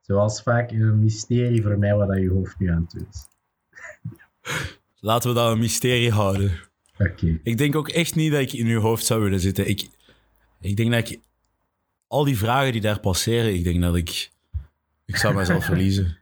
zoals 0.00 0.42
vaak 0.42 0.70
een 0.70 0.98
mysterie 0.98 1.62
voor 1.62 1.78
mij 1.78 1.94
wat 1.94 2.08
dat 2.08 2.16
je 2.16 2.30
hoofd 2.30 2.58
nu 2.58 2.70
aan 2.70 2.80
het 2.80 2.90
doen 2.90 3.06
is. 3.10 3.26
laten 5.10 5.28
we 5.28 5.36
dat 5.36 5.52
een 5.52 5.58
mysterie 5.58 6.10
houden. 6.10 6.52
Oké. 6.98 7.38
Ik 7.42 7.58
denk 7.58 7.76
ook 7.76 7.88
echt 7.88 8.14
niet 8.14 8.32
dat 8.32 8.40
ik 8.40 8.52
in 8.52 8.66
uw 8.66 8.80
hoofd 8.80 9.04
zou 9.04 9.22
willen 9.22 9.40
zitten. 9.40 9.68
Ik, 9.68 9.88
ik 10.60 10.76
denk 10.76 10.92
dat 10.92 11.08
ik... 11.08 11.20
Al 12.06 12.24
die 12.24 12.38
vragen 12.38 12.72
die 12.72 12.80
daar 12.80 13.00
passeren, 13.00 13.54
ik 13.54 13.64
denk 13.64 13.82
dat 13.82 13.96
ik... 13.96 14.30
Ik 15.04 15.16
zou 15.16 15.34
mezelf 15.34 15.64
verliezen. 15.74 16.18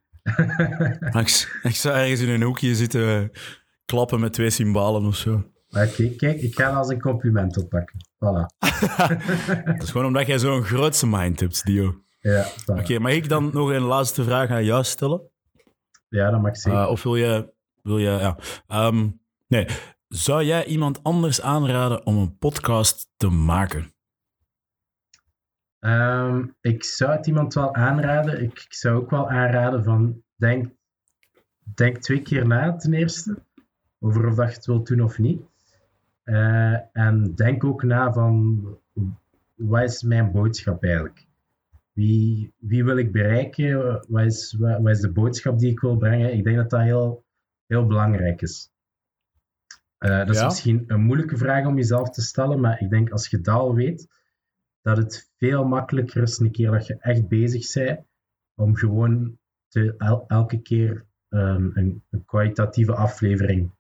Ik, 1.13 1.59
ik 1.63 1.75
zou 1.75 1.97
ergens 1.97 2.21
in 2.21 2.29
een 2.29 2.43
hoekje 2.43 2.75
zitten 2.75 3.31
klappen 3.91 4.21
met 4.21 4.33
twee 4.33 4.51
cymbalen 4.51 5.05
of 5.05 5.17
zo. 5.17 5.45
Oké, 5.71 6.09
kijk, 6.17 6.41
ik 6.41 6.55
ga 6.55 6.69
dat 6.69 6.77
als 6.77 6.89
een 6.89 7.01
compliment 7.01 7.57
oppakken. 7.57 7.99
Voilà. 8.15 8.59
Dat 9.65 9.83
is 9.83 9.91
gewoon 9.91 10.07
omdat 10.07 10.27
jij 10.27 10.39
zo'n 10.39 10.63
grootste 10.63 11.07
mind 11.07 11.41
hebt, 11.41 11.65
Dio. 11.65 12.03
Ja, 12.21 12.45
voilà. 12.45 12.79
Oké, 12.79 12.99
mag 12.99 13.13
ik 13.13 13.29
dan 13.29 13.51
nog 13.53 13.71
een 13.71 13.83
laatste 13.83 14.25
vraag 14.25 14.51
aan 14.51 14.65
jou 14.65 14.85
stellen? 14.85 15.21
ja 16.09 16.31
dat 16.31 16.41
mag 16.41 16.57
zeker. 16.57 16.81
Uh, 16.81 16.89
of 16.89 17.03
wil 17.03 17.17
je... 17.17 17.53
Wil 17.83 17.99
je 17.99 18.11
ja. 18.11 18.39
Ehm, 18.67 19.09
nee. 19.49 19.67
Zou 20.09 20.45
jij 20.45 20.65
iemand 20.65 21.03
anders 21.03 21.41
aanraden 21.41 22.07
om 22.07 22.17
een 22.17 22.39
podcast 22.39 23.09
te 23.17 23.29
maken? 23.29 23.95
Ehm, 25.79 26.47
ik 26.61 26.85
zou 26.85 27.13
het 27.13 27.27
iemand 27.27 27.55
wel 27.55 27.75
aanraden. 27.75 28.43
Ik, 28.43 28.53
ik 28.59 28.75
zou 28.75 28.97
ook 28.97 29.11
wel 29.11 29.31
aanraden 29.31 29.85
van 29.85 30.23
denk, 30.37 30.73
denk 31.75 31.99
twee 31.99 32.23
keer 32.23 32.47
na 32.47 32.77
ten 32.77 32.93
eerste 32.93 33.43
over 34.01 34.27
of 34.27 34.35
dat 34.35 34.49
je 34.49 34.55
het 34.55 34.67
wilt 34.67 34.87
doen 34.87 35.01
of 35.01 35.19
niet. 35.19 35.43
Eh, 36.23 36.77
en 36.93 37.35
denk 37.35 37.65
ook 37.65 37.83
na 37.83 38.13
van 38.13 38.65
wat 39.55 39.83
is 39.83 40.03
mijn 40.03 40.33
boodschap 40.33 40.85
eigenlijk? 40.85 41.27
Wie, 41.93 42.53
wie 42.59 42.85
wil 42.85 42.97
ik 42.97 43.13
bereiken? 43.13 44.05
Wat 44.09 44.25
is, 44.25 44.57
wat, 44.59 44.81
wat 44.81 44.91
is 44.93 45.01
de 45.01 45.11
boodschap 45.13 45.59
die 45.59 45.71
ik 45.71 45.81
wil 45.81 45.97
brengen? 45.97 46.33
Ik 46.33 46.45
denk 46.45 46.57
dat 46.57 46.71
dat 46.71 46.81
heel, 46.81 47.25
heel 47.67 47.87
belangrijk 47.87 48.43
is. 48.43 48.71
Eh, 49.99 50.19
dat 50.19 50.29
is 50.31 50.39
Ja? 50.39 50.45
misschien 50.45 50.85
een 50.87 51.01
moeilijke 51.01 51.37
vraag 51.37 51.67
om 51.67 51.77
jezelf 51.77 52.11
te 52.11 52.23
stellen, 52.23 52.61
maar 52.61 52.81
ik 52.81 52.91
denk 52.91 53.11
als 53.11 53.29
je 53.29 53.41
dat 53.41 53.55
al 53.55 53.75
weet, 53.75 54.09
dat 54.83 54.97
het 54.97 55.31
veel 55.37 55.65
makkelijker 55.65 56.23
is 56.23 56.39
een 56.39 56.51
keer 56.51 56.71
dat 56.71 56.87
je 56.87 56.97
echt 57.01 57.29
bezig 57.29 57.73
bent, 57.73 58.01
om 58.55 58.77
gewoon 58.77 59.39
te, 59.69 59.95
el- 59.99 60.25
elke 60.27 60.59
keer 60.63 61.05
ehm, 61.29 61.71
een, 61.75 62.03
een 62.11 62.25
kwalitatieve 62.25 62.95
aflevering 62.95 63.71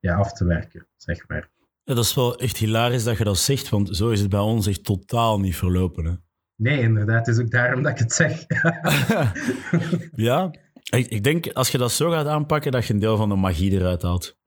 ja, 0.00 0.14
af 0.16 0.32
te 0.32 0.44
werken, 0.44 0.86
zeg 0.96 1.28
maar. 1.28 1.50
Ja, 1.84 1.94
dat 1.94 2.04
is 2.04 2.14
wel 2.14 2.38
echt 2.38 2.56
hilarisch 2.56 3.04
dat 3.04 3.18
je 3.18 3.24
dat 3.24 3.38
zegt, 3.38 3.68
want 3.68 3.96
zo 3.96 4.10
is 4.10 4.20
het 4.20 4.30
bij 4.30 4.40
ons 4.40 4.66
echt 4.66 4.84
totaal 4.84 5.40
niet 5.40 5.56
verlopen. 5.56 6.04
Hè? 6.04 6.12
Nee, 6.56 6.80
inderdaad, 6.80 7.26
het 7.26 7.36
is 7.36 7.42
ook 7.42 7.50
daarom 7.50 7.82
dat 7.82 7.92
ik 7.92 7.98
het 7.98 8.12
zeg. 8.12 8.44
Ja, 10.26 10.50
ik, 10.90 11.06
ik 11.06 11.22
denk 11.22 11.52
als 11.52 11.70
je 11.70 11.78
dat 11.78 11.92
zo 11.92 12.10
gaat 12.10 12.26
aanpakken, 12.26 12.72
dat 12.72 12.86
je 12.86 12.92
een 12.92 13.00
deel 13.00 13.16
van 13.16 13.28
de 13.28 13.34
magie 13.34 13.72
eruit 13.72 14.02
haalt. 14.02 14.38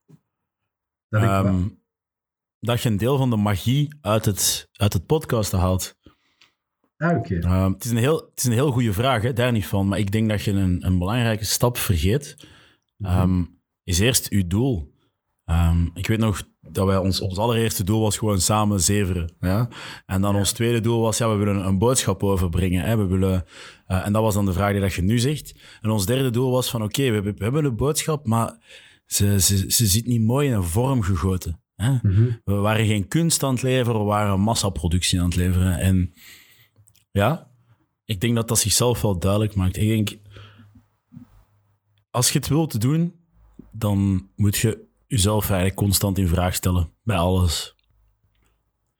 dat 1.09 1.21
Ehm, 1.21 1.67
dat 2.59 2.81
je 2.81 2.89
een 2.89 2.97
deel 2.97 3.17
van 3.17 3.29
de 3.29 3.35
magie 3.35 3.95
uit 4.01 4.25
het, 4.25 4.69
uit 4.73 4.93
het 4.93 5.05
podcasten 5.05 5.59
haalt. 5.59 5.97
Ah, 6.97 7.17
oké. 7.17 7.39
Ehm, 7.39 7.71
het, 7.71 7.83
is 7.83 7.91
een 7.91 7.97
heel, 7.97 8.17
het 8.29 8.37
is 8.39 8.43
een 8.43 8.51
heel 8.51 8.71
goede 8.71 8.93
vraag, 8.93 9.21
hè, 9.21 9.33
daar 9.33 9.51
niet 9.51 9.67
van. 9.67 9.87
Maar 9.87 9.99
ik 9.99 10.11
denk 10.11 10.29
dat 10.29 10.43
je 10.43 10.51
een, 10.51 10.85
een 10.85 10.97
belangrijke 10.97 11.45
stap 11.45 11.77
vergeet. 11.77 12.47
Ehm, 12.97 13.43
is 13.83 13.99
eerst 13.99 14.29
uw 14.29 14.47
doel. 14.47 14.92
Ehm, 15.45 15.85
ik 15.93 16.07
weet 16.07 16.19
nog 16.19 16.43
dat 16.61 16.85
wij 16.85 16.97
ons, 16.97 17.21
ons 17.21 17.37
allereerste 17.37 17.83
doel 17.83 18.01
was 18.01 18.17
gewoon 18.17 18.41
samen 18.41 18.79
zeveren. 18.81 19.33
Ja? 19.39 19.67
En 20.05 20.21
dan 20.21 20.35
ons 20.35 20.51
tweede 20.51 20.79
doel 20.79 21.01
was, 21.01 21.17
ja, 21.17 21.29
we 21.29 21.35
willen 21.35 21.65
een 21.65 21.77
boodschap 21.77 22.23
overbrengen. 22.23 22.83
Hè? 22.83 22.97
We 22.97 23.05
willen, 23.05 23.45
eh, 23.85 24.05
en 24.05 24.13
dat 24.13 24.21
was 24.21 24.33
dan 24.33 24.45
de 24.45 24.53
vraag 24.53 24.71
die 24.71 24.81
dat 24.81 24.93
je 24.93 25.01
nu 25.01 25.19
zegt. 25.19 25.59
En 25.81 25.89
ons 25.89 26.05
derde 26.05 26.29
doel 26.29 26.51
was 26.51 26.69
van, 26.69 26.83
oké, 26.83 27.03
we, 27.07 27.13
hebben- 27.13 27.35
we 27.37 27.43
hebben 27.43 27.65
een 27.65 27.75
boodschap, 27.75 28.25
maar 28.25 28.57
ze, 29.05 29.39
ze, 29.41 29.71
ze 29.71 29.85
zit 29.87 30.05
niet 30.05 30.21
mooi 30.21 30.47
in 30.47 30.53
een 30.53 30.63
vorm 30.63 31.01
gegoten. 31.01 31.61
Hè? 31.75 31.91
Mhm. 32.01 32.29
We 32.43 32.53
waren 32.53 32.85
geen 32.85 33.07
kunst 33.07 33.43
aan 33.43 33.53
het 33.53 33.61
leveren, 33.63 33.99
we 33.99 34.05
waren 34.05 34.39
massaproductie 34.39 35.19
aan 35.19 35.25
het 35.25 35.35
leveren. 35.35 35.77
En 35.79 36.13
ja, 37.11 37.51
ik 38.05 38.21
denk 38.21 38.35
dat 38.35 38.47
dat 38.47 38.59
zichzelf 38.59 39.01
wel 39.01 39.19
duidelijk 39.19 39.55
maakt. 39.55 39.77
Ik 39.77 39.87
denk, 39.87 40.17
als 42.09 42.29
je 42.31 42.39
het 42.39 42.47
wilt 42.47 42.81
doen, 42.81 43.13
dan 43.71 44.29
moet 44.35 44.57
je 44.57 44.91
jezelf 45.13 45.43
eigenlijk 45.43 45.75
constant 45.75 46.17
in 46.17 46.27
vraag 46.27 46.55
stellen 46.55 46.89
bij 47.03 47.17
alles. 47.17 47.75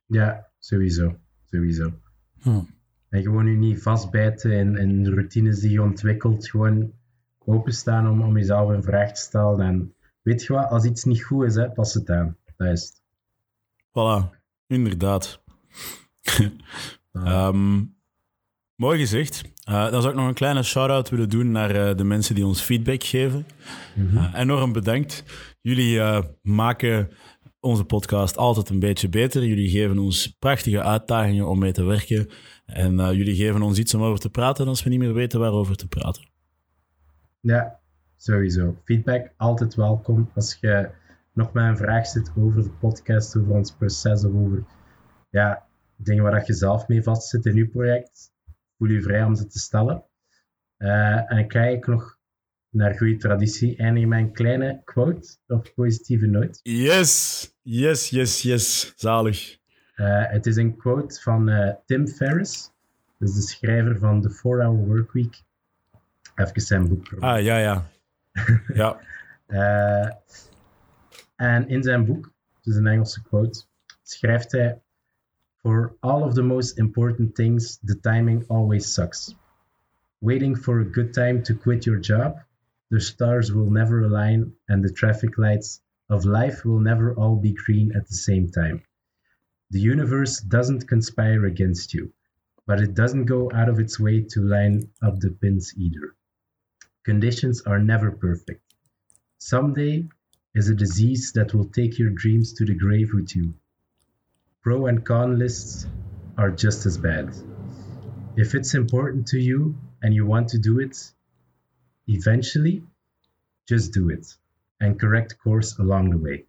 Ja, 0.05 0.47
sowieso. 0.59 1.15
Sowieso. 1.51 1.93
Hm. 2.41 2.61
En 3.09 3.21
gewoon 3.21 3.47
je 3.47 3.57
niet 3.57 3.81
vastbijten 3.81 4.51
in, 4.51 4.77
in 4.77 5.07
routines 5.07 5.59
die 5.59 5.71
je 5.71 5.81
ontwikkelt. 5.81 6.49
Gewoon 6.49 6.91
openstaan 7.45 8.09
om, 8.09 8.21
om 8.21 8.37
jezelf 8.37 8.69
een 8.69 8.83
vraag 8.83 9.13
te 9.13 9.21
stellen. 9.21 9.65
En 9.65 9.93
weet 10.21 10.43
je 10.43 10.53
wat, 10.53 10.69
als 10.69 10.85
iets 10.85 11.03
niet 11.03 11.23
goed 11.23 11.45
is, 11.45 11.55
hè, 11.55 11.71
pas 11.71 11.93
het 11.93 12.09
aan. 12.09 12.37
Dat 12.57 12.67
is 12.67 12.81
het. 12.81 13.01
Voilà, 13.89 14.39
inderdaad. 14.67 15.41
Ehm, 17.13 17.83
mooi 18.75 18.99
gezegd. 18.99 19.41
Eh, 19.63 19.91
dan 19.91 20.01
zou 20.01 20.13
ik 20.13 20.19
nog 20.19 20.27
een 20.27 20.33
kleine 20.33 20.63
shout-out 20.63 21.09
willen 21.09 21.29
doen 21.29 21.51
naar 21.51 21.69
eh, 21.69 21.97
de 21.97 22.03
mensen 22.03 22.35
die 22.35 22.45
ons 22.45 22.61
feedback 22.61 23.03
geven. 23.03 23.45
Eh, 24.15 24.33
enorm 24.35 24.73
bedankt. 24.73 25.23
Jullie 25.63 25.99
eh, 25.99 26.23
maken 26.41 27.09
onze 27.59 27.83
podcast 27.83 28.37
altijd 28.37 28.69
een 28.69 28.79
beetje 28.79 29.09
beter. 29.09 29.45
Jullie 29.45 29.69
geven 29.69 29.97
ons 29.97 30.27
prachtige 30.27 30.81
uitdagingen 30.81 31.47
om 31.47 31.59
mee 31.59 31.71
te 31.71 31.83
werken. 31.83 32.29
En 32.65 32.99
eh, 32.99 33.11
jullie 33.11 33.35
geven 33.35 33.61
ons 33.61 33.79
iets 33.79 33.93
om 33.93 34.03
over 34.03 34.19
te 34.19 34.29
praten 34.29 34.67
als 34.67 34.83
we 34.83 34.89
niet 34.89 34.99
meer 34.99 35.13
weten 35.13 35.39
waarover 35.39 35.75
te 35.75 35.87
praten. 35.87 36.29
Ja, 37.39 37.79
sowieso. 38.17 38.77
Feedback 38.83 39.33
altijd 39.37 39.75
welkom. 39.75 40.31
Als 40.35 40.57
je 40.61 40.89
nog 41.33 41.51
maar 41.51 41.69
een 41.69 41.77
vraag 41.77 42.07
zit 42.07 42.31
over 42.37 42.63
de 42.63 42.71
podcast, 42.71 43.37
over 43.37 43.53
ons 43.53 43.71
proces 43.71 44.25
of 44.25 44.33
over 44.33 44.65
ja, 45.29 45.65
dingen 45.95 46.23
waar 46.23 46.43
je 46.45 46.53
zelf 46.53 46.87
mee 46.87 47.03
vastzit 47.03 47.45
in 47.45 47.55
je 47.55 47.67
project, 47.67 48.33
voel 48.77 48.89
je 48.89 49.01
vrij 49.01 49.23
om 49.23 49.35
ze 49.35 49.47
te 49.47 49.59
stellen. 49.59 50.03
Eh, 50.77 51.31
en 51.31 51.47
kijk 51.47 51.87
nog 51.87 52.21
naar 52.73 52.97
goede 52.97 53.17
traditie 53.17 53.77
eindigen 53.77 54.09
met 54.09 54.19
een 54.19 54.31
kleine 54.33 54.81
quote 54.83 55.37
of 55.47 55.73
positieve 55.73 56.25
noot. 56.25 56.59
Yes, 56.63 57.51
yes, 57.61 58.09
yes, 58.09 58.41
yes. 58.41 58.93
Zalig. 58.95 59.57
Eh, 59.95 60.23
het 60.31 60.45
is 60.45 60.55
een 60.55 60.77
quote 60.77 61.21
van 61.21 61.49
eh, 61.49 61.73
Tim 61.85 62.07
Ferriss, 62.07 62.71
dus 63.19 63.33
de 63.33 63.41
schrijver 63.41 63.97
van 63.99 64.21
The 64.21 64.29
4-Hour 64.29 64.85
Workweek. 64.85 65.43
Even 66.35 66.61
zijn 66.61 66.87
boek. 66.87 67.13
Ah, 67.19 67.41
ja, 67.43 67.57
ja. 67.57 67.89
Ja, 68.73 68.99
Eh, 69.47 70.09
en 71.35 71.67
in 71.67 71.83
zijn 71.83 72.05
boek, 72.05 72.31
het 72.55 72.65
is 72.65 72.75
een 72.75 72.87
Engelse 72.87 73.21
quote, 73.21 73.63
schrijft 74.03 74.51
hij: 74.51 74.81
For 75.61 75.95
all 75.99 76.21
of 76.21 76.33
the 76.33 76.41
most 76.41 76.77
important 76.77 77.35
things, 77.35 77.79
the 77.85 77.99
timing 77.99 78.47
always 78.47 78.93
sucks. 78.93 79.35
Waiting 80.17 80.57
for 80.57 80.79
a 80.79 80.87
good 80.91 81.13
time 81.13 81.41
to 81.41 81.55
quit 81.55 81.83
your 81.83 81.99
job, 81.99 82.45
the 82.89 82.99
stars 82.99 83.51
will 83.51 83.69
never 83.69 84.01
align 84.01 84.53
and 84.67 84.83
the 84.83 84.91
traffic 84.91 85.37
lights 85.37 85.81
of 86.09 86.25
life 86.25 86.65
will 86.65 86.79
never 86.79 87.13
all 87.15 87.35
be 87.35 87.53
green 87.53 87.91
at 87.95 88.07
the 88.07 88.15
same 88.15 88.49
time. 88.49 88.83
The 89.71 89.79
universe 89.79 90.39
doesn't 90.39 90.87
conspire 90.87 91.45
against 91.45 91.93
you, 91.93 92.13
but 92.67 92.79
it 92.79 92.93
doesn't 92.93 93.25
go 93.25 93.51
out 93.51 93.69
of 93.69 93.79
its 93.79 93.99
way 93.99 94.21
to 94.21 94.41
line 94.41 94.89
up 95.01 95.19
the 95.19 95.31
pins 95.31 95.73
either. 95.75 96.15
Conditions 97.03 97.61
are 97.61 97.79
never 97.79 98.11
perfect. 98.11 98.61
Someday 99.39 100.07
is 100.53 100.69
a 100.69 100.75
disease 100.75 101.31
that 101.33 101.53
will 101.53 101.65
take 101.65 101.97
your 101.97 102.11
dreams 102.11 102.53
to 102.53 102.65
the 102.65 102.75
grave 102.75 103.13
with 103.13 103.35
you. 103.35 103.55
Pro 104.61 104.85
and 104.85 105.03
con 105.03 105.39
lists 105.39 105.87
are 106.37 106.51
just 106.51 106.85
as 106.85 106.97
bad. 106.97 107.35
If 108.37 108.55
it's 108.55 108.73
important 108.73 109.27
to 109.27 109.39
you 109.39 109.75
and 110.01 110.13
you 110.13 110.25
want 110.25 110.49
to 110.49 110.57
do 110.57 110.79
it, 110.79 111.11
eventually, 112.07 112.83
just 113.63 113.93
do 113.93 114.09
it 114.09 114.39
and 114.77 114.99
correct 114.99 115.37
course 115.37 115.81
along 115.81 116.11
the 116.11 116.19
way. 116.19 116.45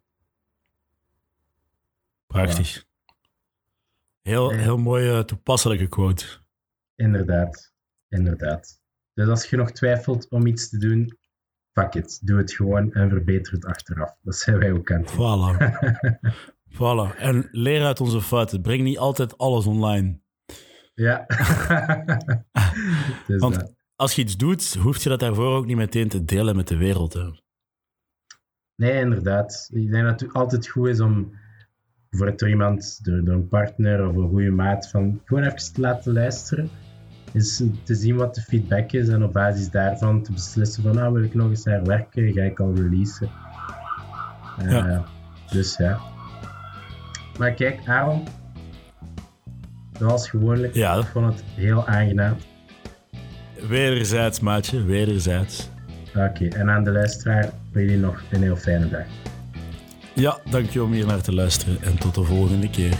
prachtig. 2.35 2.85
Heel, 4.21 4.49
heel 4.49 4.77
mooie 4.77 5.25
toepasselijke 5.25 5.87
quote. 5.87 6.25
Inderdaad, 6.95 7.73
inderdaad. 8.09 8.81
Dus 9.13 9.27
als 9.27 9.49
je 9.49 9.57
nog 9.57 9.71
twijfelt 9.71 10.29
om 10.29 10.45
iets 10.45 10.69
te 10.69 10.77
doen, 10.77 11.17
fuck 11.71 11.93
it. 11.93 12.19
Doe 12.21 12.37
het 12.37 12.51
gewoon 12.51 12.93
en 12.93 13.09
verbeter 13.09 13.53
het 13.53 13.65
achteraf. 13.65 14.17
Dat 14.21 14.35
zijn 14.35 14.59
wij 14.59 14.71
ook 14.71 14.91
aan 14.91 15.01
het 15.01 15.15
doen. 15.15 15.17
Voilà. 15.17 15.57
voilà. 16.79 17.15
En 17.17 17.47
leer 17.51 17.85
uit 17.85 18.01
onze 18.01 18.21
fouten. 18.21 18.61
Breng 18.61 18.83
niet 18.83 18.97
altijd 18.97 19.37
alles 19.37 19.65
online. 19.65 20.19
Ja. 20.93 21.25
dus 23.27 23.41
Want 23.41 23.55
dat. 23.55 23.73
Als 23.95 24.15
je 24.15 24.21
iets 24.21 24.37
doet, 24.37 24.73
hoef 24.75 25.03
je 25.03 25.09
dat 25.09 25.19
daarvoor 25.19 25.55
ook 25.55 25.65
niet 25.65 25.75
meteen 25.77 26.07
te 26.09 26.25
delen 26.25 26.55
met 26.55 26.67
de 26.67 26.77
wereld. 26.77 27.13
Hè. 27.13 27.29
Nee, 28.75 28.99
inderdaad. 28.99 29.69
Ik 29.73 29.91
denk 29.91 30.03
dat 30.05 30.19
het 30.19 30.33
altijd 30.33 30.67
goed 30.67 30.87
is 30.87 30.99
om 30.99 31.31
voor 32.09 32.25
het 32.25 32.39
door 32.39 32.49
iemand, 32.49 32.99
door, 33.03 33.23
door 33.23 33.33
een 33.35 33.47
partner 33.47 34.07
of 34.07 34.15
een 34.15 34.29
goede 34.29 34.51
maat, 34.51 34.89
van 34.89 35.21
gewoon 35.25 35.43
even 35.43 35.73
te 35.73 35.81
laten 35.81 36.13
luisteren. 36.13 36.69
Is 37.33 37.63
te 37.83 37.95
zien 37.95 38.15
wat 38.15 38.35
de 38.35 38.41
feedback 38.41 38.91
is 38.91 39.07
en 39.07 39.23
op 39.23 39.33
basis 39.33 39.69
daarvan 39.69 40.23
te 40.23 40.31
beslissen 40.31 40.83
van, 40.83 40.95
nou 40.95 41.13
wil 41.13 41.23
ik 41.23 41.33
nog 41.33 41.49
eens 41.49 41.63
naar 41.63 41.83
werken, 41.83 42.33
ga 42.33 42.41
ik 42.41 42.59
al 42.59 42.75
releasen. 42.75 43.29
Eh, 44.57 44.69
Ja. 44.71 45.05
Dus 45.51 45.77
ja. 45.77 45.99
Maar 47.39 47.53
kijk, 47.53 47.87
Aaron, 47.87 48.23
zoals 49.99 50.29
gewoonlijk, 50.29 50.73
Ja. 50.73 50.95
ik 50.95 51.05
vond 51.05 51.25
het 51.25 51.43
heel 51.43 51.87
aangenaam. 51.87 52.35
Wederzijds, 53.67 54.39
maatje. 54.39 54.83
Wederzijds. 54.83 55.69
Oké, 56.15 56.47
en 56.47 56.69
aan 56.69 56.83
de 56.83 56.91
luisteraar 56.91 57.49
wil 57.71 57.83
jullie 57.83 57.97
nog 57.99 58.21
een 58.31 58.41
heel 58.41 58.55
fijne 58.55 58.89
dag. 58.89 59.05
Ja, 60.13 60.39
dankjewel 60.49 60.87
om 60.87 60.93
hier 60.93 61.05
naar 61.05 61.21
te 61.21 61.33
luisteren. 61.33 61.77
En 61.81 61.97
tot 61.97 62.15
de 62.15 62.23
volgende 62.23 62.69
keer. 62.69 62.97